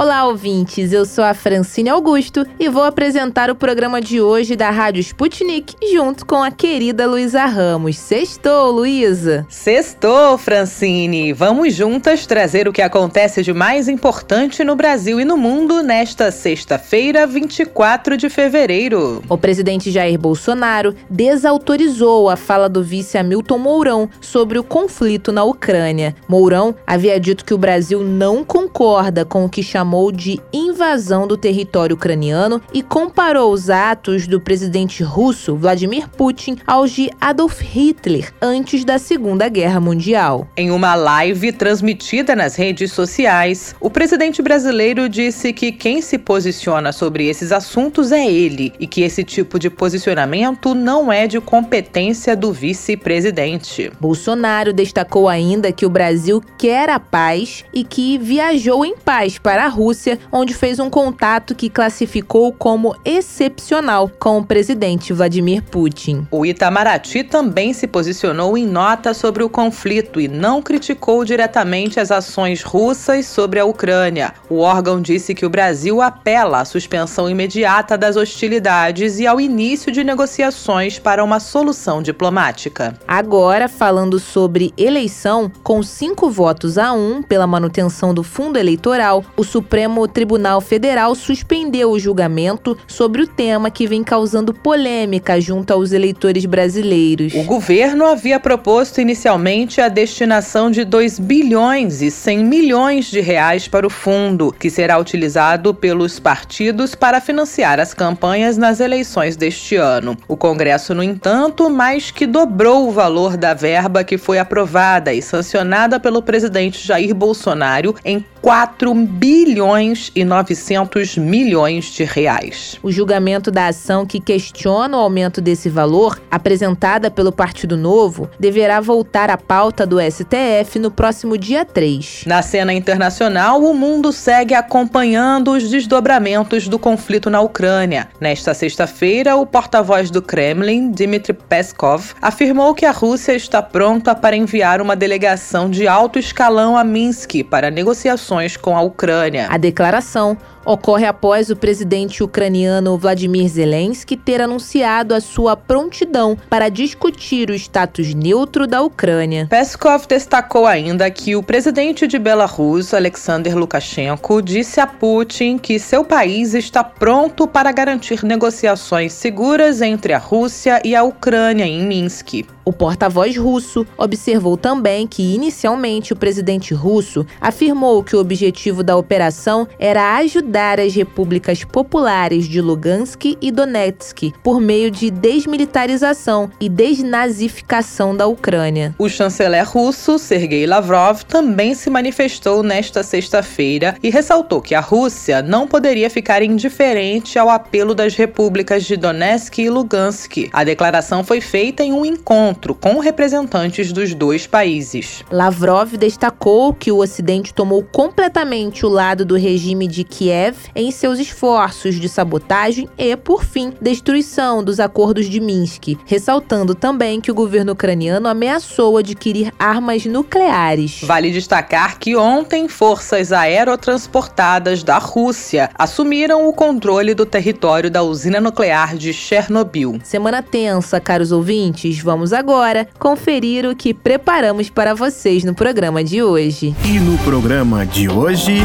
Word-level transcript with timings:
Olá, 0.00 0.24
ouvintes. 0.24 0.94
Eu 0.94 1.04
sou 1.04 1.22
a 1.22 1.34
Francine 1.34 1.90
Augusto 1.90 2.46
e 2.58 2.70
vou 2.70 2.84
apresentar 2.84 3.50
o 3.50 3.54
programa 3.54 4.00
de 4.00 4.18
hoje 4.18 4.56
da 4.56 4.70
Rádio 4.70 5.02
Sputnik 5.02 5.76
junto 5.92 6.24
com 6.24 6.42
a 6.42 6.50
querida 6.50 7.06
Luísa 7.06 7.44
Ramos. 7.44 7.98
Sextou, 7.98 8.70
Luísa. 8.70 9.46
Sextou, 9.50 10.38
Francine. 10.38 11.34
Vamos 11.34 11.74
juntas 11.74 12.24
trazer 12.24 12.66
o 12.66 12.72
que 12.72 12.80
acontece 12.80 13.42
de 13.42 13.52
mais 13.52 13.90
importante 13.90 14.64
no 14.64 14.74
Brasil 14.74 15.20
e 15.20 15.24
no 15.26 15.36
mundo 15.36 15.82
nesta 15.82 16.30
sexta-feira, 16.30 17.26
24 17.26 18.16
de 18.16 18.30
fevereiro. 18.30 19.22
O 19.28 19.36
presidente 19.36 19.90
Jair 19.90 20.18
Bolsonaro 20.18 20.94
desautorizou 21.10 22.30
a 22.30 22.38
fala 22.38 22.70
do 22.70 22.82
vice 22.82 23.18
Hamilton 23.18 23.58
Mourão 23.58 24.08
sobre 24.18 24.58
o 24.58 24.64
conflito 24.64 25.30
na 25.30 25.44
Ucrânia. 25.44 26.16
Mourão 26.26 26.74
havia 26.86 27.20
dito 27.20 27.44
que 27.44 27.52
o 27.52 27.58
Brasil 27.58 28.02
não 28.02 28.42
concorda 28.42 29.26
com 29.26 29.44
o 29.44 29.48
que 29.50 29.62
chamou 29.62 29.89
chamou 29.90 30.12
de 30.12 30.38
invasão 30.52 31.26
do 31.26 31.36
território 31.36 31.96
ucraniano 31.96 32.62
e 32.72 32.80
comparou 32.80 33.52
os 33.52 33.68
atos 33.68 34.28
do 34.28 34.40
presidente 34.40 35.02
russo 35.02 35.56
Vladimir 35.56 36.08
Putin 36.08 36.58
aos 36.64 36.92
de 36.92 37.10
Adolf 37.20 37.60
Hitler 37.60 38.32
antes 38.40 38.84
da 38.84 39.00
Segunda 39.00 39.48
Guerra 39.48 39.80
Mundial. 39.80 40.46
Em 40.56 40.70
uma 40.70 40.94
live 40.94 41.50
transmitida 41.50 42.36
nas 42.36 42.54
redes 42.54 42.92
sociais, 42.92 43.74
o 43.80 43.90
presidente 43.90 44.40
brasileiro 44.40 45.08
disse 45.08 45.52
que 45.52 45.72
quem 45.72 46.00
se 46.00 46.18
posiciona 46.18 46.92
sobre 46.92 47.26
esses 47.26 47.50
assuntos 47.50 48.12
é 48.12 48.24
ele 48.30 48.72
e 48.78 48.86
que 48.86 49.02
esse 49.02 49.24
tipo 49.24 49.58
de 49.58 49.68
posicionamento 49.68 50.72
não 50.72 51.12
é 51.12 51.26
de 51.26 51.40
competência 51.40 52.36
do 52.36 52.52
vice-presidente. 52.52 53.90
Bolsonaro 53.98 54.72
destacou 54.72 55.28
ainda 55.28 55.72
que 55.72 55.84
o 55.84 55.90
Brasil 55.90 56.40
quer 56.56 56.88
a 56.88 57.00
paz 57.00 57.64
e 57.74 57.82
que 57.82 58.16
viajou 58.18 58.84
em 58.84 58.96
paz 58.96 59.36
para 59.36 59.64
a 59.64 59.68
Rússia, 59.70 60.18
onde 60.30 60.52
fez 60.52 60.78
um 60.78 60.90
contato 60.90 61.54
que 61.54 61.70
classificou 61.70 62.52
como 62.52 62.94
excepcional 63.04 64.10
com 64.20 64.38
o 64.38 64.44
presidente 64.44 65.12
Vladimir 65.12 65.62
Putin. 65.62 66.26
O 66.30 66.44
Itamaraty 66.44 67.24
também 67.24 67.72
se 67.72 67.86
posicionou 67.86 68.58
em 68.58 68.66
nota 68.66 69.14
sobre 69.14 69.42
o 69.42 69.48
conflito 69.48 70.20
e 70.20 70.28
não 70.28 70.60
criticou 70.60 71.24
diretamente 71.24 71.98
as 71.98 72.10
ações 72.10 72.62
russas 72.62 73.26
sobre 73.26 73.58
a 73.58 73.64
Ucrânia. 73.64 74.34
O 74.48 74.58
órgão 74.58 75.00
disse 75.00 75.34
que 75.34 75.46
o 75.46 75.50
Brasil 75.50 76.02
apela 76.02 76.60
à 76.60 76.64
suspensão 76.64 77.30
imediata 77.30 77.96
das 77.96 78.16
hostilidades 78.16 79.18
e 79.18 79.26
ao 79.26 79.40
início 79.40 79.92
de 79.92 80.04
negociações 80.04 80.98
para 80.98 81.24
uma 81.24 81.40
solução 81.40 82.02
diplomática. 82.02 82.94
Agora, 83.06 83.68
falando 83.68 84.18
sobre 84.18 84.74
eleição, 84.76 85.50
com 85.62 85.82
cinco 85.82 86.28
votos 86.28 86.76
a 86.76 86.92
um 86.92 87.22
pela 87.22 87.46
manutenção 87.46 88.12
do 88.12 88.22
fundo 88.22 88.58
eleitoral, 88.58 89.24
o 89.36 89.44
Supremo 89.60 90.08
Tribunal 90.08 90.58
Federal 90.62 91.14
suspendeu 91.14 91.90
o 91.90 91.98
julgamento 91.98 92.78
sobre 92.86 93.20
o 93.20 93.26
tema 93.26 93.70
que 93.70 93.86
vem 93.86 94.02
causando 94.02 94.54
polêmica 94.54 95.38
junto 95.38 95.70
aos 95.70 95.92
eleitores 95.92 96.46
brasileiros. 96.46 97.34
O 97.34 97.44
governo 97.44 98.06
havia 98.06 98.40
proposto 98.40 99.02
inicialmente 99.02 99.78
a 99.78 99.90
destinação 99.90 100.70
de 100.70 100.82
2 100.82 101.18
bilhões 101.18 102.00
e 102.00 102.10
100 102.10 102.42
milhões 102.42 103.10
de 103.10 103.20
reais 103.20 103.68
para 103.68 103.86
o 103.86 103.90
fundo, 103.90 104.50
que 104.50 104.70
será 104.70 104.98
utilizado 104.98 105.74
pelos 105.74 106.18
partidos 106.18 106.94
para 106.94 107.20
financiar 107.20 107.78
as 107.78 107.92
campanhas 107.92 108.56
nas 108.56 108.80
eleições 108.80 109.36
deste 109.36 109.76
ano. 109.76 110.16
O 110.26 110.38
Congresso, 110.38 110.94
no 110.94 111.02
entanto, 111.02 111.68
mais 111.68 112.10
que 112.10 112.26
dobrou 112.26 112.88
o 112.88 112.92
valor 112.92 113.36
da 113.36 113.52
verba 113.52 114.02
que 114.04 114.16
foi 114.16 114.38
aprovada 114.38 115.12
e 115.12 115.20
sancionada 115.20 116.00
pelo 116.00 116.22
presidente 116.22 116.86
Jair 116.86 117.14
Bolsonaro 117.14 117.94
em 118.02 118.24
4 118.40 118.94
bilhões 118.94 120.10
e 120.14 120.24
900 120.24 121.18
milhões 121.18 121.86
de 121.92 122.04
reais. 122.04 122.78
O 122.82 122.90
julgamento 122.90 123.50
da 123.50 123.66
ação 123.66 124.06
que 124.06 124.18
questiona 124.18 124.96
o 124.96 125.00
aumento 125.00 125.42
desse 125.42 125.68
valor, 125.68 126.20
apresentada 126.30 127.10
pelo 127.10 127.32
Partido 127.32 127.76
Novo, 127.76 128.30
deverá 128.40 128.80
voltar 128.80 129.28
à 129.28 129.36
pauta 129.36 129.86
do 129.86 129.98
STF 130.00 130.78
no 130.78 130.90
próximo 130.90 131.36
dia 131.36 131.66
3. 131.66 132.24
Na 132.26 132.40
cena 132.40 132.72
internacional, 132.72 133.62
o 133.62 133.74
mundo 133.74 134.10
segue 134.10 134.54
acompanhando 134.54 135.50
os 135.50 135.68
desdobramentos 135.68 136.66
do 136.66 136.78
conflito 136.78 137.28
na 137.28 137.42
Ucrânia. 137.42 138.08
Nesta 138.18 138.54
sexta-feira, 138.54 139.36
o 139.36 139.44
porta-voz 139.44 140.10
do 140.10 140.22
Kremlin, 140.22 140.90
Dmitry 140.90 141.34
Peskov, 141.34 142.14
afirmou 142.22 142.74
que 142.74 142.86
a 142.86 142.90
Rússia 142.90 143.34
está 143.34 143.60
pronta 143.60 144.14
para 144.14 144.36
enviar 144.36 144.80
uma 144.80 144.96
delegação 144.96 145.68
de 145.68 145.86
alto 145.86 146.18
escalão 146.18 146.76
a 146.76 146.82
Minsk 146.82 147.44
para 147.44 147.70
negociações 147.70 148.29
com 148.60 148.76
a 148.76 148.82
Ucrânia. 148.82 149.46
A 149.50 149.56
declaração 149.56 150.36
ocorre 150.64 151.06
após 151.06 151.50
o 151.50 151.56
presidente 151.56 152.22
ucraniano 152.22 152.96
Vladimir 152.98 153.48
Zelensky 153.48 154.16
ter 154.16 154.40
anunciado 154.40 155.14
a 155.14 155.20
sua 155.20 155.56
prontidão 155.56 156.36
para 156.48 156.68
discutir 156.68 157.50
o 157.50 157.54
status 157.54 158.14
neutro 158.14 158.66
da 158.66 158.82
Ucrânia. 158.82 159.46
Peskov 159.48 160.06
destacou 160.06 160.66
ainda 160.66 161.10
que 161.10 161.34
o 161.34 161.42
presidente 161.42 162.06
de 162.06 162.18
Belarus, 162.18 162.94
Alexander 162.94 163.56
Lukashenko, 163.56 164.42
disse 164.42 164.80
a 164.80 164.86
Putin 164.86 165.58
que 165.58 165.78
seu 165.78 166.04
país 166.04 166.54
está 166.54 166.84
pronto 166.84 167.46
para 167.46 167.72
garantir 167.72 168.24
negociações 168.24 169.12
seguras 169.12 169.80
entre 169.80 170.12
a 170.12 170.18
Rússia 170.18 170.80
e 170.84 170.94
a 170.94 171.02
Ucrânia 171.02 171.64
em 171.64 171.84
Minsk. 171.86 172.44
O 172.70 172.72
porta-voz 172.72 173.36
russo 173.36 173.84
observou 173.98 174.56
também 174.56 175.04
que, 175.04 175.34
inicialmente, 175.34 176.12
o 176.12 176.16
presidente 176.16 176.72
russo 176.72 177.26
afirmou 177.40 178.00
que 178.04 178.14
o 178.14 178.20
objetivo 178.20 178.84
da 178.84 178.96
operação 178.96 179.66
era 179.76 180.16
ajudar 180.18 180.78
as 180.78 180.94
repúblicas 180.94 181.64
populares 181.64 182.46
de 182.46 182.60
Lugansk 182.60 183.36
e 183.42 183.50
Donetsk 183.50 184.32
por 184.40 184.60
meio 184.60 184.88
de 184.88 185.10
desmilitarização 185.10 186.48
e 186.60 186.68
desnazificação 186.68 188.16
da 188.16 188.28
Ucrânia. 188.28 188.94
O 188.96 189.08
chanceler 189.08 189.68
russo, 189.68 190.16
Sergei 190.16 190.64
Lavrov, 190.64 191.24
também 191.24 191.74
se 191.74 191.90
manifestou 191.90 192.62
nesta 192.62 193.02
sexta-feira 193.02 193.96
e 194.00 194.10
ressaltou 194.10 194.62
que 194.62 194.76
a 194.76 194.80
Rússia 194.80 195.42
não 195.42 195.66
poderia 195.66 196.08
ficar 196.08 196.40
indiferente 196.40 197.36
ao 197.36 197.50
apelo 197.50 197.96
das 197.96 198.14
repúblicas 198.14 198.84
de 198.84 198.96
Donetsk 198.96 199.58
e 199.58 199.68
Lugansk. 199.68 200.48
A 200.52 200.62
declaração 200.62 201.24
foi 201.24 201.40
feita 201.40 201.82
em 201.82 201.92
um 201.92 202.06
encontro 202.06 202.59
encontro 202.60 202.74
com 202.74 202.98
representantes 202.98 203.90
dos 203.90 204.12
dois 204.14 204.46
países. 204.46 205.24
Lavrov 205.30 205.96
destacou 205.96 206.74
que 206.74 206.92
o 206.92 206.98
Ocidente 206.98 207.54
tomou 207.54 207.82
completamente 207.82 208.84
o 208.84 208.88
lado 208.88 209.24
do 209.24 209.36
regime 209.36 209.86
de 209.86 210.04
Kiev 210.04 210.56
em 210.74 210.90
seus 210.90 211.18
esforços 211.18 211.94
de 211.94 212.08
sabotagem 212.08 212.88
e, 212.98 213.16
por 213.16 213.44
fim, 213.44 213.72
destruição 213.80 214.62
dos 214.62 214.78
acordos 214.78 215.28
de 215.28 215.40
Minsk, 215.40 215.96
ressaltando 216.04 216.74
também 216.74 217.20
que 217.20 217.30
o 217.30 217.34
governo 217.34 217.72
ucraniano 217.72 218.28
ameaçou 218.28 218.98
adquirir 218.98 219.52
armas 219.58 220.04
nucleares. 220.04 221.00
Vale 221.02 221.30
destacar 221.30 221.98
que 221.98 222.14
ontem 222.14 222.68
forças 222.68 223.32
aerotransportadas 223.32 224.82
da 224.82 224.98
Rússia 224.98 225.70
assumiram 225.74 226.46
o 226.46 226.52
controle 226.52 227.14
do 227.14 227.24
território 227.24 227.90
da 227.90 228.02
usina 228.02 228.40
nuclear 228.40 228.96
de 228.96 229.12
Chernobyl. 229.12 229.98
Semana 230.02 230.42
tensa, 230.42 231.00
caros 231.00 231.32
ouvintes, 231.32 232.00
vamos 232.00 232.32
agora 232.32 232.49
agora 232.50 232.88
conferir 232.98 233.64
o 233.64 233.76
que 233.76 233.94
preparamos 233.94 234.68
para 234.68 234.92
vocês 234.92 235.44
no 235.44 235.54
programa 235.54 236.02
de 236.02 236.20
hoje. 236.20 236.74
E 236.84 236.98
no 236.98 237.16
programa 237.18 237.86
de 237.86 238.08
hoje. 238.08 238.58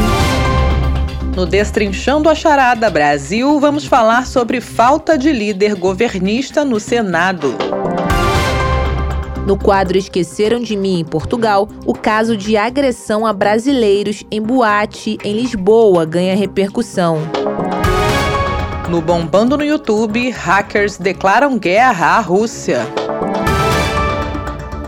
No 1.36 1.46
Destrinchando 1.46 2.28
a 2.28 2.34
Charada 2.34 2.90
Brasil, 2.90 3.60
vamos 3.60 3.84
falar 3.84 4.26
sobre 4.26 4.60
falta 4.60 5.16
de 5.16 5.32
líder 5.32 5.76
governista 5.76 6.64
no 6.64 6.80
Senado. 6.80 7.54
No 9.46 9.56
quadro 9.56 9.96
Esqueceram 9.96 10.58
de 10.58 10.76
Mim 10.76 10.98
em 10.98 11.04
Portugal, 11.04 11.68
o 11.84 11.94
caso 11.94 12.36
de 12.36 12.56
agressão 12.56 13.24
a 13.24 13.32
brasileiros 13.32 14.24
em 14.32 14.42
boate 14.42 15.16
em 15.22 15.32
Lisboa 15.32 16.04
ganha 16.04 16.34
repercussão. 16.34 17.18
No 18.90 19.00
Bombando 19.00 19.56
no 19.56 19.64
YouTube, 19.64 20.30
hackers 20.30 20.96
declaram 20.96 21.56
guerra 21.56 22.16
à 22.16 22.20
Rússia. 22.20 22.80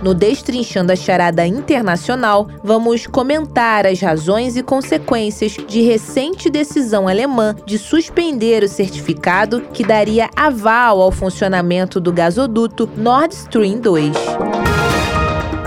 No 0.02 0.14
Destrinchando 0.14 0.92
a 0.92 0.96
Charada 0.96 1.46
Internacional, 1.46 2.48
vamos 2.62 3.06
comentar 3.06 3.86
as 3.86 4.00
razões 4.00 4.56
e 4.56 4.62
consequências 4.62 5.56
de 5.66 5.82
recente 5.82 6.48
decisão 6.48 7.08
alemã 7.08 7.54
de 7.66 7.78
suspender 7.78 8.62
o 8.62 8.68
certificado 8.68 9.60
que 9.72 9.84
daria 9.84 10.30
aval 10.36 11.00
ao 11.00 11.10
funcionamento 11.10 11.98
do 11.98 12.12
gasoduto 12.12 12.88
Nord 12.96 13.34
Stream 13.34 13.80
2. 13.80 14.12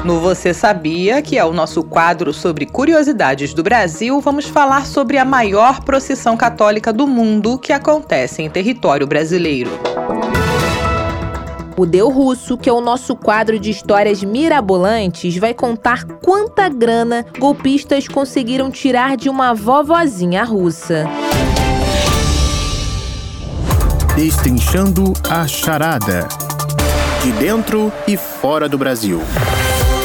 No 0.05 0.19
Você 0.19 0.53
Sabia, 0.53 1.21
que 1.21 1.37
é 1.37 1.45
o 1.45 1.53
nosso 1.53 1.83
quadro 1.83 2.33
sobre 2.33 2.65
curiosidades 2.65 3.53
do 3.53 3.61
Brasil, 3.61 4.19
vamos 4.19 4.45
falar 4.45 4.87
sobre 4.87 5.17
a 5.17 5.25
maior 5.25 5.83
procissão 5.83 6.35
católica 6.35 6.91
do 6.91 7.05
mundo 7.05 7.59
que 7.59 7.71
acontece 7.71 8.41
em 8.41 8.49
território 8.49 9.05
brasileiro. 9.05 9.69
O 11.81 11.85
Deu 11.87 12.09
Russo, 12.09 12.59
que 12.59 12.69
é 12.69 12.71
o 12.71 12.79
nosso 12.79 13.15
quadro 13.15 13.59
de 13.59 13.71
histórias 13.71 14.23
mirabolantes, 14.23 15.35
vai 15.37 15.51
contar 15.51 16.03
quanta 16.03 16.69
grana 16.69 17.25
golpistas 17.39 18.07
conseguiram 18.07 18.69
tirar 18.69 19.17
de 19.17 19.27
uma 19.27 19.55
vovozinha 19.55 20.43
russa. 20.43 21.05
Destrinchando 24.15 25.11
a 25.27 25.47
charada. 25.47 26.27
De 27.23 27.31
dentro 27.31 27.91
e 28.07 28.15
fora 28.15 28.69
do 28.69 28.77
Brasil. 28.77 29.19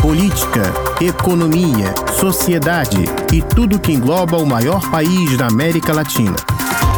Política, 0.01 0.73
economia, 0.99 1.95
sociedade 2.19 3.05
e 3.31 3.43
tudo 3.43 3.79
que 3.79 3.93
engloba 3.93 4.39
o 4.39 4.47
maior 4.47 4.91
país 4.91 5.37
da 5.37 5.49
América 5.49 5.93
Latina. 5.93 6.37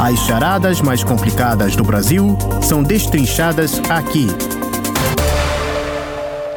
As 0.01 0.21
charadas 0.21 0.81
mais 0.81 1.03
complicadas 1.03 1.75
do 1.75 1.83
Brasil 1.83 2.39
são 2.63 2.85
destrinchadas 2.85 3.83
aqui 3.91 4.29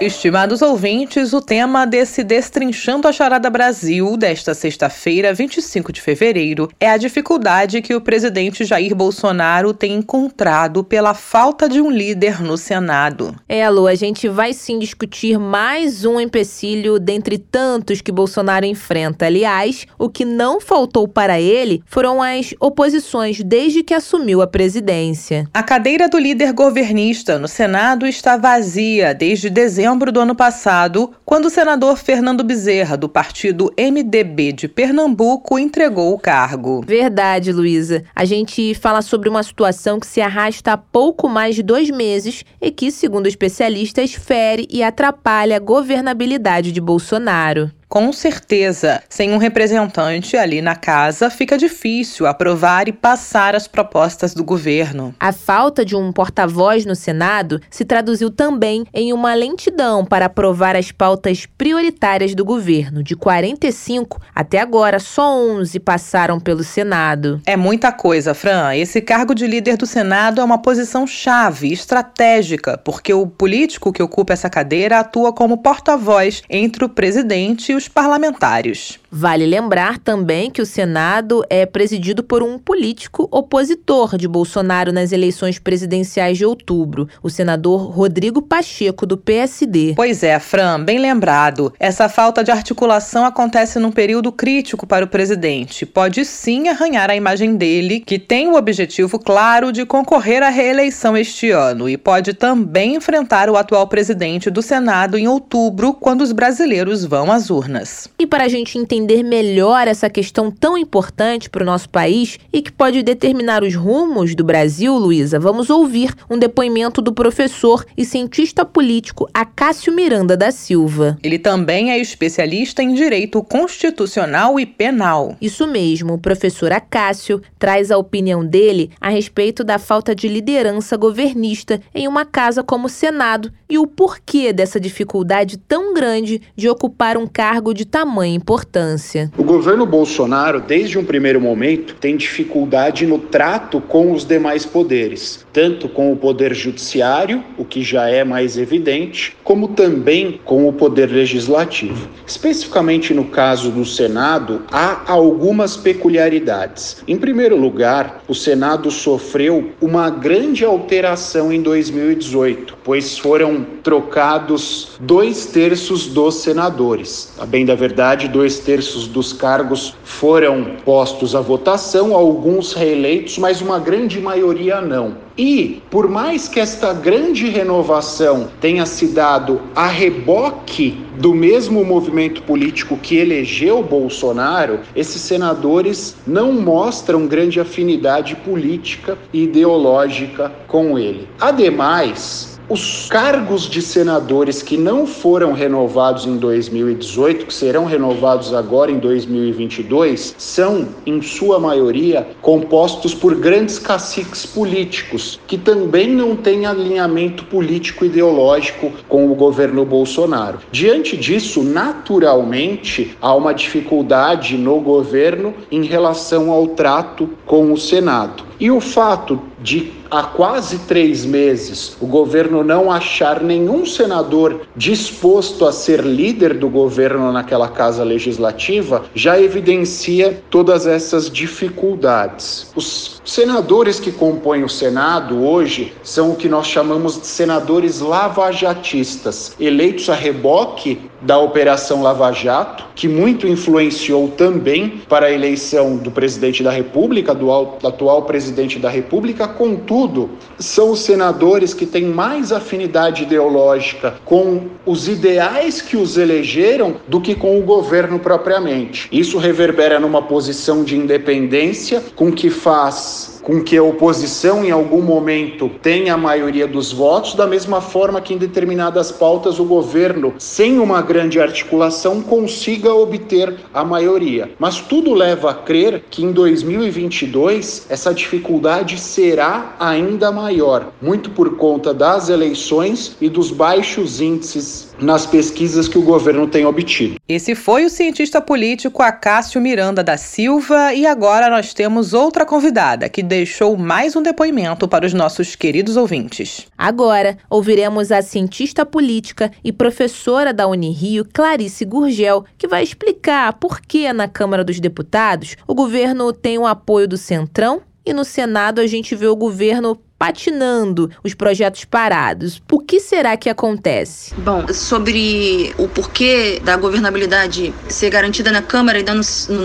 Estimados 0.02 0.64
ouvintes, 0.64 1.32
o 1.32 1.40
tema 1.40 1.86
desse 1.86 2.24
Destrinchando 2.24 3.08
a 3.08 3.12
Charada 3.12 3.52
Brasil 3.52 4.18
desta 4.18 4.56
sexta-feira, 4.56 5.32
25 5.32 5.94
de 5.94 6.02
fevereiro, 6.02 6.68
é 6.80 6.90
a 6.90 6.98
dificuldade 6.98 7.84
que 7.84 7.94
o 7.94 8.02
presidente 8.02 8.66
Jair 8.66 8.96
Bolsonaro 8.96 9.76
tem 9.76 9.94
encontrado 9.94 10.84
pela 10.84 11.14
falta 11.14 11.70
de 11.70 11.80
um 11.80 11.92
líder 11.92 12.42
no 12.42 12.58
Senado. 12.58 13.36
É, 13.48 13.70
Lu, 13.70 13.86
a 13.86 13.94
gente 13.94 14.28
vai 14.28 14.54
sim 14.54 14.80
discutir 14.80 15.38
mais 15.38 16.04
um 16.04 16.20
empecilho 16.20 16.98
dentre 16.98 17.38
tantos 17.38 18.02
que 18.02 18.12
Bolsonaro 18.12 18.66
enfrenta. 18.66 19.28
Aliás, 19.28 19.86
o 20.00 20.10
que 20.10 20.26
não 20.26 20.60
faltou 20.60 21.08
para 21.08 21.40
ele 21.40 21.84
foram 21.86 22.24
as 22.24 22.56
oposições 22.60 23.40
desde 23.44 23.84
que 23.84 23.94
assumiu 23.94 24.42
a 24.42 24.48
presidência. 24.48 25.48
A 25.54 25.62
cadeira 25.62 26.10
do 26.10 26.18
líder 26.18 26.54
governista 26.54 27.38
no 27.38 27.48
Senado 27.48 28.08
está 28.08 28.36
vazia 28.36 29.14
desde 29.14 29.48
dezembro 29.48 29.91
dezembro 29.92 30.12
do 30.12 30.22
ano 30.22 30.36
passado, 30.36 31.12
quando 31.26 31.46
o 31.46 31.50
senador 31.50 31.98
Fernando 31.98 32.44
Bezerra, 32.44 32.96
do 32.96 33.10
partido 33.10 33.72
MDB 33.78 34.54
de 34.54 34.68
Pernambuco, 34.68 35.60
entregou 35.60 36.14
o 36.14 36.20
cargo. 36.20 36.82
Verdade, 36.86 37.52
Luísa. 37.52 38.04
A 38.16 38.24
gente 38.24 38.74
fala 38.74 39.02
sobre 39.02 39.28
uma 39.28 39.44
situação 39.44 40.00
que 40.00 40.08
se 40.08 40.22
arrasta 40.22 40.74
há 40.74 40.78
pouco 40.78 41.28
mais 41.28 41.56
de 41.56 41.64
dois 41.64 41.90
meses 41.90 42.46
e 42.62 42.72
que, 42.72 42.90
segundo 42.90 43.28
especialistas, 43.28 44.14
fere 44.14 44.66
e 44.70 44.82
atrapalha 44.82 45.58
a 45.58 45.60
governabilidade 45.60 46.72
de 46.72 46.80
Bolsonaro. 46.80 47.70
Com 47.92 48.14
certeza, 48.14 49.04
sem 49.10 49.34
um 49.34 49.38
representante 49.38 50.38
ali 50.38 50.62
na 50.62 50.78
casa, 50.78 51.30
fica 51.30 51.58
difícil 51.58 52.26
aprovar 52.26 52.88
e 52.88 52.94
passar 52.94 53.54
as 53.54 53.68
propostas 53.68 54.34
do 54.34 54.46
governo. 54.46 55.14
A 55.20 55.34
falta 55.34 55.84
de 55.84 55.94
um 55.94 56.10
porta-voz 56.14 56.86
no 56.86 56.96
Senado 56.96 57.60
se 57.70 57.84
traduziu 57.84 58.32
também 58.32 58.86
em 58.94 59.12
uma 59.12 59.34
lentidão 59.34 60.06
para 60.06 60.28
aprovar 60.28 60.78
as 60.78 60.90
pautas 60.90 61.46
prioritárias 61.58 62.34
do 62.34 62.46
governo. 62.46 63.04
De 63.04 63.14
45 63.14 64.22
até 64.34 64.62
agora, 64.62 64.98
só 64.98 65.36
11 65.36 65.78
passaram 65.82 66.40
pelo 66.40 66.64
Senado. 66.64 67.42
É 67.46 67.58
muita 67.58 67.92
coisa, 67.92 68.34
Fran. 68.34 68.74
Esse 68.74 69.02
cargo 69.02 69.36
de 69.36 69.46
líder 69.46 69.76
do 69.76 69.86
Senado 69.86 70.40
é 70.40 70.44
uma 70.46 70.62
posição 70.62 71.06
chave, 71.06 71.74
estratégica, 71.74 72.78
porque 72.78 73.14
o 73.14 73.28
político 73.28 73.92
que 73.92 74.02
ocupa 74.02 74.32
essa 74.32 74.50
cadeira 74.50 75.00
atua 75.02 75.34
como 75.34 75.58
porta-voz 75.58 76.42
entre 76.50 76.86
o 76.86 76.90
presidente 76.90 77.74
e 77.74 77.81
os 77.81 77.81
parlamentares. 77.90 79.01
Vale 79.14 79.46
lembrar 79.46 79.98
também 79.98 80.50
que 80.50 80.62
o 80.62 80.66
Senado 80.66 81.44
é 81.50 81.66
presidido 81.66 82.24
por 82.24 82.42
um 82.42 82.58
político 82.58 83.28
opositor 83.30 84.18
de 84.18 84.26
Bolsonaro 84.26 84.94
nas 84.94 85.12
eleições 85.12 85.60
presidenciais 85.60 86.38
de 86.38 86.46
outubro, 86.46 87.10
o 87.22 87.30
senador 87.30 87.92
Rodrigo 87.92 88.42
Pacheco, 88.42 89.06
do 89.06 89.18
PSD. 89.18 89.96
Pois 89.98 90.24
é, 90.24 90.40
Fran, 90.40 90.82
bem 90.82 90.98
lembrado. 90.98 91.74
Essa 91.78 92.08
falta 92.08 92.42
de 92.42 92.52
articulação 92.52 93.26
acontece 93.26 93.80
num 93.80 93.92
período 93.92 94.32
crítico 94.32 94.88
para 94.88 95.04
o 95.04 95.10
presidente. 95.10 95.86
Pode 95.86 96.24
sim 96.24 96.70
arranhar 96.70 97.10
a 97.10 97.16
imagem 97.16 97.58
dele, 97.58 98.00
que 98.00 98.18
tem 98.18 98.48
o 98.48 98.56
objetivo 98.56 99.20
claro 99.20 99.74
de 99.74 99.86
concorrer 99.86 100.42
à 100.42 100.48
reeleição 100.48 101.18
este 101.18 101.52
ano, 101.52 101.90
e 101.90 101.98
pode 101.98 102.34
também 102.34 102.96
enfrentar 102.96 103.50
o 103.50 103.58
atual 103.58 103.88
presidente 103.88 104.50
do 104.50 104.62
Senado 104.62 105.18
em 105.18 105.28
outubro, 105.28 105.94
quando 105.94 106.22
os 106.22 106.32
brasileiros 106.32 107.04
vão 107.04 107.30
às 107.30 107.50
urnas. 107.50 108.08
E 108.18 108.26
para 108.26 108.46
a 108.46 108.48
gente 108.48 108.78
entender 108.78 109.01
entender 109.02 109.24
melhor 109.24 109.88
essa 109.88 110.10
questão 110.10 110.52
tão 110.52 110.78
importante 110.78 111.50
para 111.50 111.64
o 111.64 111.66
nosso 111.66 111.90
país 111.90 112.38
e 112.54 112.62
que 112.62 112.72
pode 112.72 113.02
determinar 113.02 113.64
os 113.64 113.76
rumos 113.76 114.36
do 114.36 114.44
Brasil, 114.44 114.96
Luísa, 114.96 115.40
vamos 115.40 115.70
ouvir 115.70 116.14
um 116.30 116.38
depoimento 116.38 117.02
do 117.02 117.12
professor 117.12 117.84
e 117.98 118.06
cientista 118.06 118.64
político 118.64 119.28
Acácio 119.34 119.92
Miranda 119.92 120.38
da 120.38 120.52
Silva. 120.52 121.18
Ele 121.24 121.40
também 121.40 121.92
é 121.92 121.98
especialista 121.98 122.84
em 122.84 122.94
direito 122.94 123.42
constitucional 123.42 124.60
e 124.60 124.66
penal. 124.66 125.36
Isso 125.42 125.68
mesmo, 125.68 126.14
o 126.14 126.20
professor 126.20 126.72
Acácio 126.72 127.42
traz 127.58 127.90
a 127.90 127.98
opinião 127.98 128.46
dele 128.46 128.92
a 129.02 129.10
respeito 129.10 129.64
da 129.64 129.80
falta 129.80 130.14
de 130.14 130.28
liderança 130.28 130.96
governista 130.96 131.82
em 131.94 132.08
uma 132.08 132.26
casa 132.26 132.64
como 132.64 132.86
o 132.86 132.90
Senado 132.90 133.52
e 133.68 133.78
o 133.78 133.88
porquê 133.88 134.54
dessa 134.54 134.80
dificuldade 134.80 135.58
tão 135.58 135.94
grande 135.94 136.42
de 136.56 136.70
ocupar 136.70 137.18
um 137.18 137.26
cargo 137.26 137.74
de 137.74 137.86
tamanha 137.86 138.36
importância 138.36 138.91
O 139.38 139.44
governo 139.44 139.86
Bolsonaro, 139.86 140.60
desde 140.60 140.98
um 140.98 141.04
primeiro 141.04 141.40
momento, 141.40 141.96
tem 141.96 142.18
dificuldade 142.18 143.06
no 143.06 143.18
trato 143.20 143.80
com 143.80 144.12
os 144.12 144.26
demais 144.26 144.66
poderes, 144.66 145.46
tanto 145.54 145.88
com 145.88 146.12
o 146.12 146.16
poder 146.16 146.54
judiciário, 146.54 147.44
o 147.58 147.66
que 147.66 147.84
já 147.84 148.10
é 148.10 148.24
mais 148.24 148.58
evidente, 148.58 149.36
como 149.44 149.70
também 149.70 150.40
com 150.44 150.68
o 150.68 150.74
poder 150.74 151.10
legislativo. 151.10 152.08
Especificamente 152.26 153.14
no 153.14 153.26
caso 153.26 153.72
do 153.72 153.86
Senado, 153.86 154.64
há 154.72 155.12
algumas 155.12 155.78
peculiaridades. 155.78 157.04
Em 157.08 157.18
primeiro 157.18 157.56
lugar, 157.56 158.24
o 158.28 158.36
Senado 158.36 158.90
sofreu 158.92 159.72
uma 159.82 160.10
grande 160.10 160.66
alteração 160.66 161.52
em 161.52 161.62
2018, 161.62 162.78
pois 162.84 163.18
foram 163.18 163.66
trocados 163.84 164.92
dois 165.00 165.46
terços 165.46 166.08
dos 166.08 166.36
senadores. 166.36 167.34
A 167.40 167.46
bem 167.46 167.66
da 167.66 167.76
verdade, 167.76 168.28
dois 168.28 168.60
terços 168.60 168.81
terços 168.82 169.06
dos 169.06 169.32
cargos 169.32 169.94
foram 170.04 170.78
postos 170.84 171.36
à 171.36 171.40
votação, 171.40 172.16
alguns 172.16 172.74
reeleitos, 172.74 173.38
mas 173.38 173.62
uma 173.62 173.78
grande 173.78 174.20
maioria 174.20 174.82
não. 174.82 175.18
E, 175.38 175.82
por 175.90 176.10
mais 176.10 176.48
que 176.48 176.60
esta 176.60 176.92
grande 176.92 177.48
renovação 177.48 178.50
tenha 178.60 178.86
se 178.88 179.08
dado 179.08 179.62
a 179.76 179.86
reboque 179.88 181.06
do 181.20 181.34
mesmo 181.34 181.86
movimento 181.86 182.42
político 182.42 182.98
que 182.98 183.18
elegeu 183.18 183.84
Bolsonaro, 183.84 184.80
esses 184.96 185.22
senadores 185.22 186.16
não 186.26 186.52
mostram 186.52 187.28
grande 187.28 187.60
afinidade 187.60 188.36
política 188.36 189.18
e 189.32 189.44
ideológica 189.44 190.52
com 190.68 190.98
ele. 190.98 191.28
Ademais, 191.40 192.51
os 192.72 193.10
cargos 193.10 193.70
de 193.70 193.82
senadores 193.82 194.64
que 194.64 194.78
não 194.78 195.06
foram 195.06 195.52
renovados 195.52 196.26
em 196.26 196.38
2018, 196.38 197.46
que 197.46 197.54
serão 197.54 197.84
renovados 197.84 198.54
agora 198.54 198.90
em 198.90 198.98
2022, 198.98 200.34
são, 200.38 200.88
em 201.06 201.22
sua 201.22 201.60
maioria, 201.60 202.30
compostos 202.42 203.14
por 203.14 203.36
grandes 203.36 203.78
caciques 203.78 204.46
políticos, 204.46 205.38
que 205.46 205.58
também 205.58 206.08
não 206.08 206.34
têm 206.34 206.66
alinhamento 206.66 207.44
político 207.44 208.06
ideológico 208.06 208.90
com 209.10 209.30
o 209.30 209.36
governo 209.36 209.84
Bolsonaro. 209.84 210.60
Diante 210.72 211.18
disso, 211.18 211.64
naturalmente, 211.64 213.18
há 213.22 213.36
uma 213.36 213.54
dificuldade 213.54 214.58
no 214.58 214.80
governo 214.80 215.54
em 215.70 215.84
relação 215.84 216.50
ao 216.50 216.68
trato 216.68 217.30
com 217.46 217.74
o 217.74 217.78
Senado. 217.78 218.51
E 218.62 218.70
o 218.70 218.80
fato 218.80 219.42
de 219.60 219.92
há 220.12 220.22
quase 220.22 220.78
três 220.80 221.26
meses 221.26 221.98
o 222.00 222.06
governo 222.06 222.64
não 222.64 222.92
achar 222.92 223.42
nenhum 223.42 223.88
senador 223.88 224.62
disposto 224.76 225.66
a 225.66 225.72
ser 225.72 226.02
líder 226.02 226.54
do 226.54 226.70
governo 226.70 227.32
naquela 227.32 227.68
casa 227.68 228.04
legislativa 228.04 229.06
já 229.16 229.40
evidencia 229.40 230.44
todas 230.52 230.86
essas 230.86 231.28
dificuldades. 231.28 232.72
Os 232.76 233.20
senadores 233.26 234.00
que 234.00 234.12
compõem 234.12 234.64
o 234.64 234.70
Senado 234.70 235.44
hoje 235.44 235.94
são 236.04 236.32
o 236.32 236.36
que 236.36 236.48
nós 236.48 236.68
chamamos 236.68 237.20
de 237.20 237.26
senadores 237.26 238.00
lavajatistas, 238.00 239.56
eleitos 239.60 240.08
a 240.08 240.14
reboque 240.14 241.10
da 241.22 241.38
Operação 241.38 242.02
Lava 242.02 242.32
Jato, 242.32 242.86
que 242.96 243.08
muito 243.08 243.48
influenciou 243.48 244.28
também 244.30 245.02
para 245.08 245.28
a 245.28 245.32
eleição 245.32 245.98
do 245.98 246.12
presidente 246.12 246.64
da 246.64 246.72
República, 246.72 247.34
do 247.34 247.52
atual 247.52 248.24
presidente 248.24 248.51
da 248.80 248.90
República. 248.90 249.48
Contudo, 249.48 250.32
são 250.60 250.92
os 250.92 251.00
senadores 251.00 251.74
que 251.74 251.86
têm 251.86 252.06
mais 252.06 252.52
afinidade 252.52 253.24
ideológica 253.24 254.16
com 254.26 254.68
os 254.86 255.08
ideais 255.08 255.82
que 255.82 255.98
os 255.98 256.18
elegeram 256.18 256.96
do 257.08 257.20
que 257.20 257.36
com 257.36 257.60
o 257.60 257.64
governo 257.64 258.20
propriamente. 258.20 259.08
Isso 259.12 259.38
reverbera 259.38 260.00
numa 260.00 260.22
posição 260.22 260.84
de 260.84 260.96
independência 260.96 262.04
com 262.16 262.32
que 262.32 262.50
faz 262.50 263.41
com 263.42 263.62
que 263.64 263.78
a 263.78 263.84
oposição 263.84 264.64
em 264.64 264.72
algum 264.72 265.02
momento 265.02 265.70
tenha 265.82 266.14
a 266.14 266.18
maioria 266.18 266.68
dos 266.68 266.92
votos, 266.92 267.34
da 267.34 267.48
mesma 267.48 267.82
forma 267.82 268.22
que 268.22 268.34
em 268.34 268.38
determinadas 268.38 269.12
pautas 269.12 269.60
o 269.60 269.66
governo, 269.66 270.34
sem 270.38 270.80
uma 270.80 271.02
grande 271.02 271.40
articulação, 271.40 272.22
consiga 272.22 272.94
obter 272.94 273.56
a 273.74 273.84
maioria. 273.84 274.52
Mas 274.60 274.80
tudo 274.80 275.14
leva 275.14 275.52
a 275.52 275.54
crer 275.54 276.04
que 276.10 276.24
em 276.24 276.32
2022 276.32 277.88
essa 277.90 278.14
dificuldade 278.14 279.00
será 279.00 279.76
ainda 279.80 280.32
maior, 280.32 280.92
muito 281.02 281.30
por 281.32 281.58
conta 281.58 281.94
das 281.94 282.30
eleições 282.30 283.16
e 283.20 283.30
dos 283.30 283.52
baixos 283.52 284.22
índices 284.22 284.91
nas 285.02 285.26
pesquisas 285.26 285.88
que 285.88 285.98
o 285.98 286.02
governo 286.02 286.48
tem 286.48 286.66
obtido. 286.66 287.16
Esse 287.28 287.56
foi 287.56 287.86
o 287.86 287.90
cientista 287.90 288.40
político 288.40 289.02
Acácio 289.02 289.60
Miranda 289.60 290.04
da 290.04 290.16
Silva 290.16 290.94
e 290.94 291.06
agora 291.06 291.50
nós 291.50 291.74
temos 291.74 292.14
outra 292.14 292.46
convidada 292.46 293.10
que 293.10 293.24
deixou 293.24 293.76
mais 293.76 294.16
um 294.16 294.22
depoimento 294.22 294.88
para 294.88 295.06
os 295.06 295.14
nossos 295.14 295.56
queridos 295.56 295.98
ouvintes. 295.98 296.68
Agora 296.78 297.38
ouviremos 297.50 298.12
a 298.12 298.22
cientista 298.22 298.86
política 298.86 299.52
e 299.64 299.72
professora 299.72 300.54
da 300.54 300.68
Unirio, 300.68 301.26
Clarice 301.34 301.84
Gurgel, 301.84 302.46
que 302.58 302.68
vai 302.68 302.84
explicar 302.84 303.54
por 303.54 303.82
que 303.82 304.12
na 304.14 304.28
Câmara 304.28 304.64
dos 304.64 304.80
Deputados 304.80 305.56
o 305.68 305.74
governo 305.74 306.32
tem 306.32 306.58
o 306.58 306.68
apoio 306.68 307.08
do 307.08 307.18
Centrão 307.18 307.82
e 308.06 308.14
no 308.14 308.26
Senado 308.26 308.82
a 308.82 308.88
gente 308.88 309.16
vê 309.16 309.28
o 309.28 309.36
governo 309.36 310.00
patinando, 310.22 311.10
os 311.24 311.34
projetos 311.34 311.84
parados. 311.84 312.62
O 312.72 312.80
que 312.80 313.00
será 313.00 313.36
que 313.36 313.50
acontece? 313.50 314.36
Bom, 314.38 314.72
sobre 314.72 315.74
o 315.80 315.88
porquê 315.88 316.62
da 316.64 316.78
governabilidade 316.78 317.74
ser 317.90 318.12
garantida 318.12 318.52
na 318.52 318.62
Câmara 318.62 319.00
e 319.00 319.04
no, 319.04 319.16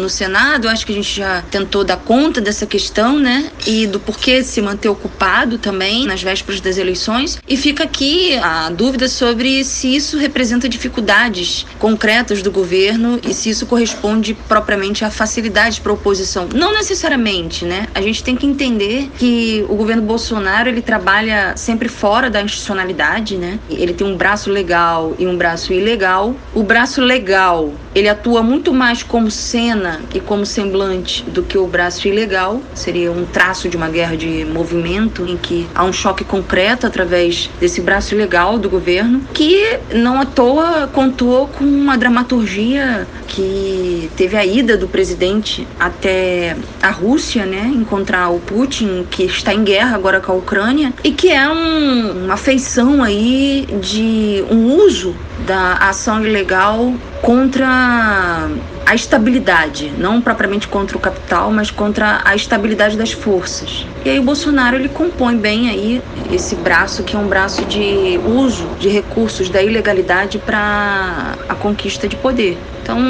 no 0.00 0.08
Senado, 0.08 0.66
acho 0.66 0.86
que 0.86 0.92
a 0.92 0.94
gente 0.94 1.14
já 1.14 1.42
tentou 1.50 1.84
dar 1.84 1.98
conta 1.98 2.40
dessa 2.40 2.64
questão, 2.64 3.18
né? 3.18 3.50
E 3.66 3.86
do 3.86 4.00
porquê 4.00 4.42
se 4.42 4.62
manter 4.62 4.88
ocupado 4.88 5.58
também 5.58 6.06
nas 6.06 6.22
vésperas 6.22 6.58
das 6.62 6.78
eleições. 6.78 7.38
E 7.46 7.54
fica 7.54 7.84
aqui 7.84 8.38
a 8.38 8.70
dúvida 8.70 9.08
sobre 9.08 9.62
se 9.62 9.94
isso 9.94 10.16
representa 10.16 10.66
dificuldades 10.66 11.66
concretas 11.78 12.40
do 12.40 12.50
governo 12.50 13.20
e 13.22 13.34
se 13.34 13.50
isso 13.50 13.66
corresponde 13.66 14.32
propriamente 14.48 15.04
a 15.04 15.10
facilidades 15.10 15.78
para 15.78 15.92
a 15.92 15.94
oposição. 15.94 16.48
Não 16.54 16.72
necessariamente, 16.72 17.66
né? 17.66 17.88
A 17.94 18.00
gente 18.00 18.24
tem 18.24 18.34
que 18.34 18.46
entender 18.46 19.10
que 19.18 19.62
o 19.68 19.76
governo 19.76 20.00
Bolsonaro 20.00 20.45
Bolsonaro 20.46 20.68
ele 20.68 20.80
trabalha 20.80 21.56
sempre 21.56 21.88
fora 21.88 22.30
da 22.30 22.40
institucionalidade, 22.40 23.36
né? 23.36 23.58
Ele 23.68 23.92
tem 23.92 24.06
um 24.06 24.16
braço 24.16 24.48
legal 24.48 25.14
e 25.18 25.26
um 25.26 25.36
braço 25.36 25.72
ilegal. 25.72 26.36
O 26.54 26.62
braço 26.62 27.00
legal 27.00 27.72
ele 27.96 28.08
atua 28.08 28.42
muito 28.42 28.72
mais 28.72 29.02
como 29.02 29.30
cena 29.30 30.02
e 30.14 30.20
como 30.20 30.46
semblante 30.46 31.24
do 31.24 31.42
que 31.42 31.58
o 31.58 31.66
braço 31.66 32.06
ilegal. 32.06 32.60
Seria 32.74 33.10
um 33.10 33.24
traço 33.24 33.68
de 33.68 33.76
uma 33.76 33.88
guerra 33.88 34.16
de 34.16 34.44
movimento 34.44 35.24
em 35.26 35.36
que 35.36 35.66
há 35.74 35.82
um 35.82 35.92
choque 35.92 36.22
concreto 36.22 36.86
através 36.86 37.50
desse 37.58 37.80
braço 37.80 38.14
ilegal 38.14 38.58
do 38.58 38.68
governo, 38.68 39.22
que 39.32 39.78
não 39.92 40.20
à 40.20 40.26
toa 40.26 40.88
contou 40.92 41.48
com 41.48 41.64
uma 41.64 41.96
dramaturgia 41.96 43.06
que 43.26 44.10
teve 44.16 44.36
a 44.36 44.44
ida 44.44 44.76
do 44.76 44.86
presidente 44.86 45.66
até 45.80 46.56
a 46.82 46.90
Rússia, 46.90 47.44
né, 47.44 47.70
encontrar 47.74 48.28
o 48.30 48.38
Putin, 48.38 49.06
que 49.10 49.24
está 49.24 49.52
em 49.52 49.64
guerra 49.64 49.96
agora 49.96 50.20
com 50.20 50.32
a 50.32 50.35
Ucrânia, 50.38 50.92
e 51.02 51.12
que 51.12 51.30
é 51.30 51.48
um, 51.48 52.24
uma 52.24 52.36
feição 52.36 53.02
aí 53.02 53.66
de 53.80 54.44
um 54.50 54.74
uso 54.74 55.14
da 55.46 55.74
ação 55.74 56.24
ilegal 56.24 56.92
contra 57.22 58.48
a 58.86 58.94
estabilidade, 58.94 59.92
não 59.98 60.20
propriamente 60.20 60.68
contra 60.68 60.96
o 60.96 61.00
capital, 61.00 61.50
mas 61.50 61.70
contra 61.70 62.20
a 62.24 62.36
estabilidade 62.36 62.96
das 62.96 63.10
forças. 63.10 63.84
E 64.04 64.10
aí 64.10 64.18
o 64.18 64.22
Bolsonaro 64.22 64.76
ele 64.76 64.88
compõe 64.88 65.36
bem 65.36 65.68
aí 65.68 66.00
esse 66.32 66.54
braço 66.54 67.02
que 67.02 67.16
é 67.16 67.18
um 67.18 67.26
braço 67.26 67.64
de 67.64 68.18
uso 68.24 68.68
de 68.78 68.88
recursos 68.88 69.50
da 69.50 69.60
ilegalidade 69.60 70.38
para 70.38 71.34
a 71.48 71.54
conquista 71.56 72.06
de 72.06 72.14
poder. 72.14 72.56
Então, 72.86 73.00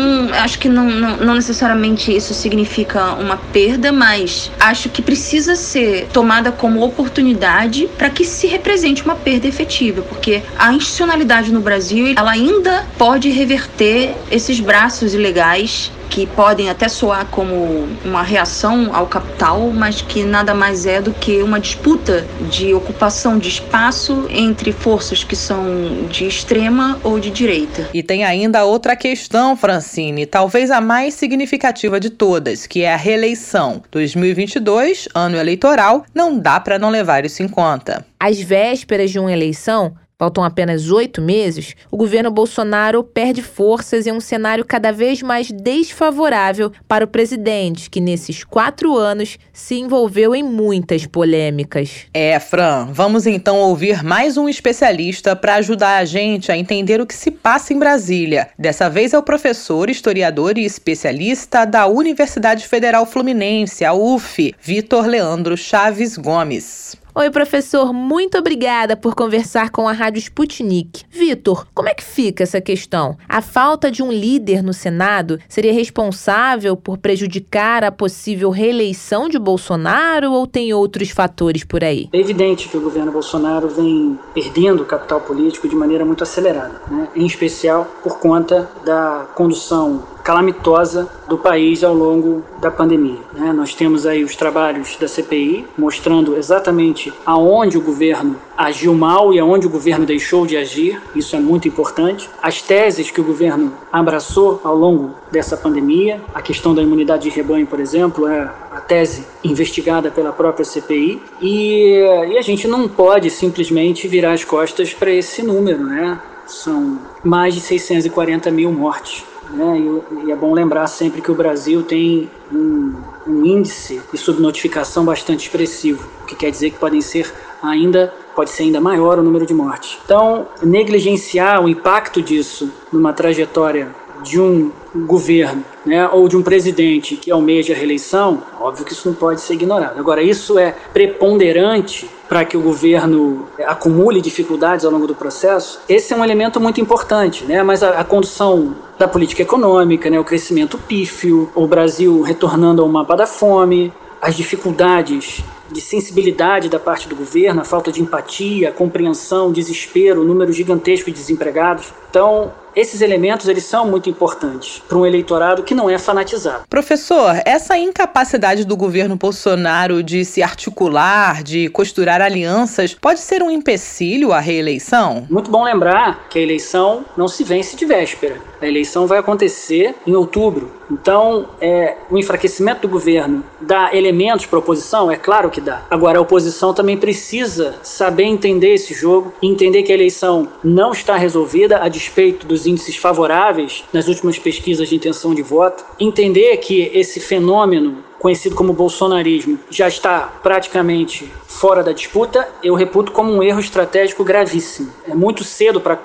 acho 0.43 0.59
que 0.59 0.71
não, 0.71 0.87
não, 0.87 1.17
não, 1.19 1.35
necessariamente 1.35 2.11
isso 2.11 2.33
significa 2.33 3.13
uma 3.13 3.37
perda, 3.37 3.93
mas 3.93 4.51
acho 4.59 4.89
que 4.89 5.03
precisa 5.03 5.55
ser 5.55 6.09
tomada 6.15 6.51
como 6.51 6.83
oportunidade 6.83 7.87
para 7.99 8.09
que 8.09 8.25
se 8.25 8.47
represente 8.47 9.05
uma 9.05 9.15
perda 9.15 9.47
efetiva, 9.47 10.01
porque 10.01 10.43
a 10.59 10.73
institucionalidade 10.73 11.53
no 11.53 11.61
Brasil 11.61 12.15
ela 12.17 12.31
ainda 12.31 12.87
pode 12.97 13.29
reverter 13.29 14.15
esses 14.31 14.61
braços 14.61 15.13
ilegais 15.13 15.66
que 16.09 16.27
podem 16.27 16.71
até 16.71 16.89
soar 16.89 17.27
como 17.27 17.89
uma 18.05 18.23
reação 18.23 18.95
ao 18.95 19.07
capital, 19.07 19.71
mas 19.71 20.01
que 20.01 20.25
nada 20.25 20.55
mais 20.55 20.87
é 20.87 21.01
do 21.01 21.13
que 21.13 21.43
uma 21.43 21.61
disputa 21.61 22.27
de 22.49 22.73
ocupação 22.73 23.39
de 23.39 23.49
espaço 23.49 24.27
entre 24.31 24.73
forças 24.73 25.23
que 25.25 25.37
são 25.37 26.07
de 26.09 26.27
extrema 26.27 26.99
ou 27.03 27.21
de 27.21 27.31
direita. 27.31 27.89
E 27.93 28.03
tem 28.03 28.25
ainda 28.25 28.65
outra 28.65 28.97
questão, 28.97 29.57
Francine, 29.57 30.27
talvez 30.27 30.71
a 30.71 30.81
mais 30.81 31.15
significativa 31.15 32.01
de 32.01 32.11
todas, 32.11 32.67
que 32.67 32.83
é 32.83 32.93
a 32.93 32.97
reeleição. 32.97 33.83
2022, 33.91 35.09
ano 35.15 35.37
eleitoral, 35.37 36.05
não 36.15 36.39
dá 36.39 36.59
para 36.61 36.79
não 36.79 36.89
levar 36.89 37.25
isso 37.25 37.43
em 37.43 37.49
conta. 37.49 38.05
Às 38.19 38.41
vésperas 38.41 39.11
de 39.11 39.19
uma 39.19 39.33
eleição, 39.33 39.95
Faltam 40.19 40.43
apenas 40.43 40.91
oito 40.91 41.21
meses, 41.21 41.77
o 41.91 41.97
governo 41.99 42.31
Bolsonaro 42.31 43.05
perde 43.05 43.43
forças 43.43 44.07
em 44.07 44.13
um 44.13 44.21
cenário 44.21 44.65
cada 44.65 44.91
vez 44.91 45.21
mais 45.21 45.51
desfavorável 45.51 46.73
para 46.89 47.05
o 47.05 47.09
presidente, 47.09 47.91
que 47.91 48.01
nesses 48.01 48.43
quatro 48.43 48.97
anos 48.97 49.39
se 49.53 49.75
envolveu 49.75 50.35
em 50.35 50.43
muitas 50.43 51.05
polêmicas. 51.05 52.07
É, 52.15 52.41
Fran, 52.41 52.89
vamos 52.91 53.27
então 53.27 53.59
ouvir 53.59 54.03
mais 54.03 54.39
um 54.39 54.49
especialista 54.49 55.37
para 55.37 55.57
ajudar 55.57 55.99
a 55.99 56.07
gente 56.07 56.51
a 56.51 56.57
entender 56.57 56.99
o 56.99 57.07
que 57.07 57.15
se 57.15 57.31
passa 57.31 57.75
em 57.75 57.79
Brasília. 57.79 58.49
Dessa 58.59 58.89
vez 58.89 59.13
é 59.13 59.19
o 59.19 59.23
professor, 59.23 59.91
historiador 59.91 60.57
e 60.57 60.65
especialista 60.65 61.67
da 61.67 61.87
Universidade 61.87 62.67
Federal 62.67 63.05
Fluminense, 63.05 63.85
a 63.85 63.93
UF, 63.93 64.55
Vitor 64.63 65.05
Leandro 65.05 65.59
Chaves 65.59 66.17
Gomes. 66.17 66.97
Oi, 67.19 67.31
professor, 67.31 67.95
muito 67.95 68.37
obrigada 68.37 68.95
por 68.95 69.15
conversar 69.15 69.71
com 69.71 69.89
a 69.89 69.93
Rádio 69.93 70.19
Sputnik. 70.19 71.03
Vitor, 71.09 71.67
como 71.73 71.89
é 71.89 71.95
que 71.95 72.05
fica 72.05 72.43
essa 72.43 72.61
questão? 72.61 73.17
A 73.27 73.41
falta 73.41 73.91
de 73.91 74.03
um 74.03 74.13
líder 74.13 74.63
no 74.63 74.75
Senado 74.75 75.39
seria 75.49 75.73
responsável 75.73 76.77
por 76.77 76.99
prejudicar 76.99 77.83
a 77.85 77.91
possível 77.91 78.51
reeleição 78.51 79.31
de 79.31 79.39
Bolsonaro 79.39 80.31
ou 80.31 80.47
tem 80.47 80.75
outros 80.75 81.09
fatores 81.09 81.65
por 81.65 81.83
aí? 81.83 82.11
É 82.13 82.21
evidente 82.21 82.69
que 82.69 82.77
o 82.77 82.83
governo 82.83 83.11
Bolsonaro 83.11 83.71
vem 83.71 84.19
perdendo 84.35 84.85
capital 84.85 85.23
político 85.23 85.67
de 85.67 85.75
maneira 85.75 86.05
muito 86.05 86.23
acelerada, 86.23 86.83
né? 86.91 87.09
em 87.17 87.25
especial 87.25 87.91
por 88.03 88.19
conta 88.19 88.71
da 88.85 89.27
condução 89.35 90.05
calamitosa 90.27 91.09
do 91.29 91.39
país 91.39 91.85
ao 91.85 91.95
longo 91.95 92.43
da 92.61 92.69
pandemia. 92.69 93.21
Né? 93.33 93.53
Nós 93.53 93.77
temos 93.77 94.05
aí 94.05 94.25
os 94.25 94.35
trabalhos 94.35 94.97
da 94.97 95.07
CPI 95.07 95.65
mostrando 95.79 96.37
exatamente 96.37 97.13
aonde 97.25 97.79
o 97.79 97.81
governo 97.81 98.35
agiu 98.59 98.93
mal 98.93 99.33
e 99.33 99.39
aonde 99.39 99.69
o 99.69 99.71
governo 99.71 100.05
deixou 100.05 100.45
de 100.45 100.57
agir. 100.57 101.01
Isso 101.15 101.37
é 101.37 101.39
muito 101.39 101.69
importante. 101.69 102.29
As 102.43 102.61
teses 102.61 103.09
que 103.09 103.21
o 103.21 103.25
governo 103.25 103.73
abraçou 103.93 104.61
ao 104.65 104.75
longo 104.75 105.15
dessa 105.31 105.57
pandemia, 105.57 106.21
a 106.35 106.43
questão 106.43 106.75
da 106.75 106.83
imunidade 106.83 107.23
de 107.23 107.31
rebanho, 107.31 107.65
por 107.65 107.79
exemplo, 107.79 108.27
é 108.27 108.51
a 108.73 108.81
tese 108.81 109.25
investigada 109.45 110.11
pela 110.11 110.33
própria 110.33 110.65
CPI 110.65 111.23
e, 111.41 112.01
e 112.31 112.37
a 112.37 112.43
gente 112.43 112.67
não 112.67 112.89
pode 112.89 113.31
simplesmente 113.31 114.09
virar 114.09 114.33
as 114.33 114.43
costas 114.43 114.93
para 114.93 115.13
esse 115.13 115.41
número, 115.41 115.85
né? 115.85 116.21
São 116.49 116.99
mais 117.23 117.55
de 117.55 117.61
640 117.61 118.51
mil 118.51 118.73
mortes 118.73 119.25
né? 119.51 119.79
E, 119.79 120.27
e, 120.27 120.33
é 120.33 120.37
bom 120.37 120.53
lembrar 120.53 120.87
sempre 120.87 121.21
que 121.21 121.31
o 121.31 121.35
Brasil 121.35 121.83
tem 121.83 122.31
um, 122.53 122.95
um 123.27 123.45
índice 123.45 124.01
de 124.13 124.19
subnotificação 124.19 125.05
bastante 125.05 125.47
expressivo, 125.47 126.09
o 126.23 126.27
que 126.27 126.35
quer 126.35 126.51
dizer 126.51 126.71
que 126.71 126.79
podem 126.79 127.01
ser 127.01 127.33
ainda 127.63 128.13
pode 128.35 128.51
ser 128.51 128.65
ainda 128.65 128.81
maior 128.81 129.19
o 129.19 129.23
número 129.23 129.47
de 129.47 129.55
mortes. 129.55 129.99
Então, 130.05 130.47
negligenciar 130.63 131.65
o 131.65 131.69
impacto 131.69 132.21
disso 132.21 132.71
numa 132.93 133.13
trajetória 133.13 133.95
de 134.23 134.41
um 134.41 134.71
governo 134.95 135.65
né, 135.85 136.09
ou 136.09 136.29
de 136.29 136.37
um 136.37 136.43
presidente 136.43 137.17
que 137.17 137.31
almeja 137.31 137.73
a 137.73 137.77
reeleição, 137.77 138.43
óbvio 138.61 138.85
que 138.85 138.93
isso 138.93 139.09
não 139.09 139.15
pode 139.15 139.41
ser 139.41 139.55
ignorado. 139.55 139.99
Agora, 139.99 140.23
isso 140.23 140.59
é 140.59 140.75
preponderante 140.93 142.09
para 142.29 142.45
que 142.45 142.57
o 142.57 142.61
governo 142.61 143.47
acumule 143.65 144.21
dificuldades 144.21 144.85
ao 144.85 144.91
longo 144.91 145.07
do 145.07 145.15
processo? 145.15 145.81
Esse 145.89 146.13
é 146.13 146.17
um 146.17 146.25
elemento 146.25 146.61
muito 146.61 146.81
importante, 146.81 147.45
né? 147.45 147.63
mas 147.63 147.83
a, 147.83 148.01
a 148.01 148.05
condução 148.05 148.75
da 148.99 149.07
política 149.07 149.43
econômica, 149.43 150.11
né, 150.11 150.19
o 150.19 150.25
crescimento 150.25 150.79
pífio, 150.79 151.51
o 151.55 151.67
Brasil 151.67 152.23
retornando 152.23 152.83
ao 152.83 152.89
mapa 152.89 153.15
da 153.15 153.27
fome, 153.27 153.93
as 154.21 154.35
dificuldades 154.35 155.45
de 155.71 155.81
sensibilidade 155.81 156.69
da 156.69 156.79
parte 156.79 157.09
do 157.09 157.17
governo, 157.17 157.61
a 157.61 157.65
falta 157.65 157.91
de 157.91 158.01
empatia, 158.01 158.73
compreensão, 158.73 159.53
desespero, 159.53 160.25
número 160.25 160.53
gigantesco 160.53 161.11
de 161.11 161.17
desempregados. 161.17 161.93
Então, 162.09 162.53
esses 162.77 163.01
elementos 163.01 163.49
eles 163.49 163.65
são 163.65 163.87
muito 163.87 164.11
importantes 164.11 164.83
para 164.87 164.99
um 164.99 165.07
eleitorado 165.07 165.63
que 165.63 165.75
não 165.75 165.89
é 165.89 165.99
fanatizado. 165.99 166.65
Professor, 166.69 167.41
essa 167.47 167.79
incapacidade 167.79 168.67
do 168.67 168.77
governo 168.77 169.17
Bolsonaro 169.17 170.03
de 170.03 170.27
se 170.27 170.43
articular, 170.43 171.43
de 171.43 171.71
costurar 171.71 172.21
alianças, 172.21 172.95
pode 172.95 173.21
ser 173.21 173.43
um 173.43 173.51
empecilho 173.51 174.33
à 174.33 174.39
reeleição? 174.39 175.27
Muito 175.31 175.51
bom 175.51 175.65
lembrar 175.65 176.29
que 176.29 176.39
a 176.39 176.43
eleição 176.43 177.05
não 177.17 177.27
se 177.27 177.43
vence 177.43 177.75
de 177.75 177.87
véspera. 177.87 178.37
A 178.61 178.67
eleição 178.67 179.07
vai 179.07 179.19
acontecer 179.19 179.95
em 180.07 180.15
outubro. 180.15 180.71
Então, 180.91 181.49
é, 181.61 181.97
o 182.11 182.17
enfraquecimento 182.17 182.83
do 182.83 182.89
governo 182.89 183.45
dá 183.61 183.95
elementos 183.95 184.47
para 184.47 184.59
a 184.59 184.61
oposição? 184.61 185.11
É 185.11 185.17
claro 185.17 185.51
que 185.51 185.61
dá. 185.61 185.83
Agora, 185.91 186.19
a 186.19 186.23
oposição 186.23 186.73
também 186.73 186.97
precisa 186.97 187.75
saber 187.83 188.25
entender 188.25 188.75
esse 188.75 188.95
jogo, 188.95 189.33
entender 189.43 189.83
que 189.83 189.93
a 189.93 189.95
eleição 189.95 190.49
não 190.63 190.93
está 190.93 191.17
resolvida 191.17 191.83
a 191.83 191.89
despeito 191.89 192.47
dos 192.47 192.66
índices 192.67 192.97
favoráveis 192.97 193.85
nas 193.93 194.09
últimas 194.09 194.39
pesquisas 194.39 194.89
de 194.89 194.97
intenção 194.97 195.35
de 195.35 195.43
voto, 195.43 195.85
entender 195.99 196.57
que 196.59 196.91
esse 196.93 197.21
fenômeno 197.21 198.05
conhecido 198.19 198.57
como 198.57 198.73
bolsonarismo, 198.73 199.59
já 199.71 199.87
está 199.87 200.33
praticamente 200.43 201.31
fora 201.47 201.83
da 201.83 201.93
disputa, 201.93 202.49
eu 202.63 202.75
reputo 202.75 203.13
como 203.13 203.33
um 203.33 203.43
erro 203.43 203.61
estratégico 203.61 204.25
gravíssimo. 204.25 204.93
É 205.09 205.15
muito 205.15 205.45
cedo 205.45 205.81
para 205.81 205.97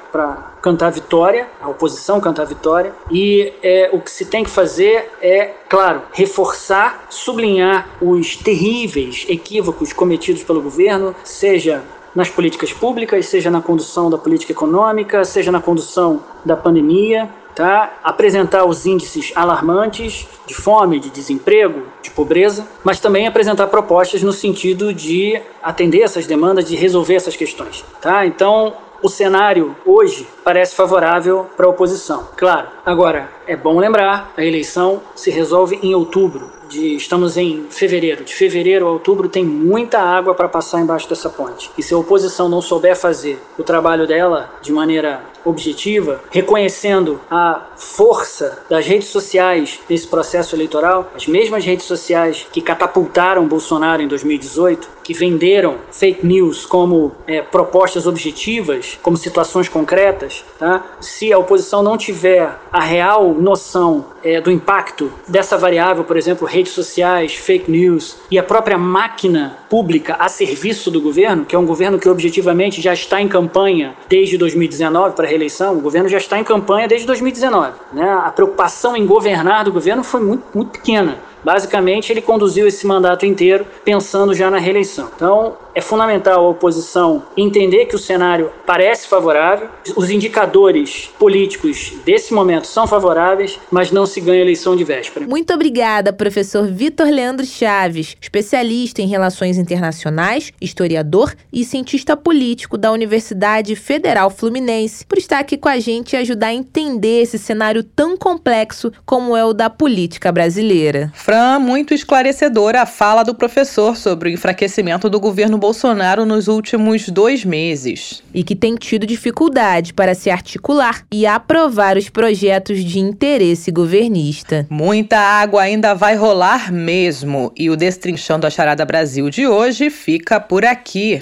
cantar 0.62 0.92
vitória, 0.92 1.48
a 1.60 1.70
oposição 1.70 2.22
cantar 2.22 2.46
vitória, 2.46 2.94
e 3.10 3.52
é, 3.64 3.90
o 3.92 4.00
que 4.00 4.12
se 4.12 4.26
tem 4.26 4.44
que 4.44 4.50
fazer 4.50 5.10
é, 5.22 5.52
claro, 5.68 6.04
reforçar, 6.14 7.08
sublinhar 7.10 7.90
os 8.02 8.36
terríveis 8.36 9.26
equívocos 9.28 9.92
cometidos 9.92 10.44
pelo 10.44 10.62
governo, 10.62 11.16
seja 11.24 11.84
nas 12.16 12.30
políticas 12.30 12.74
públicas, 12.74 13.26
seja 13.26 13.50
na 13.50 13.62
condução 13.62 14.10
da 14.10 14.18
política 14.18 14.52
econômica, 14.52 15.24
seja 15.24 15.52
na 15.52 15.62
condução 15.62 16.22
da 16.44 16.58
pandemia, 16.58 17.30
tá? 17.56 17.98
apresentar 18.04 18.66
os 18.66 18.86
índices 18.86 19.32
alarmantes 19.36 20.28
de 20.46 20.54
fome, 20.54 21.00
de 21.00 21.10
desemprego, 21.10 21.84
de 22.02 22.12
pobreza, 22.12 22.68
mas 22.84 23.00
também 23.00 23.28
apresentar 23.28 23.68
propostas 23.68 24.22
no 24.24 24.34
sentido 24.34 24.94
de 24.94 25.42
atender 25.62 26.02
essas 26.02 26.26
demandas, 26.26 26.66
de 26.66 26.76
resolver 26.76 27.16
essas 27.16 27.36
questões. 27.36 27.86
Tá? 28.02 28.26
Então, 28.26 28.74
o 29.02 29.10
cenário 29.10 29.76
hoje 29.86 30.28
parece 30.44 30.76
favorável 30.76 31.50
para 31.58 31.66
a 31.66 31.70
oposição. 31.70 32.28
Claro, 32.36 32.68
agora 32.86 33.30
é 33.48 33.56
bom 33.56 33.80
lembrar, 33.80 34.32
a 34.38 34.46
eleição 34.46 35.02
se 35.16 35.32
resolve 35.32 35.80
em 35.82 35.94
outubro 35.96 36.52
de 36.72 36.96
estamos 36.96 37.36
em 37.36 37.66
fevereiro, 37.70 38.24
de 38.24 38.34
fevereiro 38.34 38.88
a 38.88 38.92
outubro 38.92 39.28
tem 39.28 39.44
muita 39.44 40.00
água 40.00 40.34
para 40.34 40.48
passar 40.48 40.80
embaixo 40.80 41.10
dessa 41.10 41.30
ponte. 41.30 41.70
E 41.78 41.84
se 41.84 41.94
a 41.94 41.98
oposição 41.98 42.48
não 42.48 42.62
souber 42.62 42.96
fazer 42.96 43.42
o 43.58 43.64
trabalho 43.64 44.08
dela 44.08 44.50
de 44.62 44.72
maneira 44.72 45.22
objetiva, 45.46 46.22
reconhecendo 46.32 47.20
a 47.30 47.68
força 47.76 48.64
das 48.70 48.86
redes 48.86 49.08
sociais 49.10 49.80
nesse 49.90 50.08
processo 50.08 50.56
eleitoral, 50.56 51.12
as 51.16 51.28
mesmas 51.28 51.66
redes 51.66 51.86
sociais 51.86 52.46
que 52.52 52.62
catapultaram 52.62 53.48
Bolsonaro 53.48 54.02
em 54.02 54.08
2018, 54.08 54.90
que 55.04 55.14
venderam 55.14 55.78
fake 55.92 56.26
news 56.26 56.66
como 56.66 57.12
é, 57.28 57.42
propostas 57.42 58.08
objetivas, 58.08 58.98
como 59.02 59.18
situações 59.18 59.68
concretas, 59.68 60.44
tá? 60.58 60.86
se 61.00 61.34
a 61.34 61.38
oposição 61.38 61.84
não 61.84 61.98
tiver 61.98 62.50
a 62.72 62.80
real 62.80 63.34
noção 63.34 64.06
é, 64.24 64.40
do 64.40 64.52
impacto 64.52 65.12
dessa 65.28 65.58
variável, 65.58 66.04
por 66.04 66.18
exemplo, 66.18 66.48
redes 66.48 66.72
sociais, 66.74 67.34
fake 67.34 67.70
news 67.70 68.18
e 68.30 68.38
a 68.38 68.44
própria 68.44 68.78
máquina 68.78 69.58
pública 69.70 70.16
a 70.20 70.30
serviço 70.30 70.92
do 70.92 71.02
governo, 71.02 71.46
que 71.46 71.56
é 71.56 71.60
um 71.60 71.66
governo 71.66 72.00
que 72.00 72.08
objetivamente 72.08 72.82
já 72.82 72.94
está 72.94 73.22
em 73.22 73.28
campanha 73.28 73.96
desde 74.08 74.38
2019 74.38 75.16
para 75.16 75.28
reeleição, 75.32 75.78
o 75.78 75.82
governo 75.82 76.08
já 76.08 76.18
está 76.18 76.40
em 76.40 76.44
campanha 76.44 76.88
desde 76.88 77.08
2019. 77.08 77.74
Né? 77.94 78.10
A 78.10 78.32
preocupação 78.32 78.96
em 78.96 79.06
governar 79.06 79.64
do 79.64 79.72
governo 79.72 80.04
foi 80.04 80.22
muito, 80.22 80.44
muito 80.54 80.72
pequena. 80.72 81.18
Basicamente, 81.44 82.12
ele 82.12 82.22
conduziu 82.22 82.68
esse 82.68 82.86
mandato 82.86 83.26
inteiro 83.26 83.66
pensando 83.84 84.34
já 84.34 84.52
na 84.52 84.58
reeleição. 84.58 85.10
Então, 85.16 85.58
é 85.74 85.82
fundamental 85.82 86.46
a 86.46 86.50
oposição 86.50 87.24
entender 87.36 87.86
que 87.86 87.96
o 87.96 88.00
cenário 88.00 88.52
parece 88.66 89.08
favorável, 89.08 89.70
os 89.96 90.10
indicadores 90.10 91.10
políticos 91.18 91.94
desse 92.06 92.34
momento 92.34 92.68
são 92.68 92.86
favoráveis, 92.88 93.60
mas 93.70 93.92
não 93.92 94.06
se 94.06 94.20
ganha 94.20 94.42
eleição 94.42 94.76
de 94.76 94.84
véspera. 94.84 95.26
Muito 95.26 95.54
obrigada, 95.54 96.12
professor 96.12 96.68
Vitor 96.68 97.08
Leandro 97.08 97.46
Chaves, 97.46 98.16
especialista 98.20 99.02
em 99.02 99.08
relações 99.08 99.58
internacionais, 99.58 100.52
historiador 100.60 101.34
e 101.52 101.64
cientista 101.64 102.18
político 102.18 102.78
da 102.78 102.92
Universidade 102.92 103.76
Federal 103.76 104.30
Fluminense, 104.30 105.06
por 105.06 105.18
estar 105.18 105.40
aqui 105.40 105.58
com 105.58 105.70
a 105.70 105.80
gente 105.80 106.14
e 106.14 106.18
ajudar 106.18 106.48
a 106.48 106.54
entender 106.54 107.22
esse 107.22 107.38
cenário 107.38 107.84
tão 107.84 108.18
complexo 108.18 108.92
como 109.06 109.36
é 109.36 109.46
o 109.46 109.54
da 109.54 109.70
política 109.70 110.32
brasileira. 110.32 111.12
Fran, 111.14 111.60
muito 111.60 111.94
esclarecedora 111.94 112.82
a 112.82 112.86
fala 112.86 113.24
do 113.24 113.36
professor 113.36 113.96
sobre 113.96 114.30
o 114.30 114.32
enfraquecimento 114.34 115.10
do 115.10 115.20
governo 115.20 115.58
Bolsonaro 115.62 116.26
nos 116.26 116.48
últimos 116.48 117.08
dois 117.08 117.46
meses. 117.46 118.24
E 118.34 118.44
que 118.44 118.56
tem 118.56 118.76
tido 118.76 119.06
dificuldade 119.06 119.94
para 119.94 120.16
se 120.16 120.32
articular 120.32 121.06
e 121.12 121.28
aprovar 121.28 121.98
os 121.98 122.10
projetos 122.10 122.84
de 122.84 123.00
interesse 123.00 123.72
governista. 123.72 124.66
Muita 124.72 125.20
água 125.20 125.62
ainda 125.62 125.94
vai 125.94 126.16
rolar 126.16 126.74
mesmo. 126.74 127.54
E 127.56 127.70
o 127.70 127.78
Destrinchando 127.78 128.48
a 128.48 128.50
Charada 128.50 128.84
Brasil 128.84 129.30
de 129.30 129.46
hoje 129.46 129.92
fica 129.92 130.40
por 130.40 130.66
aqui. 130.66 131.22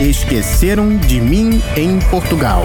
Esqueceram 0.00 0.96
de 0.98 1.20
mim 1.20 1.62
em 1.76 2.00
Portugal. 2.10 2.64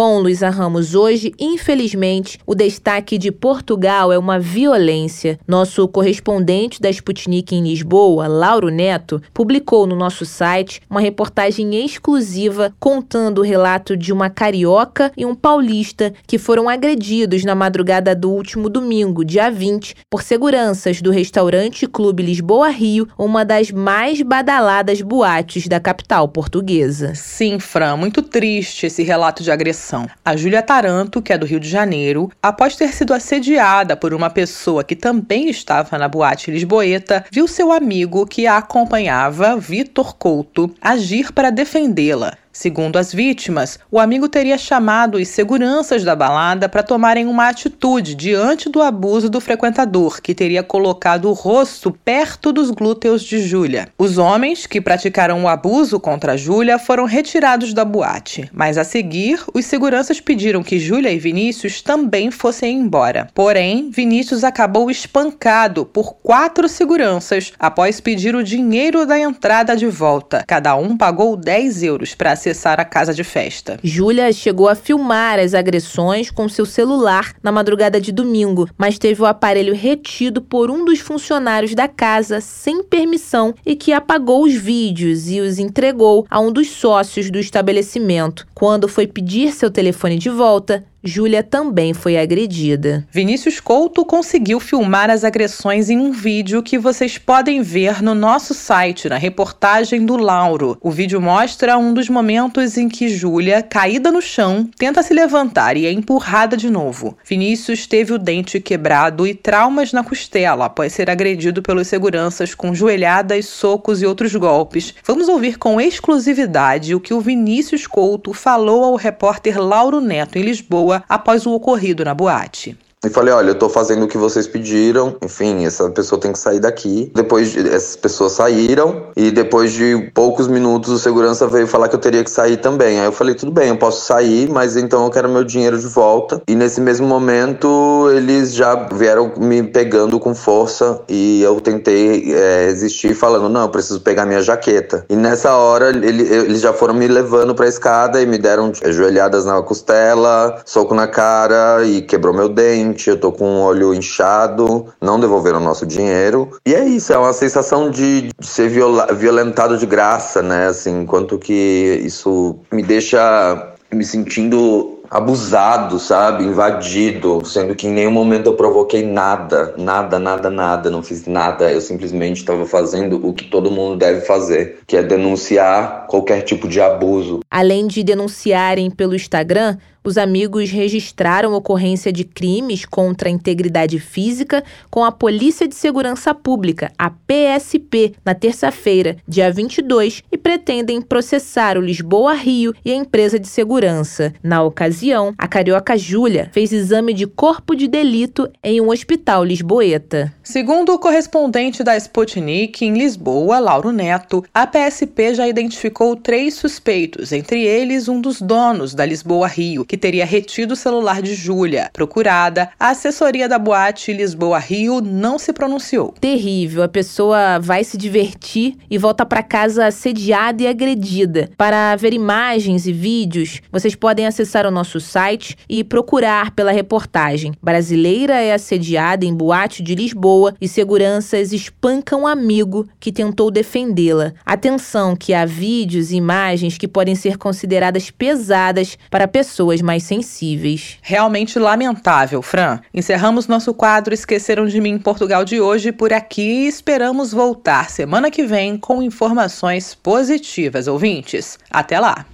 Bom, 0.00 0.20
Luísa 0.20 0.48
Ramos, 0.48 0.94
hoje, 0.94 1.34
infelizmente, 1.40 2.38
o 2.46 2.54
destaque 2.54 3.18
de 3.18 3.32
Portugal 3.32 4.12
é 4.12 4.16
uma 4.16 4.38
violência. 4.38 5.40
Nosso 5.44 5.88
correspondente 5.88 6.80
da 6.80 6.88
Sputnik 6.88 7.52
em 7.52 7.64
Lisboa, 7.64 8.28
Lauro 8.28 8.68
Neto, 8.68 9.20
publicou 9.34 9.88
no 9.88 9.96
nosso 9.96 10.24
site 10.24 10.80
uma 10.88 11.00
reportagem 11.00 11.84
exclusiva 11.84 12.72
contando 12.78 13.40
o 13.40 13.42
relato 13.42 13.96
de 13.96 14.12
uma 14.12 14.30
carioca 14.30 15.10
e 15.16 15.26
um 15.26 15.34
paulista 15.34 16.14
que 16.28 16.38
foram 16.38 16.68
agredidos 16.68 17.44
na 17.44 17.56
madrugada 17.56 18.14
do 18.14 18.30
último 18.30 18.68
domingo, 18.68 19.24
dia 19.24 19.50
20, 19.50 19.96
por 20.08 20.22
seguranças 20.22 21.02
do 21.02 21.10
restaurante 21.10 21.88
Clube 21.88 22.22
Lisboa 22.22 22.68
Rio, 22.68 23.08
uma 23.18 23.44
das 23.44 23.72
mais 23.72 24.22
badaladas 24.22 25.02
boates 25.02 25.66
da 25.66 25.80
capital 25.80 26.28
portuguesa. 26.28 27.16
Sim, 27.16 27.58
Fran, 27.58 27.96
muito 27.96 28.22
triste 28.22 28.86
esse 28.86 29.02
relato 29.02 29.42
de 29.42 29.50
agressão 29.50 29.87
a 30.24 30.36
Júlia 30.36 30.62
Taranto, 30.62 31.22
que 31.22 31.32
é 31.32 31.38
do 31.38 31.46
Rio 31.46 31.60
de 31.60 31.68
Janeiro, 31.68 32.30
após 32.42 32.76
ter 32.76 32.92
sido 32.92 33.14
assediada 33.14 33.96
por 33.96 34.12
uma 34.12 34.28
pessoa 34.28 34.84
que 34.84 34.94
também 34.94 35.48
estava 35.48 35.96
na 35.96 36.08
boate 36.08 36.50
lisboeta, 36.50 37.24
viu 37.30 37.48
seu 37.48 37.72
amigo 37.72 38.26
que 38.26 38.46
a 38.46 38.58
acompanhava, 38.58 39.56
Vitor 39.56 40.14
Couto, 40.16 40.74
agir 40.80 41.32
para 41.32 41.50
defendê-la. 41.50 42.36
Segundo 42.52 42.96
as 42.96 43.12
vítimas, 43.12 43.78
o 43.90 43.98
amigo 43.98 44.28
teria 44.28 44.58
chamado 44.58 45.16
os 45.16 45.28
seguranças 45.28 46.02
da 46.02 46.16
balada 46.16 46.68
para 46.68 46.82
tomarem 46.82 47.26
uma 47.26 47.48
atitude 47.48 48.14
diante 48.14 48.68
do 48.68 48.82
abuso 48.82 49.28
do 49.28 49.40
frequentador, 49.40 50.20
que 50.20 50.34
teria 50.34 50.62
colocado 50.62 51.28
o 51.28 51.32
rosto 51.32 51.90
perto 52.04 52.52
dos 52.52 52.70
glúteos 52.70 53.22
de 53.22 53.40
Júlia. 53.40 53.88
Os 53.98 54.18
homens 54.18 54.66
que 54.66 54.80
praticaram 54.80 55.44
o 55.44 55.48
abuso 55.48 56.00
contra 56.00 56.36
Júlia 56.36 56.78
foram 56.78 57.04
retirados 57.04 57.72
da 57.72 57.84
boate, 57.84 58.50
mas 58.52 58.78
a 58.78 58.84
seguir, 58.84 59.40
os 59.54 59.64
seguranças 59.64 60.20
pediram 60.20 60.62
que 60.62 60.78
Júlia 60.78 61.12
e 61.12 61.18
Vinícius 61.18 61.82
também 61.82 62.30
fossem 62.30 62.78
embora. 62.78 63.28
Porém, 63.34 63.90
Vinícius 63.90 64.44
acabou 64.44 64.90
espancado 64.90 65.84
por 65.84 66.14
quatro 66.14 66.68
seguranças 66.68 67.52
após 67.58 68.00
pedir 68.00 68.34
o 68.34 68.42
dinheiro 68.42 69.06
da 69.06 69.18
entrada 69.18 69.76
de 69.76 69.86
volta. 69.86 70.44
Cada 70.46 70.74
um 70.76 70.96
pagou 70.96 71.36
10 71.36 71.82
euros 71.82 72.14
para 72.14 72.37
acessar 72.38 72.80
a 72.80 72.84
casa 72.84 73.12
de 73.12 73.24
festa. 73.24 73.78
Júlia 73.82 74.32
chegou 74.32 74.68
a 74.68 74.74
filmar 74.74 75.38
as 75.38 75.52
agressões 75.52 76.30
com 76.30 76.48
seu 76.48 76.64
celular 76.64 77.34
na 77.42 77.50
madrugada 77.52 78.00
de 78.00 78.12
domingo, 78.12 78.68
mas 78.78 78.98
teve 78.98 79.20
o 79.20 79.26
aparelho 79.26 79.74
retido 79.74 80.40
por 80.40 80.70
um 80.70 80.84
dos 80.84 81.00
funcionários 81.00 81.74
da 81.74 81.88
casa 81.88 82.40
sem 82.40 82.82
permissão 82.82 83.54
e 83.66 83.74
que 83.74 83.92
apagou 83.92 84.44
os 84.44 84.54
vídeos 84.54 85.28
e 85.28 85.40
os 85.40 85.58
entregou 85.58 86.24
a 86.30 86.40
um 86.40 86.52
dos 86.52 86.68
sócios 86.70 87.30
do 87.30 87.38
estabelecimento. 87.38 88.46
Quando 88.54 88.88
foi 88.88 89.06
pedir 89.06 89.52
seu 89.52 89.70
telefone 89.70 90.16
de 90.16 90.30
volta, 90.30 90.84
Júlia 91.02 91.44
também 91.44 91.94
foi 91.94 92.18
agredida. 92.18 93.06
Vinícius 93.10 93.60
Couto 93.60 94.04
conseguiu 94.04 94.58
filmar 94.58 95.10
as 95.10 95.22
agressões 95.22 95.88
em 95.88 95.96
um 95.96 96.10
vídeo 96.10 96.60
que 96.60 96.76
vocês 96.76 97.16
podem 97.16 97.62
ver 97.62 98.02
no 98.02 98.16
nosso 98.16 98.52
site, 98.52 99.08
na 99.08 99.16
reportagem 99.16 100.04
do 100.04 100.16
Lauro. 100.16 100.76
O 100.80 100.90
vídeo 100.90 101.20
mostra 101.20 101.78
um 101.78 101.94
dos 101.94 102.08
momentos 102.08 102.76
em 102.76 102.88
que 102.88 103.08
Júlia, 103.08 103.62
caída 103.62 104.10
no 104.10 104.20
chão, 104.20 104.68
tenta 104.76 105.00
se 105.00 105.14
levantar 105.14 105.76
e 105.76 105.86
é 105.86 105.92
empurrada 105.92 106.56
de 106.56 106.68
novo. 106.68 107.16
Vinícius 107.24 107.86
teve 107.86 108.12
o 108.12 108.18
dente 108.18 108.58
quebrado 108.58 109.24
e 109.24 109.34
traumas 109.34 109.92
na 109.92 110.02
costela 110.02 110.64
após 110.64 110.92
ser 110.92 111.08
agredido 111.08 111.62
pelos 111.62 111.86
seguranças 111.86 112.56
com 112.56 112.74
joelhadas, 112.74 113.46
socos 113.46 114.02
e 114.02 114.06
outros 114.06 114.34
golpes. 114.34 114.92
Vamos 115.06 115.28
ouvir 115.28 115.58
com 115.58 115.80
exclusividade 115.80 116.92
o 116.92 117.00
que 117.00 117.14
o 117.14 117.20
Vinícius 117.20 117.86
Couto 117.86 118.32
falou 118.32 118.82
ao 118.82 118.96
repórter 118.96 119.62
Lauro 119.62 120.00
Neto 120.00 120.36
em 120.36 120.42
Lisboa 120.42 120.87
após 121.08 121.46
o 121.46 121.52
ocorrido 121.52 122.04
na 122.04 122.14
boate. 122.14 122.76
E 123.04 123.08
falei, 123.08 123.32
olha, 123.32 123.50
eu 123.50 123.54
tô 123.54 123.68
fazendo 123.68 124.04
o 124.04 124.08
que 124.08 124.18
vocês 124.18 124.48
pediram, 124.48 125.16
enfim, 125.22 125.64
essa 125.64 125.88
pessoa 125.90 126.20
tem 126.20 126.32
que 126.32 126.38
sair 126.38 126.58
daqui. 126.58 127.12
Depois, 127.14 127.52
de, 127.52 127.60
essas 127.68 127.94
pessoas 127.94 128.32
saíram, 128.32 129.04
e 129.16 129.30
depois 129.30 129.72
de 129.72 130.10
poucos 130.12 130.48
minutos, 130.48 130.90
o 130.92 130.98
segurança 130.98 131.46
veio 131.46 131.68
falar 131.68 131.88
que 131.88 131.94
eu 131.94 132.00
teria 132.00 132.24
que 132.24 132.30
sair 132.30 132.56
também. 132.56 132.98
Aí 132.98 133.06
eu 133.06 133.12
falei, 133.12 133.36
tudo 133.36 133.52
bem, 133.52 133.68
eu 133.68 133.76
posso 133.76 134.04
sair, 134.04 134.50
mas 134.50 134.76
então 134.76 135.04
eu 135.04 135.10
quero 135.10 135.28
meu 135.28 135.44
dinheiro 135.44 135.78
de 135.78 135.86
volta. 135.86 136.42
E 136.48 136.56
nesse 136.56 136.80
mesmo 136.80 137.06
momento, 137.06 138.10
eles 138.12 138.52
já 138.52 138.74
vieram 138.74 139.32
me 139.38 139.62
pegando 139.62 140.18
com 140.18 140.34
força, 140.34 141.00
e 141.08 141.40
eu 141.40 141.60
tentei 141.60 142.34
é, 142.34 142.66
resistir, 142.66 143.14
falando, 143.14 143.48
não, 143.48 143.62
eu 143.62 143.68
preciso 143.68 144.00
pegar 144.00 144.26
minha 144.26 144.42
jaqueta. 144.42 145.06
E 145.08 145.14
nessa 145.14 145.54
hora, 145.54 145.90
ele, 145.90 146.22
eles 146.22 146.60
já 146.60 146.72
foram 146.72 146.94
me 146.94 147.06
levando 147.06 147.54
pra 147.54 147.68
escada 147.68 148.20
e 148.20 148.26
me 148.26 148.38
deram 148.38 148.72
joelhadas 148.86 149.44
na 149.44 149.62
costela, 149.62 150.60
soco 150.64 150.94
na 150.94 151.06
cara, 151.06 151.84
e 151.84 152.02
quebrou 152.02 152.34
meu 152.34 152.48
dente 152.48 152.87
eu 153.08 153.18
tô 153.18 153.32
com 153.32 153.44
o 153.44 153.62
olho 153.62 153.94
inchado, 153.94 154.86
não 155.00 155.18
devolveram 155.18 155.58
o 155.58 155.64
nosso 155.64 155.86
dinheiro. 155.86 156.50
E 156.66 156.74
é 156.74 156.84
isso, 156.84 157.12
é 157.12 157.18
uma 157.18 157.32
sensação 157.32 157.90
de, 157.90 158.30
de 158.38 158.46
ser 158.46 158.68
viola, 158.68 159.12
violentado 159.12 159.76
de 159.76 159.86
graça, 159.86 160.42
né? 160.42 160.66
Assim, 160.66 161.02
enquanto 161.02 161.38
que 161.38 162.00
isso 162.04 162.58
me 162.72 162.82
deixa 162.82 163.74
me 163.90 164.04
sentindo 164.04 164.98
abusado, 165.10 165.98
sabe? 165.98 166.44
Invadido, 166.44 167.44
sendo 167.44 167.74
que 167.74 167.86
em 167.86 167.92
nenhum 167.92 168.10
momento 168.10 168.46
eu 168.46 168.54
provoquei 168.54 169.02
nada, 169.02 169.74
nada, 169.78 170.18
nada, 170.18 170.50
nada, 170.50 170.90
não 170.90 171.02
fiz 171.02 171.26
nada. 171.26 171.70
Eu 171.70 171.80
simplesmente 171.80 172.38
estava 172.38 172.66
fazendo 172.66 173.26
o 173.26 173.32
que 173.32 173.44
todo 173.44 173.70
mundo 173.70 173.96
deve 173.96 174.20
fazer, 174.22 174.80
que 174.86 174.96
é 174.96 175.02
denunciar 175.02 176.06
qualquer 176.06 176.42
tipo 176.42 176.68
de 176.68 176.80
abuso. 176.80 177.40
Além 177.50 177.86
de 177.86 178.02
denunciarem 178.02 178.90
pelo 178.90 179.14
Instagram, 179.14 179.78
os 180.04 180.16
amigos 180.16 180.70
registraram 180.70 181.52
ocorrência 181.52 182.12
de 182.12 182.24
crimes 182.24 182.84
contra 182.84 183.28
a 183.28 183.32
integridade 183.32 183.98
física 183.98 184.64
com 184.90 185.04
a 185.04 185.12
Polícia 185.12 185.68
de 185.68 185.74
Segurança 185.74 186.34
Pública, 186.34 186.90
a 186.98 187.10
PSP, 187.10 188.14
na 188.24 188.34
terça-feira, 188.34 189.16
dia 189.26 189.52
22, 189.52 190.22
e 190.32 190.38
pretendem 190.38 191.02
processar 191.02 191.76
o 191.76 191.80
Lisboa 191.80 192.32
Rio 192.32 192.72
e 192.84 192.90
a 192.90 192.94
empresa 192.94 193.38
de 193.38 193.48
segurança. 193.48 194.32
Na 194.42 194.62
ocasião, 194.62 195.34
a 195.36 195.46
carioca 195.46 195.96
Júlia 195.98 196.48
fez 196.52 196.72
exame 196.72 197.12
de 197.12 197.26
corpo 197.26 197.74
de 197.74 197.86
delito 197.86 198.50
em 198.62 198.80
um 198.80 198.90
hospital 198.90 199.44
lisboeta. 199.44 200.32
Segundo 200.42 200.94
o 200.94 200.98
correspondente 200.98 201.84
da 201.84 201.96
Sputnik 201.96 202.84
em 202.84 202.94
Lisboa, 202.94 203.58
Lauro 203.58 203.92
Neto, 203.92 204.42
a 204.54 204.66
PSP 204.66 205.34
já 205.34 205.46
identificou 205.46 206.16
três 206.16 206.54
suspeitos, 206.54 207.32
entre 207.32 207.62
eles 207.62 208.08
um 208.08 208.20
dos 208.20 208.40
donos 208.40 208.94
da 208.94 209.04
Lisboa 209.04 209.46
Rio, 209.46 209.84
que 209.84 209.97
teria 209.98 210.24
retido 210.24 210.72
o 210.72 210.76
celular 210.76 211.20
de 211.20 211.34
Júlia. 211.34 211.90
Procurada, 211.92 212.70
a 212.78 212.90
assessoria 212.90 213.48
da 213.48 213.58
boate 213.58 214.12
Lisboa 214.12 214.58
Rio 214.58 215.00
não 215.00 215.38
se 215.38 215.52
pronunciou. 215.52 216.14
Terrível. 216.20 216.82
A 216.82 216.88
pessoa 216.88 217.58
vai 217.58 217.84
se 217.84 217.98
divertir 217.98 218.76
e 218.90 218.96
volta 218.96 219.26
para 219.26 219.42
casa 219.42 219.86
assediada 219.86 220.62
e 220.62 220.66
agredida. 220.66 221.50
Para 221.56 221.96
ver 221.96 222.14
imagens 222.14 222.86
e 222.86 222.92
vídeos, 222.92 223.60
vocês 223.70 223.94
podem 223.94 224.26
acessar 224.26 224.66
o 224.66 224.70
nosso 224.70 225.00
site 225.00 225.56
e 225.68 225.82
procurar 225.82 226.52
pela 226.52 226.72
reportagem. 226.72 227.52
Brasileira 227.62 228.34
é 228.34 228.52
assediada 228.52 229.24
em 229.24 229.34
boate 229.34 229.82
de 229.82 229.94
Lisboa 229.94 230.54
e 230.60 230.68
seguranças 230.68 231.52
espancam 231.52 232.22
um 232.22 232.26
amigo 232.26 232.88
que 233.00 233.12
tentou 233.12 233.50
defendê-la. 233.50 234.32
Atenção 234.44 235.16
que 235.16 235.34
há 235.34 235.44
vídeos 235.44 236.10
e 236.10 236.16
imagens 236.16 236.78
que 236.78 236.88
podem 236.88 237.14
ser 237.14 237.36
consideradas 237.36 238.10
pesadas 238.10 238.96
para 239.10 239.28
pessoas 239.28 239.77
mais 239.82 240.02
sensíveis. 240.02 240.98
Realmente 241.02 241.58
lamentável, 241.58 242.42
Fran. 242.42 242.80
Encerramos 242.92 243.46
nosso 243.46 243.72
quadro 243.74 244.14
Esqueceram 244.14 244.66
de 244.66 244.80
Mim 244.80 244.90
em 244.90 244.98
Portugal 244.98 245.44
de 245.44 245.60
hoje 245.60 245.92
por 245.92 246.12
aqui 246.12 246.64
e 246.64 246.68
esperamos 246.68 247.32
voltar 247.32 247.90
semana 247.90 248.30
que 248.30 248.44
vem 248.44 248.76
com 248.76 249.02
informações 249.02 249.94
positivas, 249.94 250.86
ouvintes. 250.86 251.58
Até 251.70 251.98
lá! 251.98 252.26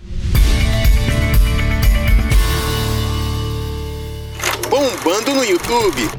Bombando 4.69 5.35
no 5.35 5.45
YouTube. 5.45 6.11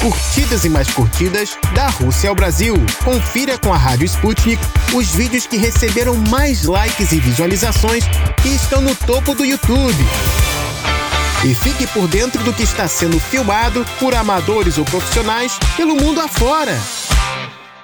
Curtidas 0.00 0.64
e 0.64 0.68
mais 0.68 0.90
curtidas 0.90 1.56
da 1.76 1.86
Rússia 1.86 2.28
ao 2.28 2.34
Brasil. 2.34 2.74
Confira 3.04 3.56
com 3.56 3.72
a 3.72 3.76
Rádio 3.76 4.06
Sputnik 4.06 4.60
os 4.92 5.14
vídeos 5.14 5.46
que 5.46 5.56
receberam 5.56 6.16
mais 6.28 6.64
likes 6.64 7.12
e 7.12 7.20
visualizações 7.20 8.04
e 8.44 8.54
estão 8.54 8.80
no 8.80 8.96
topo 8.96 9.36
do 9.36 9.44
YouTube. 9.44 10.04
E 11.44 11.54
fique 11.54 11.88
por 11.88 12.06
dentro 12.06 12.42
do 12.44 12.52
que 12.52 12.62
está 12.62 12.86
sendo 12.86 13.18
filmado 13.18 13.84
por 13.98 14.14
amadores 14.14 14.78
ou 14.78 14.84
profissionais 14.84 15.58
pelo 15.76 15.96
mundo 15.96 16.20
afora. 16.20 16.78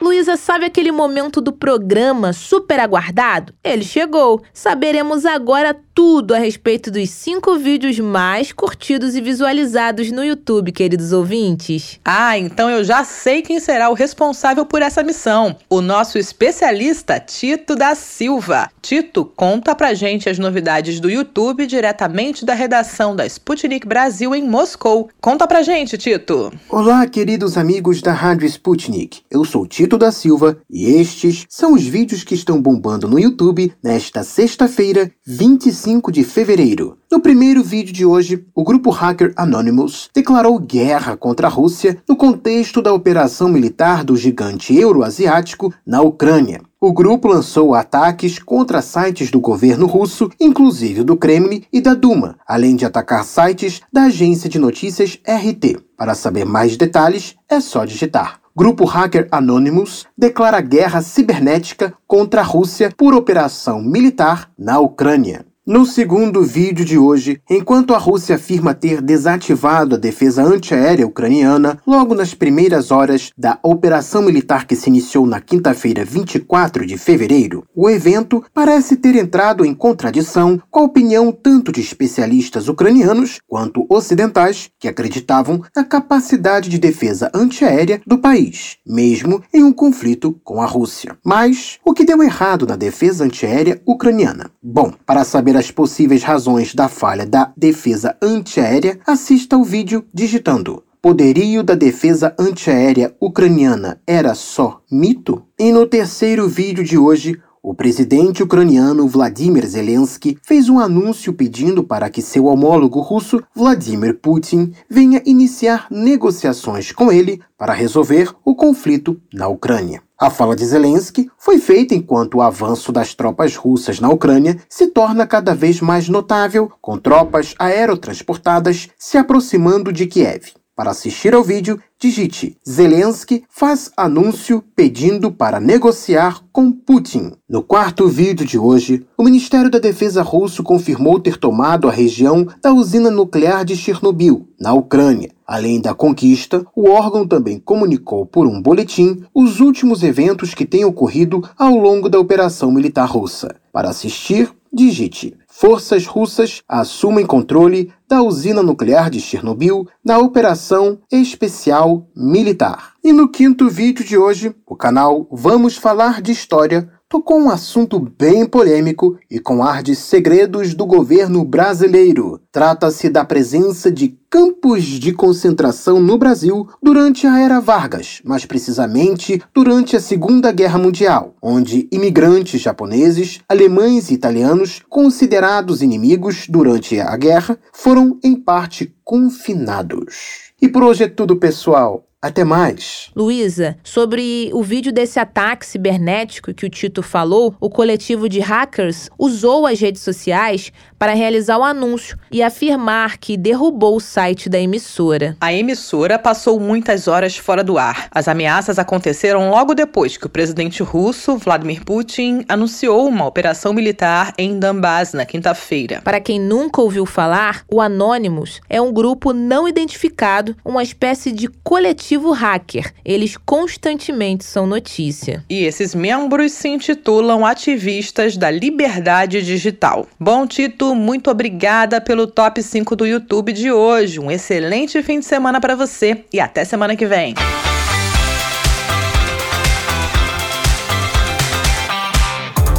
Luísa, 0.01 0.37
sabe 0.37 0.65
aquele 0.65 0.93
momento 0.93 1.41
do 1.41 1.53
programa 1.53 2.33
super 2.33 2.79
aguardado? 2.79 3.53
Ele 3.65 3.83
chegou. 3.83 4.43
Saberemos 4.53 5.27
agora 5.27 5.77
tudo 5.93 6.35
a 6.35 6.39
respeito 6.39 6.91
dos 6.93 7.11
cinco 7.11 7.57
vídeos 7.57 7.99
mais 7.99 8.53
curtidos 8.53 9.17
e 9.17 9.21
visualizados 9.21 10.13
no 10.13 10.25
YouTube, 10.25 10.71
queridos 10.71 11.13
ouvintes. 11.13 11.99
Ah, 12.05 12.39
então 12.39 12.71
eu 12.71 12.85
já 12.85 13.03
sei 13.03 13.43
quem 13.43 13.59
será 13.59 13.91
o 13.91 13.95
responsável 13.95 14.65
por 14.65 14.83
essa 14.83 15.03
missão. 15.03 15.57
O 15.69 15.81
nosso 15.81 16.17
especialista 16.17 17.19
Tito 17.19 17.75
da 17.75 17.97
Silva. 17.97 18.71
Tito, 18.81 19.25
conta 19.25 19.75
pra 19.75 19.95
gente 19.95 20.29
as 20.29 20.39
novidades 20.39 21.01
do 21.01 21.11
YouTube 21.11 21.67
diretamente 21.67 22.45
da 22.45 22.55
redação 22.55 23.17
da 23.17 23.27
Sputnik 23.27 23.87
Brasil 23.87 24.33
em 24.35 24.49
Moscou. 24.49 25.11
Conta 25.21 25.49
pra 25.49 25.63
gente, 25.63 25.99
Tito. 25.99 26.53
Olá, 26.69 27.05
queridos 27.09 27.59
amigos 27.59 28.01
da 28.01 28.13
Rádio 28.13 28.47
Sputnik. 28.47 29.23
Eu 29.29 29.45
sou 29.45 29.67
Tito 29.67 29.88
da 29.96 30.12
Silva 30.12 30.59
e 30.68 30.87
estes 30.87 31.46
são 31.48 31.72
os 31.72 31.85
vídeos 31.85 32.24
que 32.24 32.35
estão 32.35 32.61
bombando 32.61 33.09
no 33.09 33.18
YouTube 33.18 33.72
nesta 33.83 34.22
sexta-feira, 34.22 35.11
25 35.24 36.09
5 36.09 36.12
de 36.12 36.24
fevereiro. 36.24 36.98
No 37.11 37.20
primeiro 37.20 37.62
vídeo 37.62 37.92
de 37.92 38.05
hoje, 38.05 38.44
o 38.55 38.64
grupo 38.64 38.90
hacker 38.90 39.33
Anonymous 39.37 40.11
declarou 40.14 40.59
guerra 40.59 41.16
contra 41.16 41.46
a 41.46 41.51
Rússia 41.51 42.03
no 42.09 42.16
contexto 42.16 42.83
da 42.83 42.92
operação 42.92 43.48
militar 43.48 44.05
do 44.05 44.16
gigante 44.16 44.77
euroasiático 44.77 45.72
na 45.87 46.03
Ucrânia. 46.03 46.61
O 46.81 46.92
grupo 46.92 47.29
lançou 47.29 47.74
ataques 47.74 48.38
contra 48.38 48.83
sites 48.83 49.31
do 49.31 49.40
governo 49.40 49.87
russo, 49.87 50.31
inclusive 50.38 51.03
do 51.03 51.16
Kremlin 51.16 51.64
e 51.72 51.81
da 51.81 51.94
Duma, 51.94 52.37
além 52.46 52.77
de 52.77 52.85
atacar 52.85 53.24
sites 53.24 53.81
da 53.92 54.05
agência 54.05 54.48
de 54.48 54.59
notícias 54.59 55.18
RT. 55.27 55.81
Para 55.96 56.14
saber 56.14 56.44
mais 56.44 56.77
detalhes, 56.77 57.35
é 57.48 57.61
só 57.61 57.85
digitar. 57.85 58.40
Grupo 58.59 58.85
hacker 58.85 59.29
Anonymous 59.31 60.05
declara 60.18 60.61
guerra 60.61 61.01
cibernética 61.01 61.94
contra 62.09 62.40
a 62.40 62.44
Rússia 62.44 62.90
por 62.90 63.14
operação 63.14 63.81
militar 63.81 64.51
na 64.59 64.81
Ucrânia. 64.81 65.47
No 65.68 65.85
segundo 65.85 66.42
vídeo 66.44 66.83
de 66.83 66.96
hoje, 66.96 67.42
enquanto 67.46 67.92
a 67.92 67.98
Rússia 67.98 68.37
afirma 68.37 68.72
ter 68.72 69.02
desativado 69.02 69.96
a 69.96 69.98
defesa 69.98 70.42
antiaérea 70.42 71.07
ucraniana 71.07 71.78
logo 71.87 72.14
nas 72.14 72.33
primeiras 72.33 72.90
horas 72.90 73.33
da 73.37 73.59
operação 73.62 74.22
militar 74.22 74.66
que 74.66 74.74
se 74.74 74.88
iniciou 74.88 75.26
na 75.26 75.42
quinta-feira, 75.42 76.07
24 76.07 76.87
de 76.87 76.96
fevereiro, 76.96 77.66
o 77.76 77.90
evento 77.90 78.42
parece 78.54 78.96
ter 78.96 79.14
entrado 79.14 79.62
em 79.62 79.74
contradição 79.74 80.59
com 80.70 80.81
a 80.81 80.85
opinião 80.85 81.31
tanto 81.31 81.70
de 81.70 81.83
especialistas 81.83 82.66
ucranianos 82.66 83.38
quanto 83.46 83.85
ocidentais 83.90 84.70
que 84.81 84.88
acreditavam 84.88 85.61
na 85.76 85.85
capacidade 85.85 86.70
de 86.70 86.78
defesa 86.78 87.31
antiaérea 87.35 88.00
do 88.07 88.16
país, 88.16 88.78
mesmo 88.87 89.42
em 89.52 89.62
um 89.62 89.72
conflito 89.74 90.35
com 90.42 90.62
a 90.62 90.66
Rússia. 90.66 91.18
Mas 91.22 91.78
o 91.85 91.92
que 91.92 92.07
deu 92.07 92.22
errado 92.22 92.66
na 92.66 92.74
defesa 92.74 93.22
antiaérea 93.22 93.83
ucraniana? 93.85 94.50
Bom, 94.62 94.94
para 95.04 95.24
saber 95.24 95.58
as 95.59 95.71
possíveis 95.71 96.23
razões 96.23 96.75
da 96.75 96.88
falha 96.88 97.27
da 97.27 97.53
defesa 97.57 98.16
antiaérea, 98.23 98.99
assista 99.07 99.57
ao 99.57 99.64
vídeo 99.64 100.05
digitando 100.14 100.83
Poderio 101.01 101.62
da 101.62 101.77
defesa 101.77 102.35
antiaérea 102.37 103.14
ucraniana 103.21 104.01
era 104.05 104.35
só 104.35 104.83
mito? 104.90 105.44
E 105.57 105.71
no 105.71 105.87
terceiro 105.87 106.49
vídeo 106.49 106.83
de 106.83 106.99
hoje, 106.99 107.40
o 107.62 107.73
presidente 107.73 108.42
ucraniano 108.42 109.07
Vladimir 109.07 109.64
Zelensky 109.64 110.37
fez 110.42 110.68
um 110.68 110.81
anúncio 110.81 111.33
pedindo 111.33 111.85
para 111.85 112.11
que 112.11 112.21
seu 112.21 112.47
homólogo 112.47 113.01
russo, 113.01 113.40
Vladimir 113.55 114.18
Putin, 114.21 114.73
venha 114.90 115.23
iniciar 115.25 115.87
negociações 115.88 116.90
com 116.90 117.12
ele 117.12 117.40
para 117.57 117.73
resolver 117.73 118.35
o 118.44 118.57
conflito 118.57 119.21
na 119.33 119.47
Ucrânia. 119.47 120.03
A 120.20 120.31
fala 120.31 120.57
de 120.57 120.66
Zelensky 120.66 121.31
foi 121.38 121.61
feita 121.61 121.94
enquanto 121.94 122.35
o 122.38 122.42
avanço 122.42 122.90
das 122.90 123.14
tropas 123.14 123.54
russas 123.54 124.00
na 124.00 124.09
Ucrânia 124.09 124.59
se 124.68 124.88
torna 124.88 125.24
cada 125.24 125.54
vez 125.54 125.81
mais 125.81 126.09
notável, 126.09 126.72
com 126.83 126.98
tropas 126.98 127.54
aerotransportadas 127.57 128.88
se 128.98 129.16
aproximando 129.16 129.92
de 129.92 130.09
Kiev. 130.09 130.58
Para 130.79 130.93
assistir 130.93 131.35
ao 131.35 131.43
vídeo, 131.43 131.81
digite 131.99 132.57
Zelensky 132.64 133.43
faz 133.51 133.91
anúncio 133.97 134.62
pedindo 134.77 135.29
para 135.33 135.59
negociar 135.59 136.41
com 136.53 136.71
Putin. 136.71 137.33
No 137.49 137.64
quarto 137.64 138.07
vídeo 138.07 138.47
de 138.47 138.57
hoje, 138.57 139.05
o 139.17 139.25
Ministério 139.25 139.69
da 139.69 139.81
Defesa 139.81 140.23
russo 140.23 140.62
confirmou 140.62 141.19
ter 141.19 141.37
tomado 141.37 141.88
a 141.88 141.91
região 141.91 142.47
da 142.62 142.73
usina 142.73 143.11
nuclear 143.11 143.64
de 143.64 143.75
Chernobyl, 143.75 144.47
na 144.61 144.73
Ucrânia. 144.73 145.31
Além 145.45 145.81
da 145.81 145.95
conquista, 145.95 146.64
o 146.77 146.88
órgão 146.88 147.27
também 147.27 147.59
comunicou 147.59 148.25
por 148.25 148.47
um 148.47 148.62
boletim 148.62 149.25
os 149.35 149.59
últimos 149.59 150.05
eventos 150.05 150.55
que 150.55 150.64
têm 150.64 150.85
ocorrido 150.85 151.43
ao 151.59 151.75
longo 151.75 152.09
da 152.09 152.21
operação 152.21 152.71
militar 152.71 153.07
russa. 153.07 153.57
Para 153.73 153.88
assistir, 153.88 154.53
digite 154.72 155.37
forças 155.61 156.07
russas 156.07 156.62
assumem 156.68 157.26
controle 157.26 157.92
da 158.09 158.22
usina 158.22 158.62
nuclear 158.62 159.11
de 159.11 159.20
Chernobyl 159.20 159.88
na 160.04 160.16
Operação 160.18 161.00
Especial 161.11 162.07
Militar. 162.14 162.92
E 163.02 163.12
no 163.12 163.28
quinto 163.28 163.68
vídeo 163.68 164.04
de 164.04 164.16
hoje, 164.16 164.54
o 164.64 164.76
canal 164.76 165.26
Vamos 165.33 165.76
Falar 165.76 166.22
de 166.22 166.31
História 166.31 166.88
tocou 167.09 167.40
um 167.40 167.49
assunto 167.49 167.99
bem 167.99 168.44
polêmico 168.44 169.18
e 169.31 169.38
com 169.38 169.62
ar 169.62 169.83
de 169.83 169.97
segredos 169.97 170.75
do 170.75 170.85
governo 170.85 171.42
brasileiro. 171.42 172.38
Trata-se 172.53 173.09
da 173.09 173.25
presença 173.25 173.90
de 173.90 174.18
campos 174.29 174.85
de 174.85 175.12
concentração 175.12 176.01
no 176.01 176.18
Brasil 176.18 176.68
durante 176.83 177.27
a 177.27 177.40
Era 177.40 177.61
Vargas, 177.61 178.21
mais 178.23 178.44
precisamente 178.44 179.42
durante 179.55 179.97
a 179.97 180.01
Segunda 180.01 180.53
Guerra 180.53 180.79
Mundial, 180.79 181.35
onde 181.40 181.88
imigrantes 181.90 182.61
japoneses, 182.61 183.40
alemães 183.49 184.11
e 184.11 184.14
italianos, 184.14 184.83
considerados 184.88 185.81
inimigos 185.81 186.47
durante 186.47 187.01
a 187.01 187.16
guerra, 187.16 187.59
foram 187.73 188.18
em 188.23 188.37
parte 188.37 188.94
confinados. 189.03 190.53
E 190.61 190.68
por 190.68 190.83
hoje 190.83 191.05
é 191.05 191.09
tudo, 191.09 191.37
pessoal. 191.37 192.08
Até 192.20 192.42
mais. 192.42 193.11
Luísa, 193.14 193.78
sobre 193.85 194.50
o 194.52 194.61
vídeo 194.61 194.90
desse 194.90 195.20
ataque 195.20 195.64
cibernético 195.64 196.52
que 196.52 196.66
o 196.66 196.68
Tito 196.68 197.00
falou, 197.00 197.54
o 197.61 197.70
coletivo 197.70 198.28
de 198.28 198.40
hackers 198.40 199.09
usou 199.16 199.64
as 199.64 199.78
redes 199.78 200.02
sociais 200.02 200.72
para 200.98 201.14
realizar 201.14 201.59
o 201.59 201.62
anúncio 201.62 202.18
e 202.33 202.42
afirmar 202.42 203.18
que 203.18 203.37
derrubou 203.37 203.94
o 203.94 204.00
site 204.00 204.48
da 204.48 204.59
emissora. 204.59 205.37
A 205.40 205.52
emissora 205.52 206.18
passou 206.18 206.59
muitas 206.59 207.07
horas 207.07 207.37
fora 207.37 207.62
do 207.62 207.78
ar. 207.78 208.09
As 208.11 208.26
ameaças 208.26 208.81
aconteceram 208.81 209.50
logo 209.50 209.72
depois 209.72 210.16
que 210.16 210.26
o 210.26 210.31
presidente 210.31 210.83
russo, 210.83 211.37
Vladimir 211.37 211.85
Putin, 211.85 212.44
anunciou 212.48 213.07
uma 213.07 213.26
operação 213.26 213.72
militar 213.72 214.35
em 214.37 214.59
Donbass 214.59 215.12
na 215.12 215.24
quinta-feira. 215.24 216.00
Para 216.02 216.18
quem 216.18 216.40
nunca 216.40 216.83
ouviu 216.83 217.07
falar, 217.07 217.62
o 217.70 217.81
Anonymous 217.81 218.61
é 218.68 218.83
um 218.83 218.92
grupo 218.92 219.33
não 219.33 219.68
identificado, 219.68 220.57
uma 220.64 220.83
espécie 220.83 221.31
de 221.31 221.46
coletivo 221.62 222.08
coletivo 222.09 222.33
hacker. 222.33 222.92
Eles 223.05 223.37
constantemente 223.37 224.44
são 224.44 224.66
notícia. 224.66 225.44
E 225.49 225.64
esses 225.64 225.94
membros 225.94 226.53
se 226.53 226.68
intitulam 226.68 227.44
ativistas 227.44 228.37
da 228.37 228.51
liberdade 228.51 229.42
digital. 229.42 230.07
Bom, 230.18 230.47
Tito, 230.47 230.94
muito 230.94 231.31
obrigada 231.31 232.01
pelo 232.01 232.27
top 232.27 232.62
5 232.62 232.97
do 232.97 233.07
YouTube 233.07 233.53
de 233.53 233.71
hoje. 233.71 234.18
Um 234.18 234.31
excelente 234.31 235.03
fim 235.03 235.21
de 235.21 235.27
semana 235.27 235.61
para 235.61 235.75
você 235.75 236.25
e 236.33 236.40
até 236.40 236.64
semana 236.64 236.97
que 236.97 237.05
vem. 237.05 237.35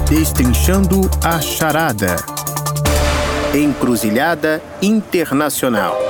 Destrinchando 0.09 1.01
a 1.23 1.39
charada. 1.39 2.15
Encruzilhada 3.53 4.61
Internacional 4.81 6.09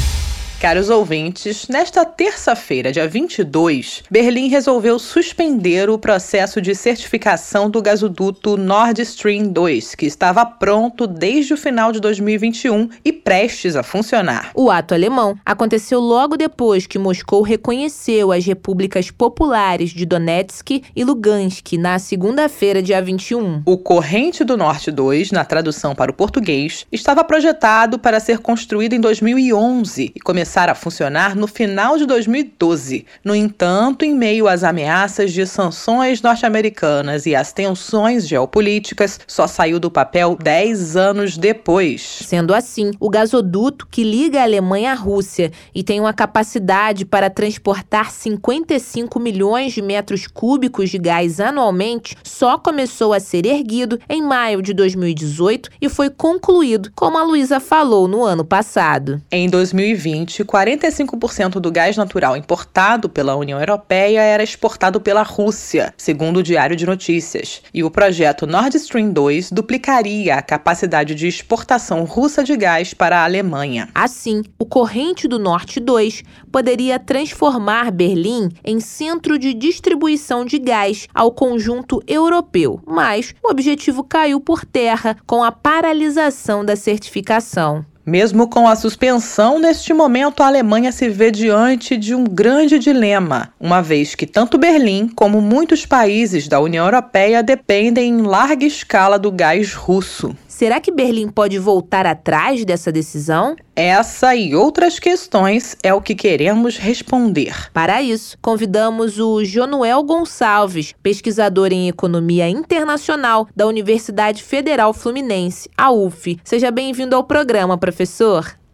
Caros 0.61 0.91
ouvintes, 0.91 1.67
nesta 1.67 2.05
terça-feira, 2.05 2.91
dia 2.91 3.07
22, 3.07 4.03
Berlim 4.11 4.47
resolveu 4.47 4.99
suspender 4.99 5.89
o 5.89 5.97
processo 5.97 6.61
de 6.61 6.75
certificação 6.75 7.67
do 7.67 7.81
gasoduto 7.81 8.55
Nord 8.57 9.01
Stream 9.01 9.47
2, 9.47 9.95
que 9.95 10.05
estava 10.05 10.45
pronto 10.45 11.07
desde 11.07 11.55
o 11.55 11.57
final 11.57 11.91
de 11.91 11.99
2021 11.99 12.89
e 13.03 13.11
prestes 13.11 13.75
a 13.75 13.81
funcionar. 13.81 14.51
O 14.53 14.69
ato 14.69 14.93
alemão 14.93 15.35
aconteceu 15.43 15.99
logo 15.99 16.37
depois 16.37 16.85
que 16.85 16.99
Moscou 16.99 17.41
reconheceu 17.41 18.31
as 18.31 18.45
repúblicas 18.45 19.09
populares 19.09 19.89
de 19.89 20.05
Donetsk 20.05 20.83
e 20.95 21.03
Lugansk 21.03 21.73
na 21.73 21.97
segunda-feira, 21.97 22.83
dia 22.83 23.01
21. 23.01 23.63
O 23.65 23.79
Corrente 23.79 24.43
do 24.43 24.55
Norte 24.55 24.91
2, 24.91 25.31
na 25.31 25.43
tradução 25.43 25.95
para 25.95 26.11
o 26.11 26.13
português, 26.13 26.85
estava 26.91 27.23
projetado 27.23 27.97
para 27.97 28.19
ser 28.19 28.37
construído 28.37 28.93
em 28.93 29.01
2011 29.01 30.11
e 30.15 30.19
começar 30.19 30.50
começar 30.51 30.69
a 30.69 30.75
funcionar 30.75 31.33
no 31.33 31.47
final 31.47 31.97
de 31.97 32.05
2012. 32.05 33.05
No 33.23 33.33
entanto, 33.33 34.03
em 34.03 34.13
meio 34.13 34.49
às 34.49 34.65
ameaças 34.65 35.31
de 35.31 35.45
sanções 35.45 36.21
norte-americanas 36.21 37.25
e 37.25 37.33
às 37.33 37.53
tensões 37.53 38.27
geopolíticas, 38.27 39.17
só 39.25 39.47
saiu 39.47 39.79
do 39.79 39.89
papel 39.89 40.37
10 40.37 40.97
anos 40.97 41.37
depois. 41.37 42.01
Sendo 42.25 42.53
assim, 42.53 42.91
o 42.99 43.09
gasoduto 43.09 43.87
que 43.89 44.03
liga 44.03 44.41
a 44.41 44.43
Alemanha 44.43 44.91
à 44.91 44.93
Rússia 44.93 45.53
e 45.73 45.83
tem 45.83 46.01
uma 46.01 46.11
capacidade 46.11 47.05
para 47.05 47.29
transportar 47.29 48.11
55 48.11 49.21
milhões 49.21 49.71
de 49.71 49.81
metros 49.81 50.27
cúbicos 50.27 50.89
de 50.89 50.97
gás 50.97 51.39
anualmente, 51.39 52.17
só 52.25 52.57
começou 52.57 53.13
a 53.13 53.21
ser 53.21 53.45
erguido 53.45 53.97
em 54.09 54.21
maio 54.21 54.61
de 54.61 54.73
2018 54.73 55.69
e 55.79 55.87
foi 55.87 56.09
concluído, 56.09 56.91
como 56.93 57.17
a 57.17 57.23
Luísa 57.23 57.61
falou 57.61 58.05
no 58.05 58.21
ano 58.21 58.43
passado. 58.43 59.21
Em 59.31 59.49
2020, 59.49 60.40
45% 60.43 61.59
do 61.59 61.71
gás 61.71 61.97
natural 61.97 62.35
importado 62.35 63.09
pela 63.09 63.35
União 63.35 63.59
Europeia 63.59 64.21
era 64.21 64.43
exportado 64.43 64.99
pela 64.99 65.23
Rússia, 65.23 65.93
segundo 65.97 66.37
o 66.37 66.43
Diário 66.43 66.75
de 66.75 66.85
Notícias. 66.85 67.61
E 67.73 67.83
o 67.83 67.91
projeto 67.91 68.47
Nord 68.47 68.75
Stream 68.77 69.11
2 69.11 69.51
duplicaria 69.51 70.35
a 70.35 70.41
capacidade 70.41 71.15
de 71.15 71.27
exportação 71.27 72.03
russa 72.03 72.43
de 72.43 72.55
gás 72.55 72.93
para 72.93 73.19
a 73.19 73.23
Alemanha. 73.23 73.89
Assim, 73.93 74.43
o 74.57 74.65
Corrente 74.65 75.27
do 75.27 75.39
Norte 75.39 75.79
2 75.79 76.23
poderia 76.51 76.99
transformar 76.99 77.91
Berlim 77.91 78.49
em 78.63 78.79
centro 78.79 79.37
de 79.37 79.53
distribuição 79.53 80.45
de 80.45 80.59
gás 80.59 81.07
ao 81.13 81.31
conjunto 81.31 82.01
europeu, 82.07 82.81
mas 82.85 83.33
o 83.43 83.49
objetivo 83.51 84.03
caiu 84.03 84.39
por 84.39 84.65
terra 84.65 85.17
com 85.25 85.43
a 85.43 85.51
paralisação 85.51 86.63
da 86.63 86.75
certificação. 86.75 87.85
Mesmo 88.11 88.49
com 88.49 88.67
a 88.67 88.75
suspensão, 88.75 89.57
neste 89.57 89.93
momento 89.93 90.43
a 90.43 90.47
Alemanha 90.47 90.91
se 90.91 91.07
vê 91.07 91.31
diante 91.31 91.95
de 91.95 92.13
um 92.13 92.25
grande 92.25 92.77
dilema, 92.77 93.53
uma 93.57 93.81
vez 93.81 94.15
que 94.15 94.27
tanto 94.27 94.57
Berlim 94.57 95.07
como 95.07 95.39
muitos 95.39 95.85
países 95.85 96.45
da 96.45 96.59
União 96.59 96.83
Europeia 96.83 97.41
dependem 97.41 98.09
em 98.09 98.21
larga 98.23 98.65
escala 98.65 99.17
do 99.17 99.31
gás 99.31 99.73
russo. 99.73 100.35
Será 100.45 100.81
que 100.81 100.91
Berlim 100.91 101.29
pode 101.29 101.57
voltar 101.57 102.05
atrás 102.05 102.65
dessa 102.65 102.91
decisão? 102.91 103.55
Essa 103.73 104.35
e 104.35 104.53
outras 104.53 104.99
questões 104.99 105.77
é 105.81 105.93
o 105.93 106.01
que 106.01 106.13
queremos 106.13 106.77
responder. 106.77 107.71
Para 107.71 108.01
isso, 108.01 108.37
convidamos 108.41 109.17
o 109.17 109.43
Jonuel 109.45 110.03
Gonçalves, 110.03 110.93
pesquisador 111.01 111.71
em 111.71 111.87
economia 111.87 112.49
internacional 112.49 113.47
da 113.55 113.65
Universidade 113.65 114.43
Federal 114.43 114.93
Fluminense, 114.93 115.69
a 115.75 115.89
UF. 115.89 116.37
Seja 116.43 116.69
bem-vindo 116.69 117.15
ao 117.15 117.23
programa, 117.23 117.77
professor. 117.77 118.00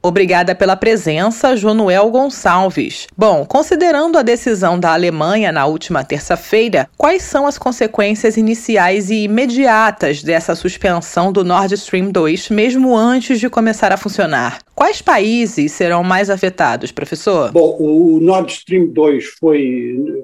Obrigada 0.01 0.55
pela 0.55 0.77
presença, 0.77 1.55
Jonuel 1.55 2.09
Gonçalves. 2.09 3.07
Bom, 3.17 3.45
considerando 3.45 4.17
a 4.17 4.21
decisão 4.21 4.79
da 4.79 4.93
Alemanha 4.93 5.51
na 5.51 5.65
última 5.65 6.03
terça-feira, 6.03 6.87
quais 6.95 7.23
são 7.23 7.45
as 7.45 7.57
consequências 7.57 8.37
iniciais 8.37 9.09
e 9.09 9.23
imediatas 9.23 10.23
dessa 10.23 10.55
suspensão 10.55 11.31
do 11.31 11.43
Nord 11.43 11.73
Stream 11.73 12.11
2, 12.11 12.49
mesmo 12.49 12.95
antes 12.95 13.37
de 13.39 13.49
começar 13.49 13.91
a 13.91 13.97
funcionar? 13.97 14.59
Quais 14.73 15.01
países 15.01 15.73
serão 15.73 16.03
mais 16.03 16.29
afetados, 16.29 16.91
professor? 16.91 17.51
Bom, 17.51 17.75
o 17.77 18.19
Nord 18.21 18.51
Stream 18.53 18.87
2 18.87 19.25
foi, 19.39 20.23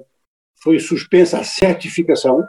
foi 0.64 0.80
suspensa 0.80 1.40
a 1.40 1.44
certificação 1.44 2.42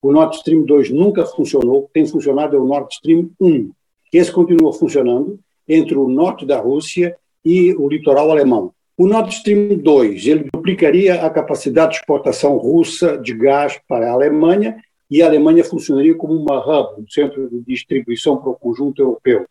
O 0.00 0.12
Nord 0.12 0.36
Stream 0.36 0.62
2 0.64 0.90
nunca 0.90 1.24
funcionou, 1.24 1.90
tem 1.92 2.06
funcionado 2.06 2.54
é 2.54 2.60
o 2.60 2.64
Nord 2.64 2.94
Stream 2.94 3.30
1. 3.40 3.70
Esse 4.12 4.30
continua 4.30 4.72
funcionando 4.72 5.40
entre 5.68 5.96
o 5.96 6.08
norte 6.08 6.44
da 6.44 6.58
Rússia 6.58 7.16
e 7.44 7.74
o 7.74 7.88
litoral 7.88 8.30
alemão. 8.30 8.72
O 8.98 9.06
Nord 9.06 9.32
Stream 9.34 9.76
2 9.76 10.26
ele 10.26 10.48
duplicaria 10.52 11.26
a 11.26 11.28
capacidade 11.28 11.92
de 11.92 11.98
exportação 11.98 12.56
russa 12.56 13.18
de 13.18 13.34
gás 13.34 13.78
para 13.86 14.08
a 14.08 14.12
Alemanha 14.12 14.82
e 15.10 15.22
a 15.22 15.26
Alemanha 15.26 15.62
funcionaria 15.62 16.14
como 16.14 16.34
uma 16.34 16.58
hub, 16.58 17.02
um 17.02 17.08
centro 17.08 17.48
de 17.48 17.60
distribuição 17.60 18.38
para 18.38 18.50
o 18.50 18.56
conjunto 18.56 19.02
europeu. 19.02 19.46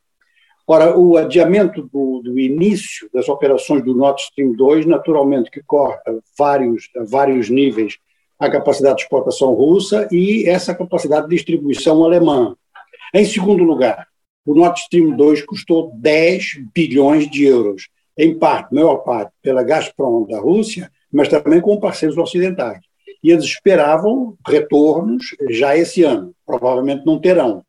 Ora, 0.68 0.98
o 0.98 1.16
adiamento 1.16 1.84
do, 1.84 2.22
do, 2.24 2.40
início 2.40 3.08
das 3.14 3.30
operações 3.30 3.84
do 3.84 3.94
Nord 3.94 4.20
Stream 4.20 4.54
2, 4.54 4.88
naturalmente 4.88 5.52
que 5.52 5.62
corta 5.62 6.20
vários, 6.38 6.90
vários 7.08 7.50
níveis 7.50 8.00
a 8.40 8.50
capacidade 8.50 8.98
de 8.98 9.04
exportação 9.04 9.54
russa 9.54 10.08
e 10.12 10.50
essa 10.50 10.74
capacidade 10.74 11.28
de 11.28 11.36
distribuição 11.36 12.04
alemã. 12.04 12.56
Em 13.14 13.24
segundo 13.24 13.64
lugar, 13.64 14.08
o 14.46 14.54
Nord 14.54 14.80
Stream 14.80 15.16
2 15.16 15.42
custou 15.44 15.92
10 15.96 16.60
bilhões 16.74 17.30
de 17.30 17.46
euros, 17.46 17.90
em 18.18 18.38
parte, 18.38 18.74
maior 18.74 18.98
parte, 18.98 19.32
pela 19.42 19.64
Gazprom 19.64 20.26
da 20.28 20.40
Rússia, 20.40 20.92
mas 21.12 21.28
também 21.28 21.60
com 21.60 21.80
parceiros 21.80 22.18
ocidentais. 22.18 22.80
E 23.24 23.32
eles 23.32 23.46
esperavam 23.46 24.38
retornos 24.48 25.36
já 25.50 25.76
esse 25.76 26.04
ano, 26.04 26.34
provavelmente 26.46 27.06
não 27.06 27.20
terão. 27.20 27.64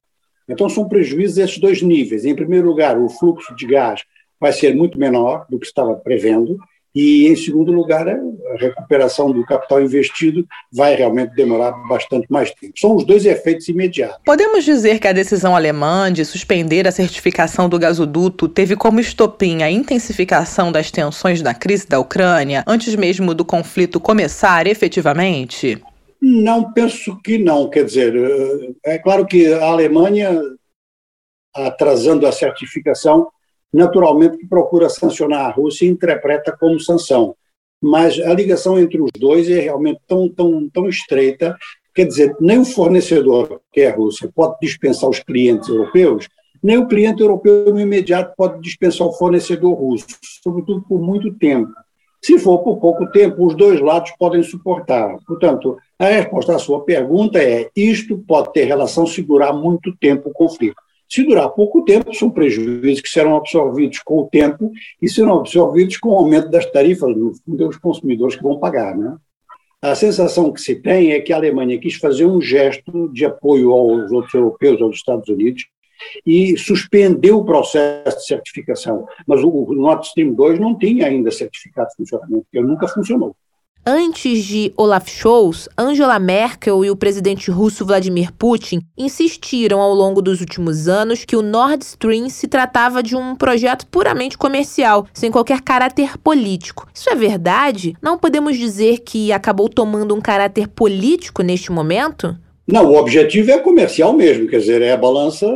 Então, 0.49 0.69
são 0.69 0.89
prejuízos 0.89 1.39
esses 1.39 1.59
dois 1.59 1.83
níveis. 1.83 2.25
Em 2.25 2.35
primeiro 2.35 2.69
lugar, 2.69 2.99
o 3.01 3.09
fluxo 3.09 3.55
de 3.57 3.67
gás 3.67 4.03
vai 4.39 4.53
ser 4.53 4.77
muito 4.77 4.99
menor 4.99 5.47
do 5.49 5.59
que 5.59 5.67
estava 5.67 5.97
prevendo, 5.97 6.59
e, 6.97 7.29
em 7.29 7.37
segundo 7.37 7.71
lugar, 7.73 8.09
a 8.09 8.57
recuperação 8.59 9.31
do 9.31 9.45
capital 9.45 9.83
investido 9.83 10.47
vai 10.73 10.97
realmente 10.97 11.35
demorar 11.35 11.73
bastante 11.87 12.27
mais 12.31 12.51
tempo. 12.55 12.73
São 12.75 12.97
os 12.97 13.05
dois 13.05 13.27
efeitos 13.27 13.69
imediatos. 13.69 14.23
Podemos 14.25 14.65
dizer 14.65 14.99
que 14.99 15.07
a 15.07 15.13
decisão 15.13 15.55
alemã 15.55 16.11
de 16.11 16.25
suspender 16.25 16.89
a 16.89 16.91
certificação 16.91 17.69
do 17.69 17.79
gasoduto 17.79 18.49
teve 18.49 18.77
como 18.77 18.99
estopim 18.99 19.63
a 19.63 19.71
intensificação 19.71 20.73
das 20.73 20.91
tensões 20.91 21.43
na 21.43 21.53
crise 21.53 21.87
da 21.87 22.01
Ucrânia, 22.01 22.65
antes 22.67 22.97
mesmo 22.97 23.35
do 23.35 23.45
conflito 23.45 24.01
começar 24.01 24.67
efetivamente? 24.67 25.83
Não, 26.19 26.73
penso 26.73 27.21
que 27.23 27.37
não. 27.37 27.69
Quer 27.69 27.85
dizer, 27.85 28.17
eh, 28.17 28.95
é 28.95 28.99
claro 28.99 29.27
que 29.27 29.53
a 29.53 29.67
Alemanha, 29.67 30.41
atrasando 31.55 32.27
a 32.27 32.33
certificação, 32.33 33.29
naturalmente 33.73 34.39
que 34.39 34.47
procura 34.47 34.89
sancionar 34.89 35.47
a 35.47 35.51
Rússia 35.51 35.87
e 35.87 35.91
interpreta 35.91 36.57
como 36.59 36.81
sanção. 36.81 37.35
Mas 37.83 38.19
a 38.21 38.33
ligação 38.33 38.79
entre 38.79 39.01
os 39.01 39.11
dois 39.19 39.51
é 39.51 39.61
realmente 39.61 40.01
tão, 40.07 40.29
tão, 40.29 40.69
tão 40.71 40.89
estreita, 40.89 41.57
quer 41.95 42.07
dizer, 42.07 42.35
nem 42.41 42.59
o 42.59 42.65
fornecedor, 42.65 43.61
que 43.73 43.83
é 43.83 43.91
a 43.91 43.95
Rússia, 43.95 44.31
pode 44.35 44.57
dispensar 44.61 45.09
os 45.09 45.21
clientes 45.21 45.69
europeus, 45.69 46.29
nem 46.63 46.79
o 46.79 46.89
cliente 46.89 47.23
europeu 47.23 47.73
no 47.73 47.81
imediato 47.81 48.35
pode 48.37 48.61
dispensar 48.61 49.07
o 49.07 49.13
fornecedor 49.13 49.75
russo, 49.75 50.07
sobretudo 50.43 50.83
por 50.83 51.01
muito 51.01 51.33
tempo. 51.35 51.73
Se 52.23 52.39
for 52.39 52.59
por 52.59 52.79
pouco 52.79 53.07
tempo, 53.11 53.47
os 53.47 53.55
dois 53.55 53.81
lados 53.81 54.11
podem 54.19 54.43
suportar. 54.43 55.17
Portanto, 55.27 55.77
a 55.99 56.07
resposta 56.07 56.57
à 56.57 56.59
sua 56.59 56.83
pergunta 56.85 57.39
é: 57.39 57.71
isto 57.77 58.19
pode 58.27 58.53
ter 58.53 58.65
relação 58.65 59.07
se 59.07 59.23
durar 59.23 59.55
muito 59.55 59.97
tempo 59.97 60.31
o 60.31 60.33
conflito. 60.33 60.75
Se 61.09 61.23
durar 61.25 61.49
pouco 61.51 61.85
tempo, 61.85 62.15
são 62.15 62.31
prejuízos 62.31 63.01
que 63.01 63.09
serão 63.09 63.37
absorvidos 63.37 64.01
com 64.01 64.21
o 64.21 64.29
tempo 64.29 64.73
e 65.01 65.09
serão 65.09 65.39
absorvidos 65.41 65.97
com 65.99 66.11
o 66.11 66.17
aumento 66.17 66.51
das 66.51 66.67
tarifas, 66.71 67.17
no 67.17 67.33
fundo, 67.35 67.81
consumidores 67.81 68.37
que 68.37 68.43
vão 68.43 68.59
pagar. 68.59 68.97
Né? 68.97 69.17
A 69.81 69.95
sensação 69.95 70.53
que 70.53 70.61
se 70.61 70.75
tem 70.75 71.13
é 71.13 71.21
que 71.21 71.33
a 71.33 71.37
Alemanha 71.37 71.79
quis 71.79 71.95
fazer 71.95 72.27
um 72.27 72.41
gesto 72.41 73.09
de 73.13 73.25
apoio 73.25 73.73
aos 73.73 74.11
outros 74.11 74.35
europeus, 74.35 74.83
aos 74.83 74.97
Estados 74.97 75.29
Unidos, 75.29 75.65
e 76.27 76.57
suspendeu 76.59 77.39
o 77.39 77.45
processo 77.45 78.19
de 78.19 78.27
certificação. 78.27 79.07
Mas 79.27 79.43
o 79.43 79.73
Nord 79.75 80.07
Stream 80.07 80.33
2 80.35 80.59
não 80.59 80.77
tinha 80.77 81.07
ainda 81.07 81.31
certificado 81.31 81.89
de 81.91 81.97
funcionamento, 81.97 82.47
porque 82.51 82.67
nunca 82.67 82.89
funcionou. 82.89 83.35
Antes 83.89 84.45
de 84.45 84.73
Olaf 84.77 85.09
Scholz, 85.09 85.69
Angela 85.79 86.19
Merkel 86.19 86.85
e 86.85 86.91
o 86.91 86.97
presidente 86.97 87.53
russo 87.53 87.87
Vladimir 87.87 88.33
Putin 88.33 88.81
insistiram 88.99 89.81
ao 89.81 89.95
longo 89.95 90.21
dos 90.21 90.41
últimos 90.41 90.89
anos 90.89 91.25
que 91.25 91.37
o 91.37 91.41
Nord 91.41 91.85
Stream 91.85 92.29
se 92.29 92.49
tratava 92.49 93.01
de 93.01 93.15
um 93.15 93.37
projeto 93.37 93.87
puramente 93.87 94.37
comercial, 94.37 95.07
sem 95.15 95.31
qualquer 95.31 95.61
caráter 95.61 96.19
político. 96.19 96.89
Isso 96.93 97.09
é 97.09 97.15
verdade? 97.15 97.95
Não 98.03 98.19
podemos 98.19 98.59
dizer 98.59 99.03
que 99.07 99.31
acabou 99.31 99.69
tomando 99.69 100.17
um 100.17 100.21
caráter 100.21 100.67
político 100.67 101.45
neste 101.45 101.71
momento? 101.71 102.37
Não, 102.67 102.91
o 102.91 102.97
objetivo 102.97 103.53
é 103.53 103.59
comercial 103.59 104.13
mesmo, 104.13 104.49
quer 104.49 104.59
dizer, 104.59 104.83
é 104.83 104.91
a 104.91 104.97
balança 104.97 105.47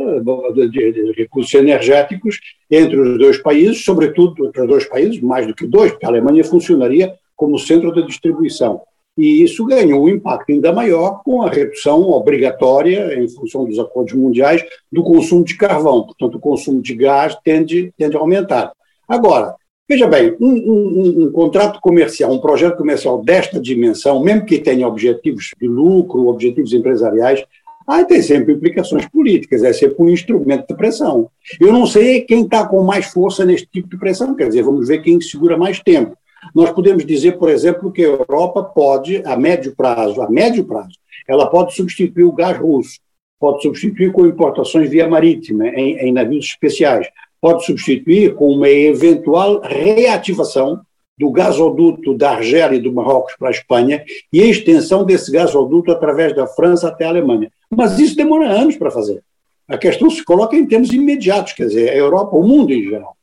de 0.71 1.11
recursos 1.17 1.53
energéticos 1.53 2.39
entre 2.71 2.97
os 2.97 3.19
dois 3.19 3.37
países, 3.39 3.83
sobretudo 3.83 4.47
entre 4.47 4.61
os 4.61 4.67
dois 4.69 4.85
países, 4.85 5.19
mais 5.19 5.45
do 5.45 5.53
que 5.53 5.67
dois, 5.67 5.91
porque 5.91 6.05
a 6.05 6.09
Alemanha 6.09 6.45
funcionaria 6.45 7.13
como 7.41 7.57
centro 7.57 7.91
de 7.91 8.05
distribuição. 8.05 8.81
E 9.17 9.41
isso 9.41 9.65
ganhou 9.65 10.03
um 10.03 10.09
impacto 10.09 10.51
ainda 10.51 10.71
maior 10.71 11.23
com 11.23 11.41
a 11.41 11.49
redução 11.49 12.07
obrigatória, 12.11 13.19
em 13.19 13.27
função 13.27 13.65
dos 13.65 13.79
acordos 13.79 14.13
mundiais, 14.13 14.63
do 14.91 15.03
consumo 15.03 15.43
de 15.43 15.57
carvão. 15.57 16.03
Portanto, 16.03 16.35
o 16.35 16.39
consumo 16.39 16.83
de 16.83 16.93
gás 16.93 17.35
tende, 17.43 17.91
tende 17.97 18.15
a 18.15 18.19
aumentar. 18.19 18.71
Agora, 19.07 19.55
veja 19.89 20.05
bem, 20.05 20.37
um, 20.39 20.51
um, 20.51 21.23
um, 21.23 21.31
contrato 21.31 21.81
comercial, 21.81 22.31
um 22.31 22.39
projeto 22.39 22.77
comercial 22.77 23.23
desta 23.23 23.59
dimensão, 23.59 24.23
mesmo 24.23 24.45
que 24.45 24.59
tenha 24.59 24.87
objetivos 24.87 25.49
de 25.59 25.67
lucro, 25.67 26.27
objetivos 26.27 26.71
empresariais, 26.73 27.43
aí 27.87 28.05
tem 28.05 28.21
sempre 28.21 28.53
implicações 28.53 29.07
políticas, 29.09 29.63
é 29.63 29.73
sempre 29.73 29.95
um 29.97 30.09
instrumento 30.09 30.67
de 30.67 30.75
pressão. 30.75 31.27
Eu 31.59 31.73
não 31.73 31.87
sei 31.87 32.21
quem 32.21 32.43
está 32.43 32.67
com 32.67 32.83
mais 32.83 33.07
força 33.07 33.43
neste 33.43 33.67
tipo 33.67 33.89
de 33.89 33.97
pressão, 33.97 34.35
quer 34.35 34.47
dizer, 34.47 34.61
vamos 34.61 34.87
ver 34.87 35.01
quem 35.01 35.19
segura 35.19 35.57
mais 35.57 35.79
tempo. 35.79 36.15
Nós 36.53 36.71
podemos 36.71 37.05
dizer, 37.05 37.37
por 37.37 37.49
exemplo, 37.49 37.91
que 37.91 38.01
a 38.01 38.07
Europa 38.07 38.63
pode, 38.63 39.21
a 39.25 39.37
médio 39.37 39.75
prazo, 39.75 40.21
a 40.21 40.29
médio 40.29 40.65
prazo, 40.65 40.97
ela 41.27 41.47
pode 41.47 41.75
substituir 41.75 42.23
o 42.23 42.31
gás 42.31 42.57
russo, 42.57 42.99
pode 43.39 43.61
substituir 43.61 44.11
com 44.11 44.25
importações 44.25 44.89
via 44.89 45.07
marítima, 45.07 45.67
em, 45.67 45.97
em 45.97 46.11
navios 46.11 46.45
especiais, 46.45 47.07
pode 47.39 47.65
substituir 47.65 48.35
com 48.35 48.51
uma 48.51 48.69
eventual 48.69 49.61
reativação 49.61 50.81
do 51.17 51.31
gasoduto 51.31 52.15
da 52.15 52.31
Argélia 52.31 52.77
e 52.77 52.81
do 52.81 52.91
Marrocos 52.91 53.35
para 53.37 53.49
a 53.49 53.51
Espanha 53.51 54.03
e 54.33 54.41
a 54.41 54.45
extensão 54.45 55.03
desse 55.03 55.31
gasoduto 55.31 55.91
através 55.91 56.35
da 56.35 56.47
França 56.47 56.87
até 56.87 57.05
a 57.05 57.09
Alemanha. 57.09 57.51
Mas 57.69 57.99
isso 57.99 58.15
demora 58.15 58.49
anos 58.49 58.75
para 58.75 58.89
fazer. 58.89 59.23
A 59.67 59.77
questão 59.77 60.09
se 60.09 60.23
coloca 60.23 60.55
em 60.55 60.65
termos 60.65 60.91
imediatos, 60.91 61.53
quer 61.53 61.67
dizer, 61.67 61.89
a 61.89 61.95
Europa, 61.95 62.35
o 62.35 62.43
mundo 62.43 62.73
em 62.73 62.83
geral, 62.83 63.15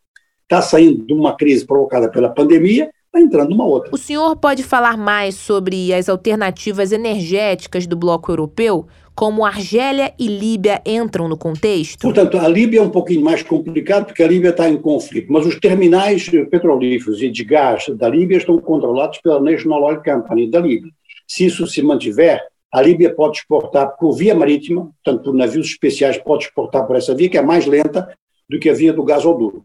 está 0.45 0.63
saindo 0.63 1.05
de 1.05 1.13
uma 1.13 1.37
crise 1.37 1.67
provocada 1.67 2.09
pela 2.09 2.29
pandemia 2.29 2.91
está 3.09 3.21
entrando 3.21 3.51
numa 3.51 3.65
outra. 3.65 3.91
O 3.93 3.99
senhor 3.99 4.37
pode 4.37 4.63
falar 4.63 4.97
mais 4.97 5.35
sobre 5.35 5.93
as 5.93 6.09
alternativas 6.09 6.93
energéticas 6.93 7.87
do 7.87 7.97
bloco 7.97 8.31
europeu? 8.31 8.87
Como 9.15 9.45
Argélia 9.45 10.15
e 10.17 10.29
Líbia 10.29 10.81
entram 10.87 11.27
no 11.27 11.37
contexto? 11.37 11.99
Portanto, 11.99 12.39
a 12.39 12.47
Líbia 12.47 12.79
é 12.79 12.83
um 12.83 12.91
pouquinho 12.91 13.23
mais 13.23 13.43
complicado 13.43 14.07
porque 14.07 14.23
a 14.23 14.29
Líbia 14.29 14.51
está 14.51 14.69
em 14.69 14.77
conflito, 14.77 15.33
mas 15.33 15.45
os 15.45 15.59
terminais 15.59 16.29
petrolíferos 16.51 17.21
e 17.21 17.29
de 17.29 17.43
gás 17.43 17.87
da 17.97 18.09
Líbia 18.09 18.37
estão 18.37 18.57
controlados 18.59 19.19
pela 19.19 19.41
National 19.41 19.83
Oil 19.83 20.03
Company 20.03 20.49
da 20.49 20.61
Líbia. 20.61 20.93
Se 21.27 21.47
isso 21.47 21.67
se 21.67 21.83
mantiver, 21.83 22.41
a 22.73 22.81
Líbia 22.81 23.13
pode 23.13 23.39
exportar 23.39 23.97
por 23.97 24.13
via 24.13 24.37
marítima, 24.37 24.91
portanto, 25.03 25.25
por 25.25 25.35
navios 25.35 25.67
especiais, 25.67 26.17
pode 26.19 26.45
exportar 26.45 26.87
por 26.87 26.95
essa 26.95 27.15
via, 27.15 27.29
que 27.29 27.39
é 27.39 27.43
mais 27.43 27.67
lenta 27.67 28.09
do 28.49 28.59
que 28.59 28.71
a 28.71 28.75
via 28.75 28.93
do 28.93 29.03
gasoduto. 29.03 29.65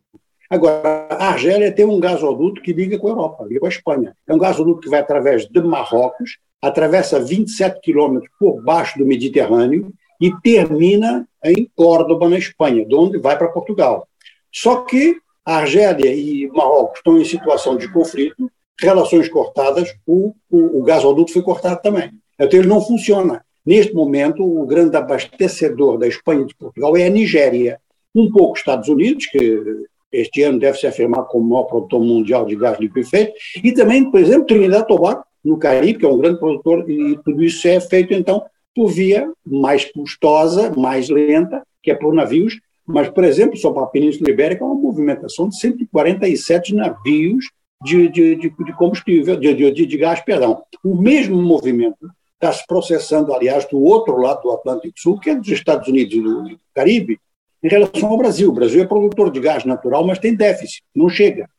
Agora, 0.54 1.08
a 1.10 1.30
Argélia 1.30 1.72
tem 1.72 1.84
um 1.84 2.00
gasoduto 2.00 2.62
que 2.62 2.72
liga 2.72 3.00
com 3.00 3.08
a 3.08 3.10
Europa, 3.10 3.44
liga 3.46 3.60
com 3.60 3.66
a 3.66 3.70
Espanha. 3.70 4.16
É 4.28 4.36
um 4.36 4.38
gasoduto 4.38 4.82
que 4.82 4.90
vai 4.90 5.00
através 5.00 5.48
de 5.48 5.60
Marrocos, 5.60 6.38
atravessa 6.62 7.20
27 7.20 7.80
quilômetros 7.82 8.32
por 8.40 8.62
baixo 8.62 9.00
do 9.00 9.04
Mediterrâneo 9.04 9.92
e 10.22 10.32
termina 10.42 11.28
em 11.44 11.68
Córdoba, 11.76 12.30
na 12.30 12.38
Espanha, 12.38 12.86
de 12.86 12.94
onde 12.94 13.18
vai 13.18 13.36
para 13.36 13.48
Portugal. 13.48 14.08
Só 14.54 14.82
que 14.82 15.18
a 15.44 15.56
Argélia 15.56 16.14
e 16.14 16.48
Marrocos 16.50 17.00
estão 17.00 17.18
em 17.18 17.26
situação 17.26 17.76
de 17.76 17.92
conflito, 17.92 18.48
relações 18.80 19.28
cortadas, 19.30 19.92
o, 20.06 20.36
o, 20.52 20.82
o 20.82 20.84
gasoduto 20.84 21.34
foi 21.34 21.42
cortado 21.42 21.82
também. 21.82 22.12
Então 22.40 22.60
ele 22.60 22.70
não 22.70 22.80
funciona. 22.80 23.44
Neste 23.66 23.96
momento, 23.96 24.44
o 24.44 24.68
grande 24.68 24.96
abastecedor 24.96 25.98
da 25.98 26.08
Espanha 26.08 26.44
e 26.44 26.46
de 26.46 26.54
Portugal 26.54 26.96
é 26.96 27.08
a 27.08 27.10
Nigéria. 27.10 27.82
Um 28.14 28.32
pouco 28.32 28.56
Estados 28.56 28.88
Unidos, 28.88 29.26
que 29.26 29.88
este 30.14 30.44
ano 30.44 30.60
deve 30.60 30.78
se 30.78 30.88
afirmar 30.88 31.26
como 31.26 31.46
o 31.46 31.50
maior 31.50 31.64
produtor 31.64 32.00
mundial 32.00 32.46
de 32.46 32.56
gás 32.56 32.80
liquefeito, 32.80 33.34
e 33.64 33.72
também, 33.72 34.10
por 34.10 34.20
exemplo, 34.20 34.46
Trinidad 34.46 34.84
e 34.84 34.88
Tobago, 34.88 35.24
no 35.44 35.58
Caribe, 35.58 36.00
que 36.00 36.06
é 36.06 36.10
um 36.10 36.18
grande 36.18 36.40
produtor, 36.40 36.90
e 36.90 37.18
tudo 37.26 37.44
isso 37.44 37.68
é 37.68 37.80
feito, 37.82 38.14
então, 38.14 38.46
por 38.74 38.88
via 38.88 39.30
mais 39.46 39.86
custosa, 39.86 40.72
mais 40.78 41.10
lenta, 41.10 41.64
que 41.82 41.92
é 41.92 41.96
por 41.96 42.14
navios, 42.14 42.60
mas, 42.86 43.10
por 43.10 43.24
exemplo, 43.24 43.58
só 43.58 43.72
para 43.72 43.84
a 43.84 43.88
Península 43.88 44.30
Ibérica, 44.30 44.64
é 44.64 44.68
uma 44.68 44.76
movimentação 44.76 45.50
de 45.50 45.58
147 45.58 46.76
navios 46.76 47.46
de, 47.84 48.08
de, 48.10 48.36
de, 48.36 48.50
de 48.50 48.74
combustível, 48.74 49.38
de, 49.38 49.72
de, 49.72 49.98
gás, 49.98 50.22
perdão. 50.22 50.64
O 50.84 50.96
mesmo 50.96 51.42
movimento 51.42 52.10
está 52.36 52.52
se 52.52 52.66
processando, 52.66 53.34
aliás, 53.34 53.66
do 53.66 53.82
outro 53.82 54.18
lado 54.18 54.44
do 54.44 54.52
Atlântico 54.52 55.00
Sul, 55.00 55.20
que 55.20 55.30
é 55.30 55.36
dos 55.36 55.48
Estados 55.48 55.88
Unidos 55.88 56.14
e 56.14 56.22
do 56.22 56.60
Caribe, 56.74 57.20
em 57.64 57.68
relação 57.68 58.10
ao 58.10 58.18
Brasil. 58.18 58.50
O 58.50 58.54
Brasil 58.54 58.84
é 58.84 58.86
produtor 58.86 59.32
de 59.32 59.40
gás 59.40 59.64
natural, 59.64 60.06
mas 60.06 60.20
tem 60.20 60.36
déficit, 60.36 60.84
não 60.94 61.08
chega. 61.08 61.50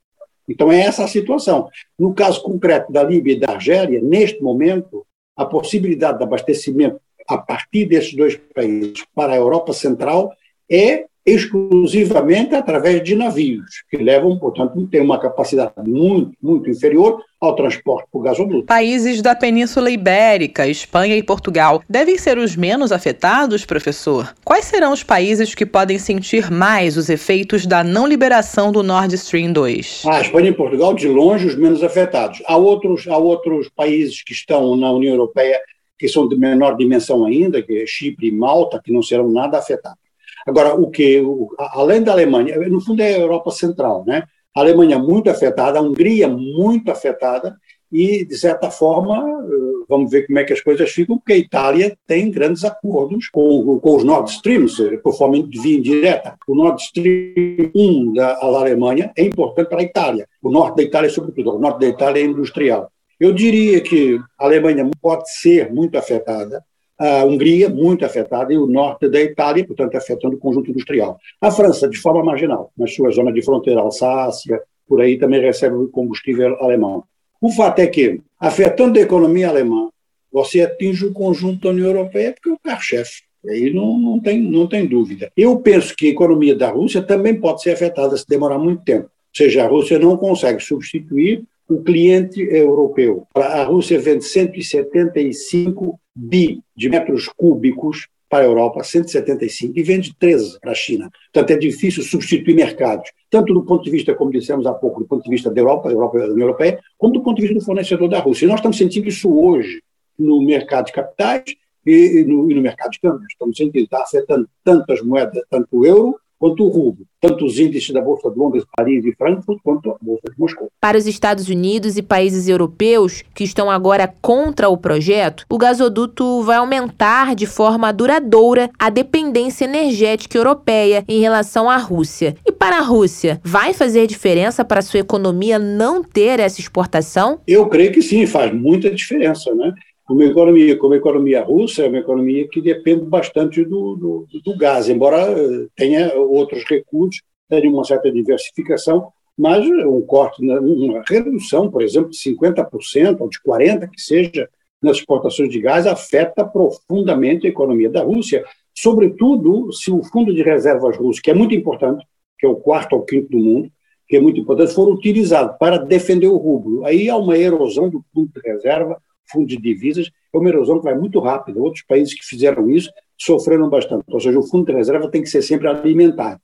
Então 0.48 0.70
é 0.70 0.80
essa 0.80 1.05
a 1.05 1.09
situação. 1.09 1.68
No 1.98 2.14
caso 2.14 2.42
concreto 2.42 2.92
da 2.92 3.02
Líbia 3.02 3.32
e 3.32 3.40
da 3.40 3.52
Argélia, 3.52 4.00
neste 4.02 4.42
momento, 4.42 5.07
a 5.36 5.46
possibilidade 5.46 6.18
de 6.18 6.24
abastecimento 6.24 7.00
a 7.26 7.38
partir 7.38 7.86
desses 7.86 8.14
dois 8.14 8.36
países 8.55 9.05
para 9.14 9.32
a 9.32 9.36
Europa 9.36 9.72
Central 9.72 10.30
é 10.70 11.07
exclusivamente 11.27 12.55
através 12.55 13.03
de 13.03 13.16
navios, 13.16 13.83
que 13.91 13.97
levam, 13.97 14.39
portanto, 14.39 14.87
tem 14.89 15.01
uma 15.01 15.18
capacidade 15.18 15.72
muito, 15.87 16.33
muito 16.43 16.68
inferior 16.68 17.22
ao 17.41 17.57
transporte 17.57 18.07
por 18.12 18.22
gasoduto. 18.22 18.66
Países 18.66 19.22
da 19.22 19.35
Península 19.35 19.91
Ibérica, 19.91 20.66
Espanha 20.66 21.16
e 21.16 21.22
Portugal 21.22 21.83
devem 21.89 22.18
ser 22.18 22.37
os 22.37 22.57
menos 22.57 22.93
afetados, 22.93 23.64
professor? 23.64 24.35
Quais 24.45 24.66
serão 24.66 24.93
os 24.93 25.03
países 25.03 25.55
que 25.55 25.64
podem 25.64 25.99
sentir 25.99 26.51
mais 26.51 26.97
os 26.97 27.09
efeitos 27.09 27.66
da 27.66 27.83
não 27.83 28.07
liberação 28.07 28.70
do 28.70 28.83
Nord 28.83 29.14
Stream 29.14 29.53
2? 29.53 30.03
A 30.07 30.20
Espanha 30.20 30.51
e 30.51 30.55
Portugal, 30.55 30.95
de 30.95 31.09
longe, 31.09 31.47
os 31.47 31.57
menos 31.57 31.83
afetados. 31.83 32.43
Há 32.47 32.57
outros, 32.57 33.07
há 33.09 33.16
outros 33.16 33.70
países 33.75 34.22
que 34.22 34.33
estão 34.33 34.77
na 34.77 34.93
União 34.93 35.14
Europeia 35.14 35.59
que 35.99 36.09
são 36.09 36.29
de 36.29 36.37
menor 36.37 36.77
dimensão 36.77 37.25
ainda, 37.25 37.62
que 37.62 37.79
é 37.79 37.87
Chipre 37.87 38.29
e 38.29 38.33
Malta, 38.33 38.81
que 38.83 38.93
não 38.93 39.03
serão 39.03 39.31
nada 39.31 39.59
afetados. 39.59 40.03
Agora, 40.47 40.74
o 40.74 40.90
que, 40.90 41.22
além 41.59 42.03
da 42.03 42.12
Alemanha, 42.12 42.57
no 42.68 42.80
fundo 42.80 43.01
é 43.03 43.14
a 43.14 43.18
Europa 43.18 43.51
Central, 43.51 44.05
né? 44.07 44.24
A 44.55 44.61
Alemanha 44.61 44.99
muito 44.99 45.28
afetada, 45.30 45.78
a 45.78 45.82
Hungria 45.82 46.28
muito 46.28 46.90
afetada, 46.90 47.57
e, 47.95 48.24
de 48.24 48.36
certa 48.36 48.72
forma, 48.72 49.16
eh, 49.18 49.84
vamos 49.88 50.11
ver 50.11 50.26
como 50.26 50.38
é 50.40 50.45
que 50.45 50.53
as 50.53 50.61
coisas 50.61 50.90
ficam, 50.90 51.16
porque 51.16 51.32
a 51.32 51.38
Itália 51.38 51.97
tem 52.09 52.28
grandes 52.28 52.64
acordos 52.64 53.28
com, 53.28 53.78
com 53.78 53.97
os 53.97 54.03
Nord 54.03 54.28
Streams, 54.30 54.99
por 54.99 55.16
forma 55.16 55.40
de 55.40 55.61
via 55.61 55.78
indireta. 55.78 56.36
O 56.49 56.57
Nord 56.57 56.82
Stream 56.82 57.70
1 57.72 58.12
da, 58.14 58.34
da 58.34 58.47
Alemanha 58.47 59.12
é 59.16 59.22
importante 59.22 59.68
para 59.68 59.78
a 59.78 59.84
Itália. 59.84 60.26
O 60.42 60.51
norte 60.51 60.78
da 60.78 60.82
Itália, 60.82 61.09
sobretudo, 61.09 61.55
o 61.55 61.59
norte 61.61 61.80
da 61.80 61.86
Itália 61.86 62.20
é 62.20 62.26
industrial. 62.26 62.90
Eu 63.20 63.32
diria 63.32 63.80
que 63.80 64.18
a 64.40 64.45
Alemanha 64.45 64.90
pode 65.01 65.30
ser 65.30 65.72
muito 65.72 65.97
afetada, 65.97 66.64
a 67.05 67.24
Hungria 67.24 67.68
muito 67.68 68.05
afetada 68.05 68.52
e 68.52 68.57
o 68.57 68.66
norte 68.66 69.09
da 69.09 69.20
Itália, 69.20 69.66
portanto, 69.66 69.94
afetando 69.94 70.36
o 70.36 70.38
conjunto 70.38 70.70
industrial. 70.70 71.18
A 71.38 71.50
França, 71.50 71.86
de 71.86 71.98
forma 71.98 72.24
marginal, 72.24 72.72
na 72.76 72.86
sua 72.86 73.11
zona 73.11 73.30
de 73.30 73.42
fronteira, 73.42 73.80
Alsácia, 73.80 74.62
por 74.88 75.02
aí 75.02 75.18
também 75.18 75.40
recebe 75.40 75.74
combustível 75.88 76.57
alemão. 76.62 77.05
O 77.42 77.50
fato 77.50 77.80
é 77.80 77.86
que, 77.86 78.22
afetando 78.40 78.98
a 78.98 79.02
economia 79.02 79.50
alemã, 79.50 79.90
você 80.32 80.62
atinge 80.62 81.05
o 81.05 81.12
conjunto 81.12 81.64
da 81.64 81.70
União 81.70 81.88
Europeia, 81.88 82.32
porque 82.32 82.48
é 82.48 82.52
o 82.52 82.59
carro-chefe. 82.59 83.22
Aí 83.46 83.70
não, 83.70 83.98
não, 83.98 84.18
tem, 84.18 84.40
não 84.40 84.66
tem 84.66 84.86
dúvida. 84.86 85.30
Eu 85.36 85.59
penso 85.59 85.94
que 85.94 86.07
a 86.07 86.11
economia 86.11 86.57
da 86.57 86.70
Rússia 86.70 87.02
também 87.02 87.38
pode 87.38 87.62
ser 87.62 87.72
afetada 87.72 88.16
se 88.16 88.26
demorar 88.26 88.59
muito 88.59 88.82
tempo. 88.82 89.05
Ou 89.05 89.36
seja, 89.36 89.62
a 89.62 89.68
Rússia 89.68 89.98
não 89.98 90.16
consegue 90.16 90.61
substituir 90.62 91.44
o 91.68 91.82
cliente 91.82 92.40
europeu. 92.40 93.26
A 93.34 93.62
Rússia 93.62 93.98
vende 93.98 94.24
175 94.24 95.98
bi 96.14 96.60
de 96.76 96.88
metros 96.88 97.28
cúbicos 97.28 98.08
para 98.28 98.44
a 98.44 98.46
Europa, 98.46 98.82
175, 98.82 99.78
e 99.78 99.82
vende 99.82 100.14
13 100.18 100.58
para 100.60 100.72
a 100.72 100.74
China. 100.74 101.10
Portanto, 101.32 101.50
é 101.52 101.56
difícil 101.56 102.02
substituir 102.02 102.54
mercados, 102.54 103.10
tanto 103.30 103.54
do 103.54 103.62
ponto 103.62 103.84
de 103.84 103.90
vista, 103.90 104.14
como 104.14 104.32
dissemos 104.32 104.66
há 104.66 104.72
pouco, 104.72 105.00
do 105.00 105.06
ponto 105.06 105.22
de 105.22 105.30
vista 105.30 105.52
da 105.52 105.60
Europa, 105.60 105.88
da 105.88 105.94
Europa 105.94 106.18
da 106.18 106.24
União 106.26 106.48
Europeia, 106.48 106.80
como 106.98 107.12
do 107.12 107.22
ponto 107.22 107.36
de 107.36 107.42
vista 107.42 107.54
do 107.54 107.64
fornecedor 107.64 108.08
da 108.08 108.18
Rússia. 108.18 108.44
E 108.44 108.48
nós 108.48 108.58
estamos 108.58 108.76
sentindo 108.76 109.08
isso 109.08 109.32
hoje 109.32 109.80
no 110.18 110.42
mercado 110.42 110.86
de 110.86 110.92
capitais 110.92 111.44
e 111.86 112.24
no, 112.26 112.50
e 112.50 112.54
no 112.54 112.62
mercado 112.62 112.90
de 112.90 113.00
câmbios. 113.00 113.26
Estamos 113.30 113.56
sentindo, 113.56 113.84
está 113.84 114.02
afetando 114.02 114.48
tanto 114.64 114.92
as 114.92 115.00
moedas, 115.00 115.42
tanto 115.48 115.68
o 115.70 115.86
euro, 115.86 116.18
quanto 116.45 116.62
o 116.62 116.68
rublo, 116.68 117.07
tanto 117.22 117.47
os 117.47 117.59
índices 117.59 117.90
da 117.95 118.03
Bolsa 118.03 118.30
de 118.30 118.38
Londres, 118.38 118.64
Paris 118.76 119.03
e 119.03 119.14
Frankfurt, 119.16 119.59
quanto 119.64 119.90
a 119.90 119.97
Bolsa 119.99 120.24
de 120.30 120.38
Moscou. 120.38 120.70
Para 120.78 120.99
os 120.99 121.07
Estados 121.07 121.49
Unidos 121.49 121.97
e 121.97 122.03
países 122.03 122.49
europeus 122.49 123.22
que 123.34 123.45
estão 123.45 123.70
agora 123.70 124.12
contra 124.20 124.68
o 124.68 124.76
projeto, 124.76 125.47
o 125.49 125.57
gasoduto 125.57 126.42
vai 126.42 126.59
aumentar 126.59 127.34
de 127.34 127.47
forma 127.47 127.90
duradoura 127.95 128.68
a 128.78 128.90
dependência 128.90 129.64
energética 129.64 130.36
europeia 130.36 131.03
em 131.09 131.18
relação 131.18 131.70
à 131.70 131.78
Rússia. 131.78 132.36
E 132.45 132.53
para 132.53 132.76
a 132.76 132.82
Rússia, 132.82 133.40
vai 133.42 133.72
fazer 133.72 134.07
diferença 134.07 134.62
para 134.66 134.80
a 134.80 134.82
sua 134.82 135.01
economia 135.01 135.59
não 135.59 136.05
ter 136.05 136.40
essa 136.40 136.61
exportação? 136.61 137.40
Eu 137.49 137.70
creio 137.70 137.90
que 137.90 138.03
sim, 138.03 138.26
faz 138.26 138.53
muita 138.53 138.90
diferença, 138.90 139.55
né? 139.55 139.72
Uma 140.09 140.24
economia 140.24 140.76
como 140.76 140.94
a 140.94 140.98
economia 140.98 141.42
russa 141.42 141.82
é 141.82 141.88
uma 141.88 141.98
economia 141.98 142.46
que 142.48 142.61
depende 142.61 143.05
bastante 143.05 143.64
do, 143.64 143.96
do, 143.96 144.26
do, 144.44 144.57
gás, 144.57 144.88
embora 144.88 145.16
eh, 145.16 145.66
tenha 145.74 146.14
outros 146.14 146.62
recursos, 146.64 147.22
tenha 147.48 147.70
uma 147.70 147.84
certa 147.84 148.11
diversificação, 148.11 149.09
mas 149.36 149.66
um 149.66 150.00
corte, 150.02 150.44
uma 150.44 151.02
redução, 151.09 151.70
por 151.70 151.82
exemplo, 151.82 152.11
de 152.11 152.18
50% 152.18 153.20
ou 153.20 153.28
de 153.28 153.38
40% 153.40 153.90
que 153.90 154.00
seja 154.00 154.48
nas 154.80 154.98
exportações 154.98 155.48
de 155.48 155.61
gás 155.61 155.86
afeta 155.86 156.44
profundamente 156.44 157.46
a 157.46 157.50
economia 157.50 157.88
da 157.88 158.02
Rússia, 158.02 158.44
sobretudo 158.74 159.72
se 159.72 159.90
o 159.90 160.05
fundo 160.05 160.34
de 160.34 160.42
reservas 160.42 160.96
russo, 160.96 161.22
que 161.22 161.30
é 161.30 161.34
muito 161.34 161.55
importante, 161.55 162.05
que 162.38 162.46
é 162.46 162.48
o 162.48 162.57
quarto 162.57 162.94
ou 162.94 163.02
quinto 163.02 163.30
do 163.30 163.38
mundo, 163.38 163.70
que 164.07 164.16
é 164.16 164.20
muito 164.20 164.38
importante, 164.38 164.74
for 164.74 164.92
utilizado 164.92 165.57
para 165.59 165.78
defender 165.78 166.26
o 166.26 166.36
rublo. 166.36 166.84
Aí 166.84 167.09
há 167.09 167.16
uma 167.16 167.38
erosão 167.38 167.88
do 167.88 168.05
fundo 168.12 168.30
de 168.34 168.40
reserva 168.46 169.00
fundo 169.31 169.47
de 169.47 169.57
divisas, 169.57 170.11
é 170.33 170.39
uma 170.39 170.49
erosão 170.49 170.79
que 170.79 170.85
vai 170.85 170.97
muito 170.97 171.18
rápido. 171.20 171.62
Outros 171.62 171.85
países 171.85 172.14
que 172.14 172.25
fizeram 172.25 172.70
isso 172.70 172.91
sofreram 173.18 173.68
bastante. 173.68 174.05
Ou 174.09 174.20
seja, 174.20 174.39
o 174.39 174.43
fundo 174.43 174.66
de 174.66 174.72
reserva 174.72 175.11
tem 175.11 175.22
que 175.22 175.29
ser 175.29 175.43
sempre 175.43 175.68
alimentado. 175.68 176.41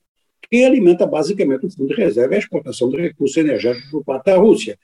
Quem 0.51 0.65
alimenta 0.65 1.07
basicamente 1.07 1.67
o 1.67 1.71
fundo 1.71 1.95
de 1.95 2.01
reserva 2.01 2.35
é 2.35 2.37
a 2.37 2.41
exportação 2.41 2.89
de 2.89 2.97
recursos 2.97 3.37
energéticos 3.37 3.91
por 3.91 4.05
parte 4.05 4.27
da 4.27 4.37
Rússia. 4.37 4.79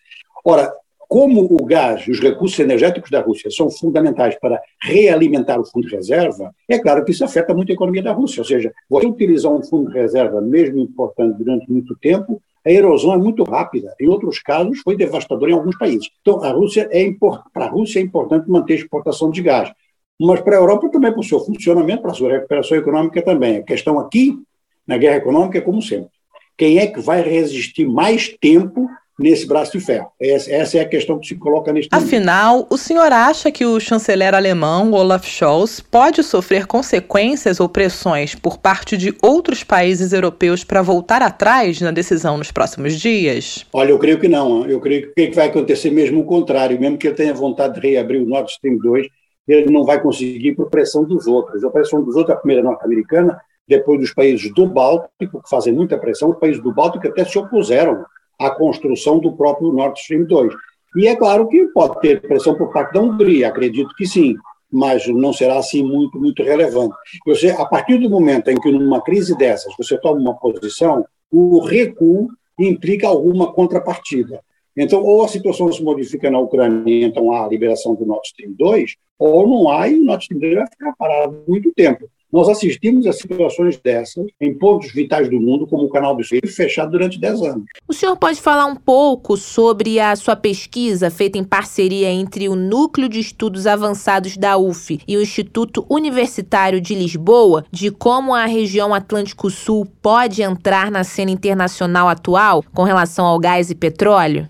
Ora, 0.45 0.73
como 1.09 1.45
o 1.45 1.65
gás 1.65 2.07
e 2.07 2.11
os 2.11 2.21
recursos 2.21 2.59
energéticos 2.59 3.11
da 3.11 3.21
Rússia 3.21 3.51
são 3.51 3.71
fundamentais 3.71 4.37
para 4.39 4.61
realimentar 4.83 5.61
o 5.61 5.65
fundo 5.65 5.87
de 5.89 5.95
reserva, 5.95 6.53
é 6.69 6.79
claro 6.79 7.05
que 7.05 7.13
isso 7.13 7.25
afeta 7.25 7.55
muito 7.55 7.71
a 7.71 7.75
economia 7.75 8.03
da 8.03 8.13
Rússia. 8.13 8.41
Ou 8.41 8.45
seja, 8.45 8.73
você 8.89 9.07
utilizar 9.07 9.53
um 9.53 9.63
fundo 9.63 9.91
de 9.91 9.99
reserva, 9.99 10.41
mesmo 10.41 10.79
importante 10.79 11.39
durante 11.39 11.71
muito 11.71 11.97
tempo, 11.97 12.41
a 12.67 12.71
erosão 12.71 13.14
é 13.14 13.17
muito 13.17 13.45
rápida. 13.45 13.95
Em 14.01 14.09
outros 14.09 14.41
casos, 14.41 14.81
foi 14.81 14.97
devastadora 14.97 15.53
em 15.53 15.55
alguns 15.55 15.79
países. 15.79 16.11
Então, 16.21 16.43
a 16.43 16.51
Rússia 16.51 16.89
é 16.91 17.09
para 17.53 17.67
a 17.67 17.69
Rússia 17.69 18.01
é 18.01 18.03
importante 18.03 18.51
manter 18.51 18.73
a 18.73 18.77
exportação 18.77 19.31
de 19.31 19.41
gás. 19.41 19.73
Mas 20.21 20.41
para 20.41 20.57
a 20.57 20.61
Europa 20.61 20.89
também, 20.89 21.12
para 21.12 21.21
o 21.21 21.25
seu 21.25 21.39
funcionamento, 21.39 22.03
para 22.03 22.11
a 22.11 22.14
sua 22.14 22.33
recuperação 22.33 22.77
econômica 22.77 23.23
também. 23.23 23.59
A 23.59 23.62
questão 23.62 24.01
aqui, 24.01 24.37
na 24.85 24.99
guerra 24.99 25.19
econômica, 25.19 25.59
é 25.59 25.61
como 25.61 25.81
sempre. 25.81 26.11
Quem 26.59 26.79
é 26.79 26.89
que 26.89 27.01
vai 27.01 27.23
resistir 27.23 27.87
mais 27.87 28.29
tempo 28.41 28.89
nesse 29.19 29.47
braço 29.47 29.73
de 29.73 29.85
ferro. 29.85 30.11
Essa 30.21 30.79
é 30.79 30.81
a 30.81 30.89
questão 30.89 31.19
que 31.19 31.27
se 31.27 31.35
coloca 31.37 31.73
neste 31.73 31.89
Afinal, 31.93 32.55
momento. 32.55 32.75
o 32.75 32.79
senhor 32.79 33.12
acha 33.12 33.51
que 33.51 33.64
o 33.64 33.81
chanceler 33.81 34.35
alemão 34.35 34.93
Olaf 34.93 35.27
Scholz 35.27 35.81
pode 35.81 36.23
sofrer 36.23 36.67
consequências 36.67 37.59
ou 37.59 37.69
pressões 37.69 38.35
por 38.35 38.59
parte 38.59 38.97
de 38.97 39.14
outros 39.23 39.64
países 39.64 40.12
europeus 40.12 40.64
para 40.64 40.83
voltar 40.83 41.23
atrás 41.23 41.81
na 41.81 41.91
decisão 41.91 42.37
nos 42.37 42.53
próximos 42.53 43.01
dias? 43.01 43.64
Olha, 43.73 43.91
eu 43.91 43.99
creio 43.99 44.21
que 44.21 44.29
não. 44.29 44.67
Eu 44.67 44.81
creio 44.81 45.12
que 45.14 45.31
vai 45.31 45.49
acontecer 45.49 45.91
mesmo 45.91 46.21
o 46.21 46.25
contrário. 46.25 46.79
Mesmo 46.79 46.99
que 46.99 47.07
ele 47.07 47.17
tenha 47.17 47.33
vontade 47.33 47.81
de 47.81 47.89
reabrir 47.89 48.21
o 48.21 48.27
Nord 48.27 48.51
Stream 48.51 48.77
2, 48.79 49.07
ele 49.49 49.71
não 49.71 49.85
vai 49.85 50.01
conseguir 50.01 50.55
por 50.55 50.69
pressão 50.69 51.05
dos 51.05 51.27
outros. 51.27 51.64
A 51.64 51.71
pressão 51.71 52.03
dos 52.03 52.17
outros, 52.17 52.37
a 52.37 52.39
primeira 52.39 52.62
norte-americana, 52.62 53.41
depois 53.67 53.99
dos 53.99 54.12
países 54.12 54.53
do 54.53 54.67
Báltico, 54.67 55.11
que 55.19 55.49
fazem 55.49 55.73
muita 55.73 55.97
pressão, 55.97 56.31
os 56.31 56.39
países 56.39 56.62
do 56.62 56.73
Báltico 56.73 57.07
até 57.09 57.25
se 57.25 57.39
opuseram 57.39 58.05
a 58.39 58.51
construção 58.51 59.18
do 59.18 59.32
próprio 59.32 59.72
Nord 59.72 59.99
Stream 59.99 60.24
2. 60.24 60.53
E 60.97 61.07
é 61.07 61.16
claro 61.16 61.49
que 61.49 61.66
pode 61.68 62.01
ter 62.01 62.22
pressão 62.22 62.55
por 62.55 62.72
parte 62.72 62.95
da 62.95 63.01
Hungria, 63.01 63.49
acredito 63.49 63.95
que 63.97 64.07
sim, 64.07 64.34
mas 64.72 65.07
não 65.07 65.32
será 65.32 65.59
assim 65.59 65.82
muito, 65.82 66.18
muito 66.18 66.43
relevante. 66.43 66.95
Você, 67.26 67.51
a 67.51 67.64
partir 67.64 67.99
do 67.99 68.11
momento 68.11 68.49
em 68.49 68.61
que 68.61 68.70
numa 68.70 69.01
crise 69.03 69.37
dessas 69.37 69.74
você 69.78 69.99
toma 69.99 70.20
uma 70.20 70.34
posição, 70.34 71.05
o 71.30 71.61
recuo 71.61 72.28
implica 72.59 73.07
alguma 73.07 73.53
contrapartida. 73.53 74.41
Então, 74.76 75.03
ou 75.03 75.24
a 75.24 75.28
situação 75.28 75.72
se 75.72 75.82
modifica 75.82 76.30
na 76.30 76.39
Ucrânia, 76.39 77.07
então 77.07 77.32
há 77.32 77.45
a 77.45 77.49
liberação 77.49 77.95
do 77.95 78.05
Nord 78.05 78.26
Stream 78.26 78.53
2, 78.59 78.97
ou 79.18 79.49
não 79.49 79.70
há 79.70 79.89
e 79.89 79.99
o 79.99 80.05
Nord 80.05 80.22
Stream 80.22 80.41
2 80.41 80.55
vai 80.55 80.66
ficar 80.66 80.95
parado 80.99 81.43
muito 81.49 81.72
tempo. 81.74 82.09
Nós 82.37 82.51
assistimos 82.51 83.07
a 83.07 83.14
situações 83.14 83.78
dessas 83.78 84.26
em 84.39 84.53
pontos 84.53 84.93
vitais 84.93 85.26
do 85.30 85.41
mundo, 85.41 85.66
como 85.66 85.84
o 85.84 85.89
canal 85.89 86.14
do 86.14 86.22
Suez, 86.22 86.55
fechado 86.55 86.91
durante 86.91 87.18
10 87.18 87.41
anos. 87.41 87.64
O 87.89 87.95
senhor 87.95 88.14
pode 88.14 88.43
falar 88.43 88.66
um 88.66 88.76
pouco 88.76 89.39
sobre 89.39 89.99
a 89.99 90.14
sua 90.14 90.37
pesquisa 90.37 91.11
feita 91.11 91.39
em 91.39 91.45
parceria 91.45 92.11
entre 92.11 92.47
o 92.47 92.55
Núcleo 92.55 93.09
de 93.09 93.20
Estudos 93.20 93.66
Avançados 93.66 94.37
da 94.37 94.59
UF 94.59 95.01
e 95.09 95.16
o 95.16 95.22
Instituto 95.22 95.87
Universitário 95.89 96.78
de 96.78 96.95
Lisboa, 96.95 97.64
de 97.72 97.91
como 97.91 98.34
a 98.34 98.45
região 98.45 98.93
Atlântico 98.93 99.49
Sul 99.49 99.87
pode 100.03 100.43
entrar 100.43 100.91
na 100.91 101.05
cena 101.05 101.30
internacional 101.30 102.07
atual 102.07 102.62
com 102.74 102.82
relação 102.82 103.24
ao 103.24 103.39
gás 103.39 103.70
e 103.70 103.74
petróleo? 103.74 104.47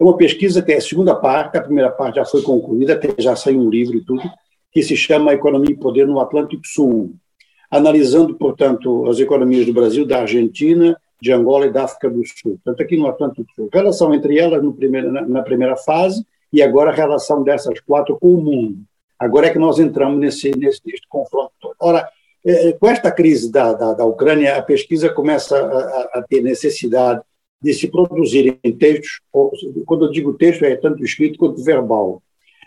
É 0.00 0.02
uma 0.02 0.16
pesquisa 0.16 0.60
que 0.62 0.72
é 0.72 0.78
a 0.78 0.80
segunda 0.80 1.14
parte, 1.14 1.56
a 1.56 1.62
primeira 1.62 1.92
parte 1.92 2.16
já 2.16 2.24
foi 2.24 2.42
concluída, 2.42 3.00
já 3.20 3.36
saiu 3.36 3.60
um 3.60 3.70
livro 3.70 3.96
e 3.98 4.04
tudo, 4.04 4.22
que 4.72 4.82
se 4.82 4.96
chama 4.96 5.32
Economia 5.32 5.72
e 5.72 5.78
Poder 5.78 6.06
no 6.06 6.20
Atlântico 6.20 6.62
Sul, 6.64 7.14
analisando, 7.70 8.34
portanto, 8.34 9.06
as 9.08 9.18
economias 9.18 9.66
do 9.66 9.72
Brasil, 9.72 10.06
da 10.06 10.20
Argentina, 10.20 10.96
de 11.20 11.32
Angola 11.32 11.66
e 11.66 11.72
da 11.72 11.84
África 11.84 12.08
do 12.08 12.22
Sul. 12.26 12.58
Tanto 12.64 12.82
aqui 12.82 12.96
no 12.96 13.06
Atlântico 13.06 13.50
Sul. 13.54 13.68
Relação 13.72 14.14
entre 14.14 14.38
elas 14.38 14.62
primeiro, 14.74 15.12
na, 15.12 15.42
primeira 15.42 15.76
fase 15.76 16.24
e 16.52 16.62
agora 16.62 16.90
a 16.90 16.94
relação 16.94 17.42
dessas 17.42 17.78
quatro 17.80 18.18
com 18.18 18.34
o 18.34 18.42
mundo. 18.42 18.78
Agora 19.18 19.48
é 19.48 19.50
que 19.50 19.58
nós 19.58 19.78
entramos 19.78 20.18
nesse, 20.18 20.50
nesse, 20.56 20.80
nesse 20.84 21.06
confronto. 21.08 21.52
Ora, 21.78 22.08
é, 22.44 22.72
com 22.72 22.88
esta 22.88 23.12
crise 23.12 23.52
da, 23.52 23.74
da, 23.74 23.92
da 23.92 24.04
Ucrânia, 24.04 24.56
a 24.56 24.62
pesquisa 24.62 25.10
começa 25.10 25.58
a, 25.58 26.18
a, 26.18 26.22
ter 26.22 26.40
necessidade 26.40 27.20
de 27.62 27.74
se 27.74 27.88
produzirem 27.88 28.58
textos, 28.78 29.20
quando 29.84 30.06
eu 30.06 30.10
digo 30.10 30.32
texto, 30.32 30.64
é 30.64 30.74
tanto 30.76 31.04
escrito 31.04 31.38
quanto 31.38 31.62
verbal, 31.62 32.22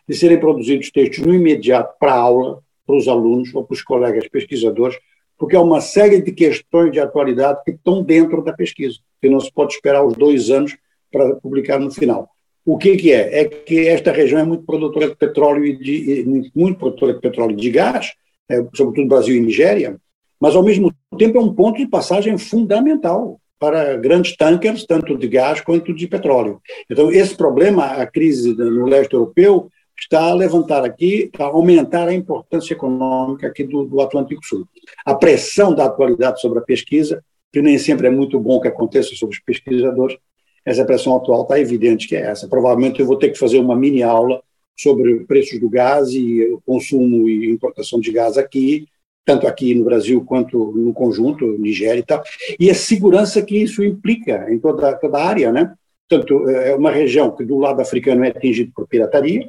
de 0.07 0.15
serem 0.15 0.39
produzidos 0.39 0.91
textos 0.91 1.19
no 1.19 1.33
imediato 1.33 1.95
para 1.99 2.13
a 2.13 2.17
aula, 2.17 2.61
para 2.85 2.95
os 2.95 3.07
alunos 3.07 3.53
ou 3.53 3.63
para 3.63 3.73
os 3.73 3.81
colegas 3.81 4.27
pesquisadores, 4.27 4.97
porque 5.37 5.55
há 5.55 5.61
uma 5.61 5.81
série 5.81 6.21
de 6.21 6.31
questões 6.31 6.91
de 6.91 6.99
atualidade 6.99 7.61
que 7.63 7.71
estão 7.71 8.03
dentro 8.03 8.43
da 8.43 8.53
pesquisa, 8.53 8.99
que 9.21 9.29
não 9.29 9.39
se 9.39 9.51
pode 9.51 9.73
esperar 9.73 10.05
os 10.05 10.15
dois 10.15 10.49
anos 10.49 10.75
para 11.11 11.35
publicar 11.35 11.79
no 11.79 11.91
final. 11.91 12.29
O 12.65 12.77
que, 12.77 12.95
que 12.95 13.11
é? 13.11 13.41
É 13.41 13.45
que 13.45 13.87
esta 13.87 14.11
região 14.11 14.39
é 14.39 14.43
muito 14.43 14.63
produtora 14.63 15.09
de 15.09 15.15
petróleo 15.15 15.65
e 15.65 15.75
de, 15.75 16.51
muito 16.55 16.79
produtora 16.79 17.13
de 17.13 17.19
petróleo 17.19 17.53
e 17.53 17.61
de 17.61 17.69
gás, 17.69 18.13
é, 18.49 18.65
sobretudo 18.73 19.07
Brasil 19.07 19.35
e 19.35 19.41
Nigéria, 19.41 19.97
mas 20.39 20.55
ao 20.55 20.63
mesmo 20.63 20.93
tempo 21.17 21.37
é 21.37 21.41
um 21.41 21.53
ponto 21.53 21.77
de 21.77 21.87
passagem 21.87 22.37
fundamental 22.37 23.39
para 23.59 23.95
grandes 23.95 24.35
tankers, 24.35 24.85
tanto 24.85 25.17
de 25.17 25.27
gás 25.27 25.61
quanto 25.61 25.93
de 25.93 26.07
petróleo. 26.07 26.61
Então, 26.89 27.11
esse 27.11 27.35
problema, 27.35 27.85
a 27.85 28.05
crise 28.05 28.53
no 28.53 28.85
leste 28.85 29.13
europeu, 29.13 29.69
está 30.03 30.29
a 30.29 30.33
levantar 30.33 30.83
aqui, 30.83 31.29
a 31.37 31.45
aumentar 31.45 32.07
a 32.07 32.13
importância 32.13 32.73
econômica 32.73 33.47
aqui 33.47 33.63
do, 33.63 33.85
do 33.85 34.01
Atlântico 34.01 34.45
Sul. 34.45 34.67
A 35.05 35.15
pressão 35.15 35.73
da 35.73 35.85
atualidade 35.85 36.41
sobre 36.41 36.59
a 36.59 36.61
pesquisa, 36.61 37.23
que 37.51 37.61
nem 37.61 37.77
sempre 37.77 38.07
é 38.07 38.09
muito 38.09 38.39
bom 38.39 38.59
que 38.59 38.67
aconteça 38.67 39.15
sobre 39.15 39.35
os 39.35 39.41
pesquisadores, 39.41 40.17
essa 40.65 40.85
pressão 40.85 41.15
atual 41.15 41.43
está 41.43 41.59
evidente 41.59 42.07
que 42.07 42.15
é 42.15 42.21
essa. 42.21 42.47
Provavelmente 42.47 42.99
eu 42.99 43.05
vou 43.05 43.17
ter 43.17 43.29
que 43.29 43.37
fazer 43.37 43.59
uma 43.59 43.75
mini 43.75 44.01
aula 44.01 44.41
sobre 44.77 45.21
preços 45.21 45.59
do 45.59 45.69
gás 45.69 46.09
e 46.11 46.43
o 46.45 46.61
consumo 46.65 47.29
e 47.29 47.49
importação 47.49 47.99
de 47.99 48.11
gás 48.11 48.37
aqui, 48.37 48.87
tanto 49.25 49.47
aqui 49.47 49.73
no 49.75 49.85
Brasil 49.85 50.23
quanto 50.23 50.71
no 50.71 50.93
conjunto, 50.93 51.45
Nigéria 51.57 51.99
e 51.99 52.03
tal, 52.03 52.23
e 52.59 52.69
a 52.69 52.75
segurança 52.75 53.41
que 53.41 53.57
isso 53.57 53.83
implica 53.83 54.47
em 54.51 54.59
toda, 54.59 54.93
toda 54.95 55.17
a 55.17 55.25
área, 55.25 55.51
né? 55.51 55.73
Portanto, 56.09 56.49
é 56.49 56.75
uma 56.75 56.91
região 56.91 57.31
que 57.31 57.45
do 57.45 57.57
lado 57.57 57.81
africano 57.81 58.25
é 58.25 58.29
atingida 58.29 58.71
por 58.75 58.87
pirataria, 58.87 59.47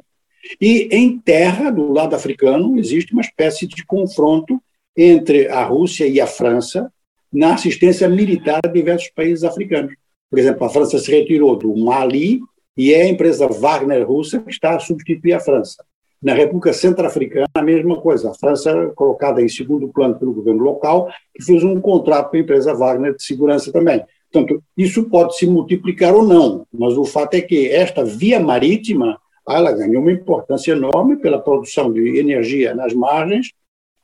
e 0.59 0.87
em 0.91 1.17
terra, 1.17 1.71
do 1.71 1.91
lado 1.91 2.15
africano, 2.15 2.77
existe 2.77 3.13
uma 3.13 3.21
espécie 3.21 3.67
de 3.67 3.85
confronto 3.85 4.61
entre 4.95 5.47
a 5.49 5.63
Rússia 5.63 6.07
e 6.07 6.21
a 6.21 6.27
França 6.27 6.91
na 7.31 7.55
assistência 7.55 8.07
militar 8.07 8.61
a 8.63 8.67
diversos 8.67 9.09
países 9.09 9.43
africanos. 9.43 9.93
Por 10.29 10.39
exemplo, 10.39 10.65
a 10.65 10.69
França 10.69 10.97
se 10.97 11.11
retirou 11.11 11.55
do 11.55 11.75
Mali 11.75 12.39
e 12.77 12.93
é 12.93 13.03
a 13.03 13.09
empresa 13.09 13.47
Wagner 13.47 14.07
russa 14.07 14.39
que 14.39 14.51
está 14.51 14.75
a 14.75 14.79
substituir 14.79 15.33
a 15.33 15.39
França. 15.39 15.83
Na 16.21 16.33
República 16.33 16.73
Centro-Africana, 16.73 17.47
a 17.53 17.61
mesma 17.61 17.99
coisa. 18.01 18.31
A 18.31 18.33
França, 18.33 18.91
colocada 18.95 19.41
em 19.41 19.49
segundo 19.49 19.89
plano 19.89 20.17
pelo 20.17 20.33
governo 20.33 20.63
local, 20.63 21.09
que 21.33 21.43
fez 21.43 21.63
um 21.63 21.79
contrato 21.79 22.31
com 22.31 22.37
a 22.37 22.39
empresa 22.39 22.73
Wagner 22.73 23.15
de 23.15 23.23
segurança 23.23 23.71
também. 23.71 24.01
Portanto, 24.31 24.63
isso 24.75 25.09
pode 25.09 25.37
se 25.37 25.45
multiplicar 25.45 26.13
ou 26.13 26.23
não, 26.23 26.65
mas 26.73 26.97
o 26.97 27.05
fato 27.05 27.35
é 27.35 27.41
que 27.41 27.69
esta 27.69 28.03
via 28.03 28.39
marítima 28.39 29.19
ela 29.49 29.71
ganhou 29.71 30.01
uma 30.01 30.11
importância 30.11 30.71
enorme 30.71 31.17
pela 31.17 31.39
produção 31.39 31.91
de 31.91 32.17
energia 32.17 32.73
nas 32.73 32.93
margens 32.93 33.51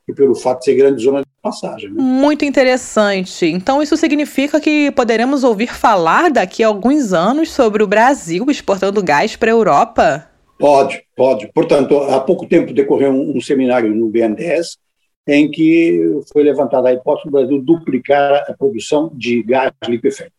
e 0.07 0.13
pelo 0.13 0.35
fato 0.35 0.59
de 0.59 0.65
ser 0.65 0.75
grande 0.75 1.03
zona 1.03 1.21
de 1.21 1.27
passagem. 1.41 1.89
Né? 1.89 2.01
Muito 2.01 2.45
interessante. 2.45 3.45
Então, 3.45 3.81
isso 3.81 3.97
significa 3.97 4.59
que 4.59 4.91
poderemos 4.91 5.43
ouvir 5.43 5.73
falar 5.73 6.29
daqui 6.29 6.63
a 6.63 6.67
alguns 6.67 7.13
anos 7.13 7.51
sobre 7.51 7.81
o 7.81 7.87
Brasil 7.87 8.45
exportando 8.49 9.03
gás 9.03 9.35
para 9.35 9.49
a 9.49 9.53
Europa? 9.53 10.27
Pode, 10.59 11.03
pode. 11.15 11.51
Portanto, 11.53 11.97
há 11.97 12.19
pouco 12.19 12.47
tempo 12.47 12.73
decorreu 12.73 13.11
um, 13.11 13.37
um 13.37 13.41
seminário 13.41 13.95
no 13.95 14.09
BNDES 14.09 14.77
em 15.27 15.49
que 15.49 16.21
foi 16.31 16.43
levantada 16.43 16.89
a 16.89 16.93
hipótese 16.93 17.25
do 17.25 17.31
Brasil 17.31 17.61
duplicar 17.61 18.45
a 18.47 18.53
produção 18.53 19.11
de 19.13 19.41
gás 19.43 19.71
liquefeito. 19.87 20.33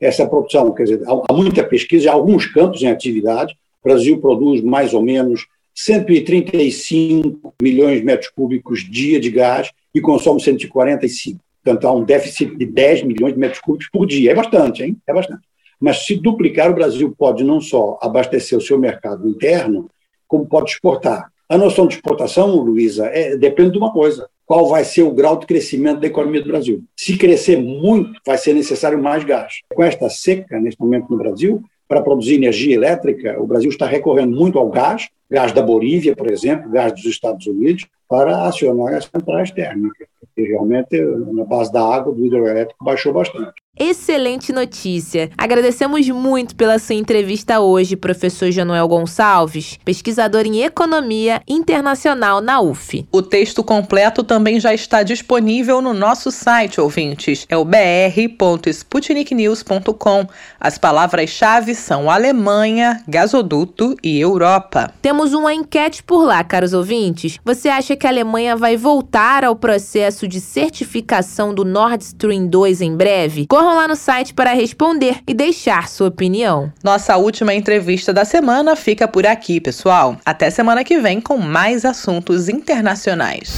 Essa 0.00 0.26
produção, 0.26 0.72
quer 0.72 0.84
dizer, 0.84 1.02
há 1.06 1.32
muita 1.32 1.64
pesquisa, 1.64 2.10
há 2.10 2.14
alguns 2.14 2.46
campos 2.46 2.82
em 2.82 2.88
atividade, 2.88 3.56
o 3.86 3.88
Brasil 3.88 4.18
produz 4.18 4.60
mais 4.62 4.92
ou 4.92 5.00
menos 5.00 5.46
135 5.72 7.54
milhões 7.62 8.00
de 8.00 8.04
metros 8.04 8.30
cúbicos 8.30 8.80
dia 8.80 9.20
de 9.20 9.30
gás 9.30 9.70
e 9.94 10.00
consome 10.00 10.40
145. 10.40 11.38
Portanto, 11.62 11.86
há 11.86 11.92
um 11.92 12.04
déficit 12.04 12.56
de 12.56 12.66
10 12.66 13.04
milhões 13.04 13.34
de 13.34 13.38
metros 13.38 13.60
cúbicos 13.60 13.88
por 13.88 14.04
dia. 14.04 14.32
É 14.32 14.34
bastante, 14.34 14.82
hein? 14.82 14.96
É 15.06 15.14
bastante. 15.14 15.42
Mas 15.80 16.04
se 16.04 16.16
duplicar, 16.16 16.70
o 16.70 16.74
Brasil 16.74 17.14
pode 17.16 17.44
não 17.44 17.60
só 17.60 17.96
abastecer 18.02 18.58
o 18.58 18.60
seu 18.60 18.76
mercado 18.78 19.28
interno, 19.28 19.88
como 20.26 20.46
pode 20.46 20.70
exportar. 20.70 21.30
A 21.48 21.56
noção 21.56 21.86
de 21.86 21.94
exportação, 21.94 22.56
Luísa, 22.56 23.06
é, 23.06 23.36
depende 23.36 23.72
de 23.72 23.78
uma 23.78 23.92
coisa: 23.92 24.28
qual 24.44 24.68
vai 24.68 24.84
ser 24.84 25.02
o 25.02 25.12
grau 25.12 25.38
de 25.38 25.46
crescimento 25.46 26.00
da 26.00 26.08
economia 26.08 26.42
do 26.42 26.48
Brasil. 26.48 26.82
Se 26.96 27.16
crescer 27.16 27.56
muito, 27.56 28.18
vai 28.26 28.36
ser 28.36 28.52
necessário 28.54 29.00
mais 29.00 29.22
gás. 29.22 29.60
Com 29.72 29.84
esta 29.84 30.08
seca, 30.08 30.58
neste 30.58 30.80
momento 30.80 31.08
no 31.08 31.18
Brasil, 31.18 31.62
para 31.88 32.02
produzir 32.02 32.34
energia 32.34 32.74
elétrica, 32.74 33.40
o 33.40 33.46
Brasil 33.46 33.70
está 33.70 33.86
recorrendo 33.86 34.36
muito 34.36 34.58
ao 34.58 34.70
gás, 34.70 35.08
gás 35.30 35.52
da 35.52 35.62
Bolívia, 35.62 36.14
por 36.14 36.30
exemplo, 36.30 36.70
gás 36.70 36.92
dos 36.92 37.04
Estados 37.04 37.46
Unidos, 37.46 37.86
para 38.08 38.44
acionar 38.44 38.94
as 38.94 39.04
centrais 39.04 39.50
térmicas. 39.50 40.06
E 40.36 40.42
realmente, 40.42 41.00
na 41.32 41.44
base 41.44 41.72
da 41.72 41.82
água, 41.82 42.14
do 42.14 42.24
hidroelétrico 42.24 42.84
baixou 42.84 43.12
bastante. 43.12 43.54
Excelente 43.78 44.54
notícia. 44.54 45.30
Agradecemos 45.36 46.08
muito 46.08 46.56
pela 46.56 46.78
sua 46.78 46.94
entrevista 46.94 47.60
hoje, 47.60 47.94
professor 47.94 48.50
Januel 48.50 48.88
Gonçalves, 48.88 49.78
pesquisador 49.84 50.46
em 50.46 50.62
Economia 50.62 51.42
Internacional 51.46 52.40
na 52.40 52.58
UF. 52.58 53.06
O 53.12 53.20
texto 53.20 53.62
completo 53.62 54.24
também 54.24 54.58
já 54.58 54.72
está 54.72 55.02
disponível 55.02 55.82
no 55.82 55.92
nosso 55.92 56.30
site, 56.30 56.80
ouvintes. 56.80 57.44
É 57.50 57.56
o 57.56 57.66
br.sputniknews.com. 57.66 60.26
As 60.58 60.78
palavras-chave 60.78 61.74
são 61.74 62.10
Alemanha, 62.10 63.04
gasoduto 63.06 63.94
e 64.02 64.18
Europa. 64.18 64.90
Temos 65.02 65.15
uma 65.24 65.54
enquete 65.54 66.02
por 66.02 66.24
lá, 66.24 66.42
caros 66.44 66.72
ouvintes. 66.72 67.38
Você 67.44 67.68
acha 67.68 67.96
que 67.96 68.06
a 68.06 68.10
Alemanha 68.10 68.56
vai 68.56 68.76
voltar 68.76 69.44
ao 69.44 69.56
processo 69.56 70.26
de 70.28 70.40
certificação 70.40 71.54
do 71.54 71.64
Nord 71.64 72.04
Stream 72.04 72.46
2 72.46 72.80
em 72.80 72.96
breve? 72.96 73.46
Corram 73.46 73.76
lá 73.76 73.88
no 73.88 73.96
site 73.96 74.34
para 74.34 74.52
responder 74.52 75.18
e 75.26 75.34
deixar 75.34 75.88
sua 75.88 76.08
opinião. 76.08 76.72
Nossa 76.82 77.16
última 77.16 77.54
entrevista 77.54 78.12
da 78.12 78.24
semana 78.24 78.76
fica 78.76 79.08
por 79.08 79.26
aqui, 79.26 79.60
pessoal. 79.60 80.16
Até 80.24 80.50
semana 80.50 80.84
que 80.84 80.98
vem 80.98 81.20
com 81.20 81.38
mais 81.38 81.84
assuntos 81.84 82.48
internacionais. 82.48 83.54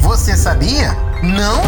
Você 0.00 0.36
sabia? 0.36 0.96
Não? 1.22 1.60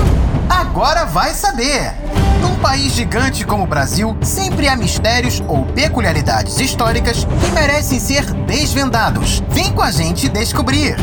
Agora 0.48 1.04
vai 1.04 1.34
saber! 1.34 1.92
Num 2.40 2.56
país 2.60 2.92
gigante 2.92 3.44
como 3.44 3.64
o 3.64 3.66
Brasil, 3.66 4.16
sempre 4.22 4.68
há 4.68 4.76
mistérios 4.76 5.42
ou 5.48 5.64
peculiaridades 5.66 6.58
históricas 6.60 7.24
que 7.24 7.52
merecem 7.52 7.98
ser 7.98 8.32
desvendados. 8.46 9.42
Vem 9.50 9.72
com 9.72 9.82
a 9.82 9.90
gente 9.90 10.28
descobrir! 10.28 10.96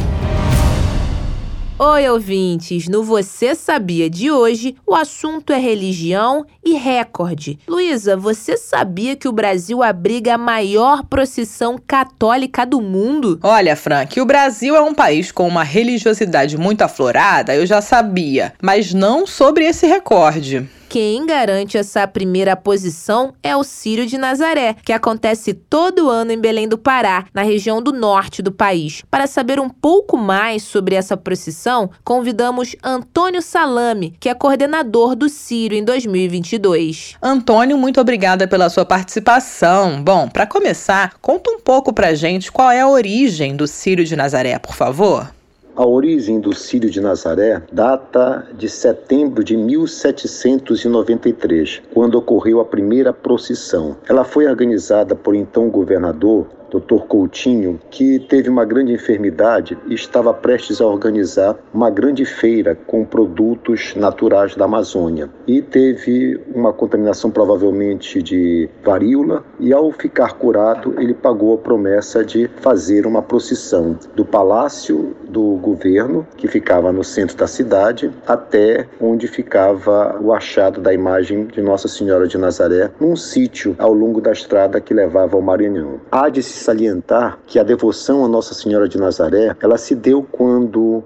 Oi, 1.77 2.09
ouvintes! 2.09 2.87
No 2.87 3.03
Você 3.03 3.53
Sabia 3.53 4.09
de 4.09 4.31
hoje, 4.31 4.77
o 4.87 4.95
assunto 4.95 5.51
é 5.51 5.59
religião 5.59 6.45
e 6.63 6.75
recorde. 6.75 7.59
Luísa, 7.67 8.15
você 8.15 8.55
sabia 8.55 9.13
que 9.13 9.27
o 9.27 9.33
Brasil 9.33 9.83
abriga 9.83 10.35
a 10.35 10.37
maior 10.37 11.03
procissão 11.03 11.77
católica 11.85 12.65
do 12.65 12.79
mundo? 12.79 13.41
Olha, 13.43 13.75
Frank, 13.75 14.21
o 14.21 14.25
Brasil 14.25 14.73
é 14.73 14.81
um 14.81 14.93
país 14.93 15.33
com 15.33 15.45
uma 15.45 15.63
religiosidade 15.63 16.57
muito 16.57 16.81
aflorada, 16.81 17.53
eu 17.53 17.65
já 17.65 17.81
sabia, 17.81 18.53
mas 18.61 18.93
não 18.93 19.27
sobre 19.27 19.65
esse 19.65 19.85
recorde. 19.85 20.65
Quem 20.87 21.25
garante 21.25 21.77
essa 21.77 22.07
primeira 22.07 22.55
posição 22.55 23.33
é 23.43 23.55
o 23.55 23.63
Círio 23.63 24.05
de 24.05 24.17
Nazaré, 24.17 24.75
que 24.85 24.93
acontece 24.93 25.53
todo 25.53 26.09
ano 26.09 26.31
em 26.31 26.39
Belém 26.39 26.67
do 26.67 26.77
Pará, 26.77 27.25
na 27.33 27.41
região 27.41 27.81
do 27.81 27.91
norte 27.91 28.41
do 28.41 28.51
país. 28.51 29.03
Para 29.09 29.27
saber 29.27 29.59
um 29.59 29.69
pouco 29.69 30.17
mais 30.17 30.63
sobre 30.63 30.95
essa 30.95 31.17
procissão, 31.17 31.89
convidamos 32.03 32.75
Antônio 32.83 33.41
Salame, 33.41 34.15
que 34.19 34.29
é 34.29 34.33
coordenador 34.33 35.15
do 35.15 35.27
Círio 35.27 35.77
em 35.77 35.83
2022. 35.83 37.15
Antônio, 37.21 37.77
muito 37.77 37.99
obrigada 37.99 38.47
pela 38.47 38.69
sua 38.69 38.85
participação. 38.85 40.01
Bom, 40.01 40.29
para 40.29 40.45
começar, 40.45 41.15
conta 41.21 41.49
um 41.49 41.59
pouco 41.59 41.91
pra 41.91 42.13
gente 42.13 42.51
qual 42.51 42.71
é 42.71 42.81
a 42.81 42.87
origem 42.87 43.55
do 43.55 43.67
Círio 43.67 44.05
de 44.05 44.15
Nazaré, 44.15 44.57
por 44.59 44.75
favor. 44.75 45.29
A 45.77 45.85
origem 45.85 46.39
do 46.39 46.55
Círio 46.55 46.89
de 46.89 47.01
Nazaré 47.01 47.61
data 47.69 48.47
de 48.57 48.69
setembro 48.69 49.43
de 49.43 49.57
1793, 49.57 51.81
quando 51.93 52.15
ocorreu 52.15 52.61
a 52.61 52.65
primeira 52.65 53.11
procissão. 53.11 53.97
Ela 54.07 54.23
foi 54.23 54.47
organizada 54.47 55.15
por 55.15 55.35
então 55.35 55.69
governador 55.69 56.47
Dr. 56.71 57.05
Coutinho, 57.07 57.79
que 57.89 58.19
teve 58.19 58.49
uma 58.49 58.65
grande 58.65 58.93
enfermidade 58.93 59.77
e 59.87 59.93
estava 59.93 60.33
prestes 60.33 60.81
a 60.81 60.85
organizar 60.85 61.55
uma 61.73 61.89
grande 61.89 62.25
feira 62.25 62.75
com 62.75 63.05
produtos 63.05 63.93
naturais 63.95 64.55
da 64.55 64.65
Amazônia. 64.65 65.29
E 65.47 65.61
teve 65.61 66.39
uma 66.53 66.73
contaminação 66.73 67.31
provavelmente 67.31 68.21
de 68.21 68.69
varíola 68.83 69.43
e 69.59 69.73
ao 69.73 69.91
ficar 69.91 70.33
curado, 70.33 70.95
ele 70.97 71.13
pagou 71.13 71.53
a 71.53 71.57
promessa 71.57 72.23
de 72.23 72.49
fazer 72.61 73.05
uma 73.05 73.21
procissão 73.21 73.97
do 74.15 74.25
palácio 74.25 75.15
do 75.27 75.57
governo, 75.57 76.25
que 76.37 76.47
ficava 76.47 76.91
no 76.91 77.03
centro 77.03 77.35
da 77.37 77.47
cidade, 77.47 78.11
até 78.27 78.87
onde 78.99 79.27
ficava 79.27 80.17
o 80.21 80.33
achado 80.33 80.81
da 80.81 80.93
imagem 80.93 81.45
de 81.45 81.61
Nossa 81.61 81.87
Senhora 81.87 82.27
de 82.27 82.37
Nazaré, 82.37 82.91
num 82.99 83.15
sítio 83.15 83.75
ao 83.77 83.93
longo 83.93 84.21
da 84.21 84.31
estrada 84.31 84.79
que 84.79 84.93
levava 84.93 85.35
ao 85.35 85.41
Maranhão. 85.41 85.99
Há 86.11 86.29
de 86.29 86.41
se 86.41 86.57
salientar 86.65 87.39
que 87.45 87.59
a 87.59 87.63
devoção 87.63 88.25
a 88.25 88.27
Nossa 88.27 88.53
Senhora 88.53 88.89
de 88.89 88.97
Nazaré, 88.97 89.55
ela 89.61 89.77
se 89.77 89.95
deu 89.95 90.25
quando 90.31 91.03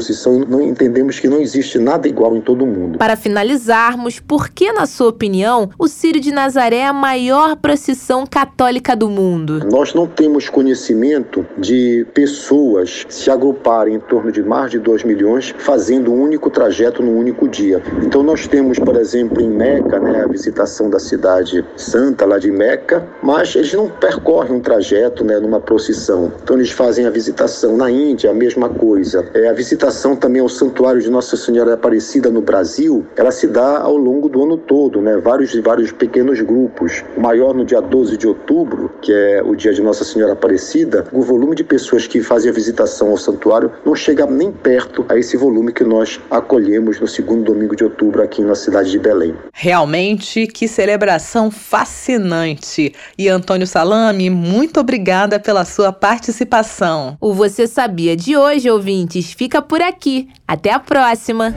não 0.48 0.62
entendemos 0.62 1.20
que 1.20 1.28
não 1.28 1.40
existe 1.40 1.80
nada 1.80 2.08
igual 2.08 2.36
em 2.36 2.42
todo 2.42 2.64
o 2.64 2.68
mundo. 2.68 2.98
Para 2.98 3.16
finalizarmos, 3.16 4.20
por 4.20 4.50
que, 4.50 4.72
na 4.72 4.86
sua 4.86 5.08
opinião, 5.10 5.70
o 5.78 5.88
Círio 5.88 6.22
de 6.22 6.32
Nazaré 6.32 6.78
é 6.78 6.86
a 6.86 6.94
maior 6.94 7.56
procissão 7.56 8.26
católica 8.26 8.96
do 8.96 9.10
mundo? 9.10 9.68
Nós 9.72 9.94
não 9.94 10.08
temos 10.08 10.50
conhecimento 10.50 11.46
de 11.58 12.06
pessoas 12.14 13.06
se 13.10 13.30
agruparem 13.32 13.96
em 13.96 14.00
torno 14.00 14.32
de 14.32 14.44
mais 14.44 14.72
de 14.72 14.80
2 14.80 15.04
milhões 15.04 15.54
fazendo 15.58 16.12
um 16.12 16.22
único 16.22 16.50
trajeto 16.50 17.02
num 17.02 17.18
único 17.18 17.48
dia. 17.48 17.82
Então 18.04 18.24
nós 18.24 18.48
temos, 18.48 18.80
por 18.80 18.96
exemplo, 18.96 19.42
em 19.42 19.50
Meca, 19.50 20.00
né, 20.00 20.24
a 20.24 20.28
visitação 20.28 20.90
da 20.90 21.00
cidade 21.00 21.66
santa 21.76 22.26
lá 22.26 22.38
de 22.38 22.52
Meca, 22.52 23.08
mas 23.22 23.56
eles 23.56 23.74
não 23.74 23.90
percorrem 23.90 24.54
um 24.54 24.60
trajeto 24.60 25.24
né, 25.24 25.40
numa 25.40 25.60
procissão. 25.60 26.32
Então 26.44 26.56
eles 26.56 26.72
fazem 26.72 27.06
a 27.06 27.10
visitação. 27.10 27.78
Na 27.78 27.90
Índia, 27.90 28.32
a 28.32 28.34
mesma 28.34 28.70
coisa. 28.70 29.28
É 29.34 29.48
a 29.48 29.54
visitação 29.54 29.87
visitação 29.88 30.18
também 30.18 30.42
ao 30.42 30.50
Santuário 30.50 31.02
de 31.02 31.10
Nossa 31.10 31.38
Senhora 31.38 31.74
Aparecida 31.74 32.30
no 32.30 32.42
Brasil, 32.42 33.06
ela 33.16 33.32
se 33.32 33.48
dá 33.48 33.80
ao 33.80 33.96
longo 33.96 34.28
do 34.28 34.44
ano 34.44 34.58
todo, 34.58 35.02
né? 35.02 35.16
Vários 35.18 35.54
e 35.54 35.62
vários 35.62 35.94
pequenos 35.94 36.42
grupos. 36.42 37.06
O 37.16 37.22
maior 37.22 37.54
no 37.54 37.64
dia 37.64 37.80
12 37.80 38.18
de 38.18 38.28
outubro, 38.28 38.92
que 39.02 39.14
é 39.14 39.42
o 39.42 39.56
dia 39.56 39.74
de 39.74 39.82
Nossa 39.82 40.04
Senhora 40.04 40.34
Aparecida, 40.34 41.06
o 41.14 41.22
volume 41.22 41.56
de 41.56 41.64
pessoas 41.64 42.06
que 42.06 42.22
fazem 42.22 42.52
a 42.52 42.54
visitação 42.54 43.12
ao 43.12 43.18
santuário 43.18 43.72
não 43.86 43.96
chega 43.96 44.26
nem 44.26 44.52
perto 44.52 45.06
a 45.08 45.18
esse 45.18 45.38
volume 45.38 45.72
que 45.72 45.86
nós 45.86 46.20
acolhemos 46.30 47.00
no 47.00 47.08
segundo 47.08 47.46
domingo 47.46 47.76
de 47.76 47.86
outubro 47.86 48.22
aqui 48.22 48.42
na 48.42 48.56
cidade 48.56 48.92
de 48.92 49.00
Belém. 49.00 49.36
Realmente, 49.54 50.48
que 50.48 50.68
celebração 50.68 51.50
fascinante. 51.50 52.94
E 53.18 53.30
Antônio 53.30 53.66
Salame, 53.66 54.30
muito 54.30 54.82
obrigada 54.82 55.40
pela 55.40 55.64
sua 55.64 55.94
participação. 55.94 57.16
O 57.22 57.34
Você 57.34 57.68
Sabia 57.68 58.18
de 58.18 58.36
hoje, 58.36 58.70
ouvintes, 58.70 59.32
fica 59.32 59.62
por 59.62 59.77
por 59.78 59.84
aqui. 59.84 60.28
Até 60.48 60.74
a 60.74 60.80
próxima! 60.80 61.54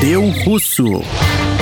Deu 0.00 0.30
Russo. 0.44 1.02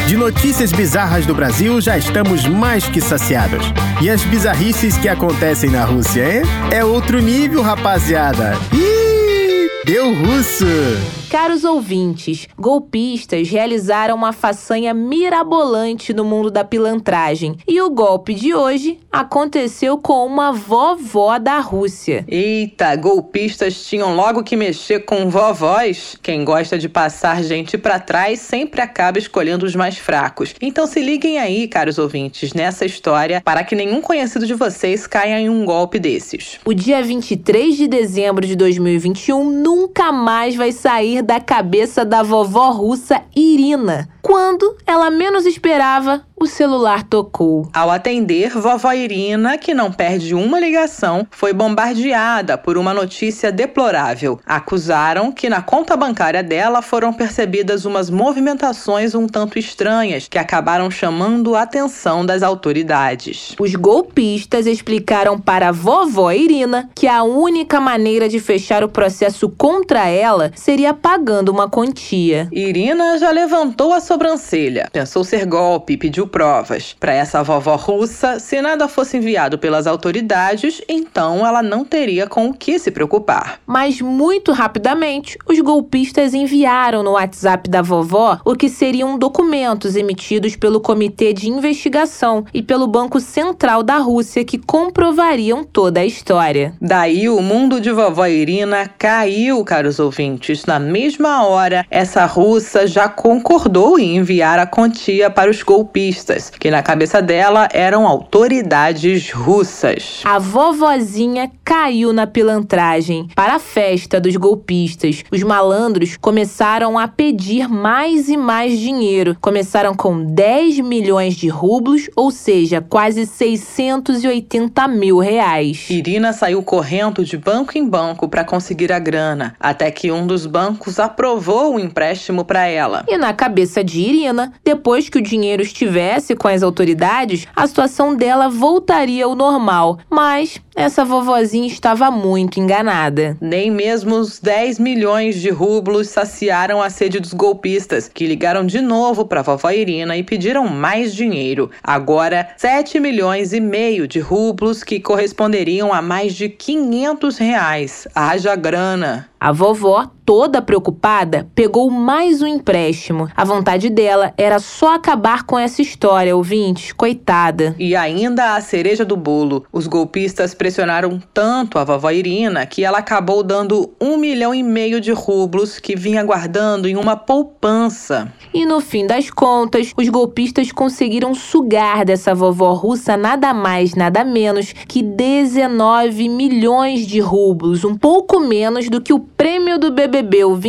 De 0.07 0.17
notícias 0.17 0.71
bizarras 0.71 1.27
do 1.27 1.35
Brasil 1.35 1.81
já 1.81 1.99
estamos 1.99 2.47
mais 2.47 2.85
que 2.85 3.01
saciados. 3.01 3.67
E 4.01 4.09
as 4.09 4.23
bizarrices 4.23 4.97
que 4.97 5.09
acontecem 5.09 5.71
na 5.71 5.85
Rússia, 5.85 6.37
hein? 6.37 6.43
É 6.71 6.85
outro 6.85 7.21
nível, 7.21 7.61
rapaziada. 7.61 8.57
Ih, 8.73 9.69
deu 9.85 10.15
russo! 10.15 11.20
Caros 11.31 11.63
ouvintes, 11.63 12.49
golpistas 12.59 13.49
realizaram 13.49 14.17
uma 14.17 14.33
façanha 14.33 14.93
mirabolante 14.93 16.13
no 16.13 16.25
mundo 16.25 16.51
da 16.51 16.65
pilantragem. 16.65 17.57
E 17.69 17.81
o 17.81 17.89
golpe 17.89 18.35
de 18.35 18.53
hoje 18.53 18.99
aconteceu 19.13 19.97
com 19.97 20.27
uma 20.27 20.51
vovó 20.51 21.39
da 21.39 21.61
Rússia. 21.61 22.25
Eita, 22.27 22.97
golpistas 22.97 23.85
tinham 23.85 24.17
logo 24.17 24.43
que 24.43 24.57
mexer 24.57 25.05
com 25.05 25.31
vovós. 25.31 26.17
Quem 26.21 26.45
gosta 26.45 26.77
de 26.77 26.89
passar 26.89 27.45
gente 27.45 27.79
para 27.79 28.01
trás 28.01 28.41
sempre 28.41 28.81
acaba 28.81 29.17
escolhendo 29.17 29.65
os 29.65 29.77
mais 29.77 29.97
fracos. 29.99 30.53
Então 30.61 30.85
se 30.85 31.01
liguem 31.01 31.39
aí, 31.39 31.69
caros 31.69 31.97
ouvintes, 31.97 32.53
nessa 32.55 32.85
história 32.85 33.41
para 33.41 33.63
que 33.63 33.77
nenhum 33.77 34.01
conhecido 34.01 34.49
de 34.49 34.55
vocês 34.55 35.07
caia 35.07 35.39
em 35.39 35.49
um 35.49 35.65
golpe 35.65 36.01
desses. 36.01 36.59
O 36.65 36.75
dia 36.75 37.01
23 37.05 37.77
de 37.77 37.87
dezembro 37.87 38.45
de 38.45 38.57
2021 38.57 39.49
nunca 39.49 40.11
mais 40.11 40.57
vai 40.57 40.73
sair 40.73 41.20
da 41.23 41.41
cabeça 41.41 42.05
da 42.05 42.23
vovó 42.23 42.71
russa 42.71 43.23
Irina. 43.35 44.09
Quando 44.23 44.77
ela 44.87 45.11
menos 45.11 45.47
esperava, 45.47 46.23
o 46.37 46.47
celular 46.47 47.03
tocou. 47.03 47.69
Ao 47.73 47.91
atender, 47.91 48.51
vovó 48.51 48.93
Irina, 48.93 49.59
que 49.59 49.75
não 49.75 49.93
perde 49.93 50.35
uma 50.35 50.59
ligação, 50.59 51.27
foi 51.31 51.53
bombardeada 51.53 52.57
por 52.57 52.79
uma 52.79 52.95
notícia 52.95 53.53
deplorável. 53.53 54.39
Acusaram 54.47 55.33
que 55.33 55.49
na 55.49 55.61
conta 55.61 55.97
bancária 55.97 56.43
dela 56.43 56.81
foram 56.81 57.13
percebidas 57.13 57.85
umas 57.85 58.09
movimentações 58.09 59.15
um 59.15 59.27
tanto 59.27 59.59
estranhas 59.59 60.29
que 60.29 60.39
acabaram 60.39 60.91
chamando 60.91 61.55
a 61.55 61.63
atenção 61.63 62.25
das 62.25 62.43
autoridades. 62.43 63.55
Os 63.59 63.75
golpistas 63.75 64.67
explicaram 64.67 65.39
para 65.39 65.69
a 65.69 65.73
vovó 65.73 66.31
Irina 66.33 66.89
que 66.95 67.07
a 67.07 67.23
única 67.23 67.81
maneira 67.81 68.29
de 68.29 68.41
fechar 68.41 68.83
o 68.83 68.89
processo 68.89 69.49
contra 69.49 70.09
ela 70.09 70.51
seria 70.55 70.95
pagando 71.11 71.49
uma 71.49 71.69
quantia. 71.69 72.47
Irina 72.53 73.19
já 73.19 73.33
levantou 73.33 73.93
a 73.93 73.99
sobrancelha, 73.99 74.89
pensou 74.93 75.25
ser 75.25 75.45
golpe 75.45 75.95
e 75.95 75.97
pediu 75.97 76.25
provas. 76.25 76.95
Para 77.01 77.13
essa 77.13 77.43
vovó 77.43 77.75
russa, 77.75 78.39
se 78.39 78.63
nada 78.63 78.87
fosse 78.87 79.17
enviado 79.17 79.59
pelas 79.59 79.89
autoridades, 79.89 80.81
então 80.89 81.45
ela 81.45 81.65
não 81.65 81.85
teria 81.85 82.29
com 82.29 82.47
o 82.47 82.55
que 82.55 82.79
se 82.79 82.93
preocupar. 82.93 83.59
Mas 83.67 84.01
muito 84.01 84.53
rapidamente, 84.53 85.37
os 85.49 85.59
golpistas 85.59 86.33
enviaram 86.33 87.03
no 87.03 87.15
WhatsApp 87.15 87.69
da 87.69 87.83
vovó 87.83 88.39
o 88.45 88.55
que 88.55 88.69
seriam 88.69 89.19
documentos 89.19 89.97
emitidos 89.97 90.55
pelo 90.55 90.79
Comitê 90.79 91.33
de 91.33 91.49
Investigação 91.49 92.45
e 92.55 92.63
pelo 92.63 92.87
Banco 92.87 93.19
Central 93.19 93.83
da 93.83 93.97
Rússia 93.97 94.45
que 94.45 94.59
comprovariam 94.59 95.65
toda 95.65 95.99
a 95.99 96.07
história. 96.07 96.73
Daí 96.81 97.29
o 97.29 97.43
mundo 97.43 97.81
de 97.81 97.91
vovó 97.91 98.29
Irina 98.29 98.89
caiu, 98.97 99.65
caros 99.65 99.99
ouvintes. 99.99 100.65
Na 100.67 100.79
mesma 100.79 101.00
hora, 101.47 101.87
essa 101.91 102.25
russa 102.27 102.87
já 102.87 103.09
concordou 103.09 103.99
em 103.99 104.17
enviar 104.17 104.59
a 104.59 104.67
quantia 104.67 105.31
para 105.31 105.51
os 105.51 105.63
golpistas, 105.63 106.51
que 106.51 106.71
na 106.71 106.83
cabeça 106.83 107.23
dela 107.23 107.69
eram 107.73 108.07
autoridades 108.07 109.31
russas. 109.31 110.23
A 110.25 110.39
vovozinha 110.39 111.51
caiu 111.65 112.13
na 112.13 112.27
pilantragem. 112.27 113.29
Para 113.35 113.55
a 113.55 113.59
festa 113.59 114.21
dos 114.21 114.37
golpistas, 114.37 115.25
os 115.31 115.43
malandros 115.43 116.17
começaram 116.17 116.99
a 116.99 117.07
pedir 117.07 117.69
mais 117.69 118.29
e 118.29 118.37
mais 118.37 118.79
dinheiro. 118.79 119.37
Começaram 119.41 119.95
com 119.95 120.25
10 120.25 120.81
milhões 120.81 121.35
de 121.35 121.49
rublos, 121.49 122.11
ou 122.17 122.31
seja, 122.31 122.81
quase 122.81 123.27
680 123.27 124.89
mil 124.89 125.19
reais. 125.19 125.87
Irina 125.89 126.33
saiu 126.33 126.63
correndo 126.63 127.25
de 127.25 127.37
banco 127.37 127.77
em 127.77 127.89
banco 127.89 128.29
para 128.29 128.45
conseguir 128.45 128.93
a 128.93 128.99
grana, 128.99 129.55
até 129.61 129.91
que 129.91 130.11
um 130.11 130.27
dos 130.27 130.47
bancos 130.47 130.90
aprovou 130.99 131.75
o 131.75 131.81
empréstimo 131.81 132.45
para 132.45 132.67
ela. 132.67 133.05
E 133.07 133.17
na 133.17 133.33
cabeça 133.33 133.85
de 133.85 134.01
Irina, 134.01 134.53
depois 134.65 135.09
que 135.09 135.19
o 135.19 135.23
dinheiro 135.23 135.63
estivesse 135.63 136.35
com 136.35 136.49
as 136.49 136.63
autoridades, 136.63 137.47
a 137.55 137.67
situação 137.67 138.15
dela 138.17 138.49
voltaria 138.49 139.25
ao 139.25 139.35
normal. 139.35 139.99
Mas 140.09 140.61
essa 140.75 141.05
vovozinha 141.05 141.67
estava 141.67 142.11
muito 142.11 142.59
enganada. 142.59 143.37
Nem 143.41 143.71
mesmo 143.71 144.17
os 144.17 144.41
10 144.41 144.79
milhões 144.79 145.41
de 145.41 145.51
rublos 145.51 146.09
saciaram 146.09 146.81
a 146.81 146.89
sede 146.89 147.21
dos 147.21 147.35
golpistas, 147.35 148.09
que 148.09 148.27
ligaram 148.27 148.65
de 148.65 148.81
novo 148.81 149.27
para 149.27 149.41
a 149.41 149.43
vovó 149.43 149.71
Irina 149.71 150.17
e 150.17 150.23
pediram 150.23 150.67
mais 150.69 151.15
dinheiro. 151.15 151.71
Agora, 151.83 152.49
7 152.57 152.99
milhões 152.99 153.53
e 153.53 153.61
meio 153.61 154.09
de 154.09 154.21
rublos, 154.21 154.83
que 154.83 155.01
corresponderiam 155.01 155.93
a 155.93 156.01
mais 156.01 156.35
de 156.35 156.49
500 156.49 157.37
reais. 157.37 158.09
Haja 158.15 158.57
grana! 158.57 159.29
A 159.43 159.53
vovó, 159.53 160.11
toda 160.25 160.61
preocupada, 160.71 161.49
pegou 161.53 161.91
mais 161.91 162.41
um 162.41 162.47
empréstimo. 162.47 163.29
A 163.37 163.45
vontade 163.45 163.91
dela 163.91 164.33
era 164.39 164.61
só 164.61 164.95
acabar 164.95 165.43
com 165.43 165.59
essa 165.59 165.83
história, 165.83 166.37
ouvintes. 166.37 166.93
Coitada. 166.93 167.75
E 167.77 167.97
ainda 167.97 168.55
a 168.55 168.61
cereja 168.61 169.05
do 169.05 169.17
bolo. 169.17 169.65
Os 169.73 169.89
golpistas 169.89 170.55
pressionaram 170.55 171.21
tanto 171.35 171.77
a 171.77 171.83
vovó 171.83 172.13
Irina 172.13 172.65
que 172.67 172.85
ela 172.85 172.99
acabou 172.99 173.43
dando 173.43 173.93
um 174.01 174.17
milhão 174.17 174.55
e 174.55 174.63
meio 174.63 175.01
de 175.01 175.11
rublos 175.11 175.81
que 175.81 175.97
vinha 175.97 176.23
guardando 176.23 176.87
em 176.87 176.95
uma 176.95 177.17
poupança. 177.17 178.33
E 178.55 178.65
no 178.65 178.81
fim 178.81 179.05
das 179.05 179.29
contas, 179.29 179.93
os 179.97 180.09
golpistas 180.09 180.71
conseguiram 180.71 181.35
sugar 181.35 182.05
dessa 182.05 182.33
vovó 182.33 182.75
russa 182.75 183.17
nada 183.17 183.53
mais, 183.53 183.97
nada 183.97 184.23
menos 184.23 184.73
que 184.87 185.03
19 185.03 186.29
milhões 186.29 187.09
de 187.09 187.19
rublos, 187.19 187.85
um 187.85 187.97
pouco 187.97 188.39
menos 188.39 188.89
do 188.89 189.01
que 189.01 189.13
o 189.13 189.19
prêmio 189.19 189.77
do 189.77 189.91
BBB 189.91 190.45
ouvintes, 190.45 190.60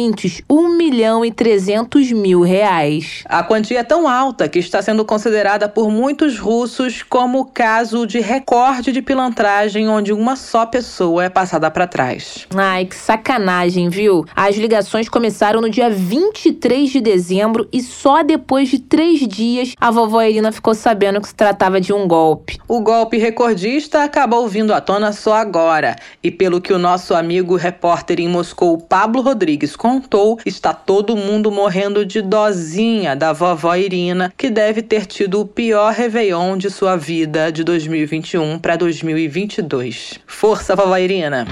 1 0.50 0.70
milhão 0.78 1.26
e 1.26 1.32
300 1.32 2.12
mil 2.12 2.42
reais. 2.42 3.24
A 3.26 3.44
quantia 3.44 3.80
é 3.80 3.84
tão 3.84 4.08
alta 4.08 4.48
que 4.48 4.60
está 4.60 4.82
sendo 4.82 5.04
considerada 5.04 5.68
por 5.68 5.90
muitos 5.90 6.38
russos 6.38 7.04
como 7.04 7.40
o 7.40 7.46
caso 7.46 8.06
de 8.06 8.20
recorde 8.20 8.92
de 8.92 9.02
pilantragem 9.02 9.90
onde 9.90 10.14
uma 10.14 10.36
só 10.36 10.66
pessoa 10.66 11.26
é 11.26 11.30
passada 11.30 11.72
para 11.72 11.88
trás. 11.88 12.48
Ai, 12.56 12.86
que 12.86 12.96
sacanagem, 12.96 13.90
viu? 13.90 14.26
As 14.36 14.56
ligações 14.56 15.10
começaram 15.10 15.60
no 15.60 15.70
dia 15.70 15.90
23 15.90 16.90
de 16.90 17.02
dezembro 17.02 17.68
e 17.74 17.82
só 17.82 18.24
depois 18.24 18.70
de 18.70 18.80
três 18.80 19.28
dias 19.28 19.74
a 19.80 19.92
vovó 19.92 20.22
Irina 20.22 20.52
ficou 20.52 20.76
sabendo 20.76 21.20
que 21.20 21.28
se 21.28 21.36
tratava 21.36 21.82
de 21.82 21.92
um 21.92 22.08
golpe. 22.08 22.60
O 22.68 22.82
golpe 22.82 23.18
recordista 23.18 24.04
acabou 24.04 24.48
vindo 24.48 24.74
à 24.74 24.80
tona 24.80 25.12
só 25.12 25.34
agora 25.34 25.96
e 26.24 26.30
pelo 26.30 26.62
que 26.62 26.74
o 26.74 26.80
nosso 26.80 27.14
amigo 27.16 27.56
repórter 27.56 28.20
em 28.20 28.28
Moscou 28.28 28.52
Moscou, 28.52 28.78
Pablo 28.78 29.22
Rodrigues 29.22 29.76
contou, 29.82 30.38
está 30.46 30.76
todo 30.76 31.18
mundo 31.18 31.50
morrendo 31.50 32.06
de 32.06 32.22
dozinha 32.22 33.16
da 33.16 33.34
vovó 33.34 33.76
Irina, 33.76 34.32
que 34.38 34.52
deve 34.52 34.84
ter 34.84 35.08
tido 35.08 35.42
o 35.42 35.48
pior 35.48 35.92
Réveillon 35.92 36.56
de 36.56 36.70
sua 36.70 36.96
vida 36.96 37.52
de 37.52 37.64
2021 37.64 38.60
para 38.60 38.76
2022. 38.76 40.20
Força, 40.28 40.76
vovó 40.76 40.96
Irina! 41.00 41.48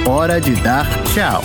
Hora 0.08 0.40
de 0.40 0.54
dar 0.56 0.86
tchau. 1.12 1.42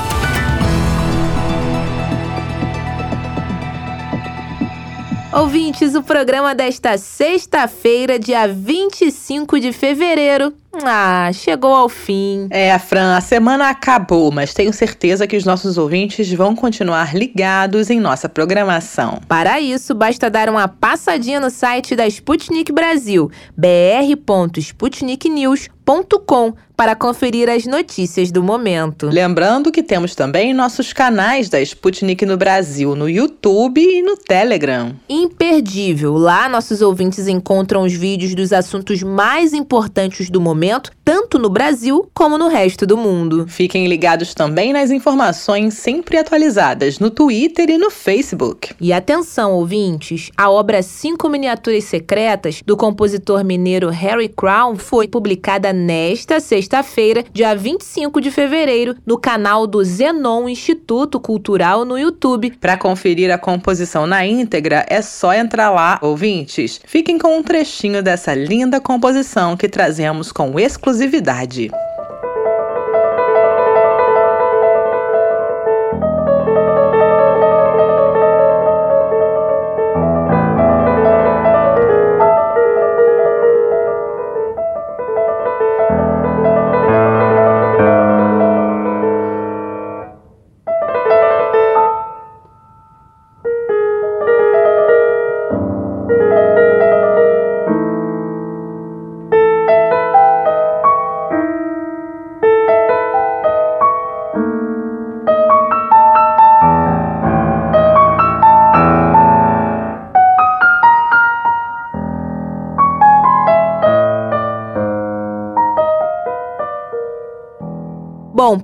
Ouvintes, 5.31 5.93
o 5.93 6.01
programa 6.01 6.55
desta 6.55 6.97
sexta-feira, 6.97 8.17
dia 8.17 8.47
25 8.47 9.59
de 9.59 9.71
fevereiro, 9.71 10.51
ah, 10.83 11.29
chegou 11.31 11.71
ao 11.71 11.87
fim. 11.87 12.47
É, 12.49 12.79
Fran, 12.79 13.15
a 13.15 13.21
semana 13.21 13.69
acabou, 13.69 14.31
mas 14.31 14.55
tenho 14.55 14.73
certeza 14.73 15.27
que 15.27 15.37
os 15.37 15.45
nossos 15.45 15.77
ouvintes 15.77 16.33
vão 16.33 16.55
continuar 16.55 17.15
ligados 17.15 17.91
em 17.91 17.99
nossa 17.99 18.27
programação. 18.27 19.21
Para 19.27 19.61
isso, 19.61 19.93
basta 19.93 20.31
dar 20.31 20.49
uma 20.49 20.67
passadinha 20.67 21.39
no 21.39 21.51
site 21.51 21.95
da 21.95 22.07
Sputnik 22.07 22.71
Brasil, 22.71 23.29
br.sputniknews.com 23.55 25.78
para 26.79 26.95
conferir 26.95 27.49
as 27.49 27.65
notícias 27.65 28.31
do 28.31 28.41
momento. 28.41 29.07
Lembrando 29.07 29.69
que 29.69 29.83
temos 29.83 30.15
também 30.15 30.53
nossos 30.53 30.93
canais 30.93 31.49
da 31.49 31.59
Sputnik 31.59 32.25
no 32.25 32.37
Brasil, 32.37 32.95
no 32.95 33.09
YouTube 33.09 33.81
e 33.81 34.01
no 34.01 34.15
Telegram. 34.15 34.95
Imperdível! 35.09 36.15
Lá 36.15 36.47
nossos 36.47 36.81
ouvintes 36.81 37.27
encontram 37.27 37.83
os 37.83 37.91
vídeos 37.91 38.33
dos 38.33 38.53
assuntos 38.53 39.03
mais 39.03 39.51
importantes 39.51 40.29
do 40.29 40.39
momento, 40.39 40.91
tanto 41.09 41.39
no 41.39 41.49
Brasil 41.49 42.07
como 42.13 42.37
no 42.37 42.47
resto 42.47 42.85
do 42.85 42.95
mundo. 42.95 43.47
Fiquem 43.47 43.87
ligados 43.87 44.35
também 44.35 44.71
nas 44.71 44.91
informações 44.91 45.73
sempre 45.73 46.19
atualizadas 46.19 46.99
no 46.99 47.09
Twitter 47.09 47.67
e 47.67 47.79
no 47.79 47.89
Facebook. 47.89 48.75
E 48.79 48.93
atenção, 48.93 49.53
ouvintes! 49.53 50.29
A 50.37 50.51
obra 50.51 50.83
Cinco 50.83 51.27
Miniaturas 51.27 51.85
Secretas 51.85 52.61
do 52.63 52.77
compositor 52.77 53.43
mineiro 53.43 53.89
Harry 53.89 54.29
Crown 54.29 54.75
foi 54.75 55.07
publicada 55.07 55.73
nesta 55.73 56.39
sexta 56.39 56.59
sexta-feira, 56.79 57.25
dia 57.33 57.55
25 57.55 58.21
de 58.21 58.29
fevereiro, 58.29 58.95
no 59.03 59.17
canal 59.17 59.65
do 59.65 59.83
Zenon 59.83 60.47
Instituto 60.47 61.19
Cultural 61.19 61.85
no 61.85 61.97
YouTube. 61.97 62.51
Para 62.61 62.77
conferir 62.77 63.31
a 63.31 63.37
composição 63.39 64.05
na 64.05 64.27
íntegra, 64.27 64.85
é 64.87 65.01
só 65.01 65.33
entrar 65.33 65.71
lá, 65.71 65.97
ouvintes. 66.03 66.79
Fiquem 66.85 67.17
com 67.17 67.35
um 67.35 67.41
trechinho 67.41 68.03
dessa 68.03 68.35
linda 68.35 68.79
composição 68.79 69.57
que 69.57 69.67
trazemos 69.67 70.31
com 70.31 70.59
exclusividade. 70.59 70.98
Bom, 70.99 71.88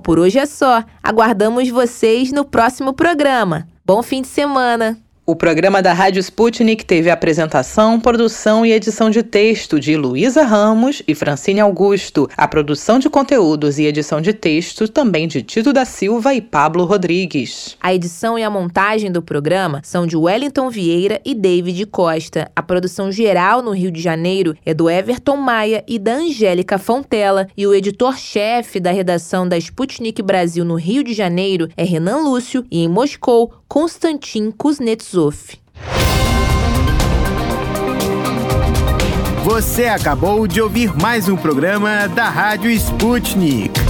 por 0.06 0.20
hoje 0.20 0.38
é 0.38 0.46
só. 0.46 0.84
Aguardamos 1.02 1.68
vocês 1.68 2.30
no 2.30 2.44
próximo 2.44 2.92
programa. 2.92 3.66
Bom 3.84 4.04
fim 4.04 4.22
de 4.22 4.28
semana! 4.28 5.05
O 5.28 5.34
programa 5.34 5.82
da 5.82 5.92
Rádio 5.92 6.20
Sputnik 6.20 6.84
teve 6.84 7.10
apresentação, 7.10 7.98
produção 7.98 8.64
e 8.64 8.70
edição 8.70 9.10
de 9.10 9.24
texto 9.24 9.80
de 9.80 9.96
Luísa 9.96 10.44
Ramos 10.44 11.02
e 11.04 11.16
Francine 11.16 11.58
Augusto. 11.58 12.28
A 12.36 12.46
produção 12.46 13.00
de 13.00 13.10
conteúdos 13.10 13.76
e 13.76 13.86
edição 13.86 14.20
de 14.20 14.32
texto 14.32 14.86
também 14.86 15.26
de 15.26 15.42
Tito 15.42 15.72
da 15.72 15.84
Silva 15.84 16.32
e 16.32 16.40
Pablo 16.40 16.84
Rodrigues. 16.84 17.76
A 17.80 17.92
edição 17.92 18.38
e 18.38 18.44
a 18.44 18.48
montagem 18.48 19.10
do 19.10 19.20
programa 19.20 19.80
são 19.82 20.06
de 20.06 20.16
Wellington 20.16 20.70
Vieira 20.70 21.20
e 21.24 21.34
David 21.34 21.84
Costa. 21.86 22.48
A 22.54 22.62
produção 22.62 23.10
geral 23.10 23.62
no 23.62 23.72
Rio 23.72 23.90
de 23.90 24.00
Janeiro 24.00 24.54
é 24.64 24.72
do 24.72 24.88
Everton 24.88 25.38
Maia 25.38 25.82
e 25.88 25.98
da 25.98 26.14
Angélica 26.14 26.78
Fontela. 26.78 27.48
E 27.56 27.66
o 27.66 27.74
editor-chefe 27.74 28.78
da 28.78 28.92
redação 28.92 29.48
da 29.48 29.58
Sputnik 29.58 30.22
Brasil 30.22 30.64
no 30.64 30.76
Rio 30.76 31.02
de 31.02 31.12
Janeiro 31.12 31.68
é 31.76 31.82
Renan 31.82 32.18
Lúcio 32.18 32.64
e 32.70 32.84
em 32.84 32.88
Moscou, 32.88 33.52
Konstantin 33.68 34.52
Kuznetsov. 34.52 35.36
Você 39.44 39.86
acabou 39.86 40.46
de 40.46 40.60
ouvir 40.60 40.92
mais 41.00 41.28
um 41.28 41.36
programa 41.36 42.08
da 42.08 42.28
Rádio 42.28 42.70
Sputnik. 42.70 43.85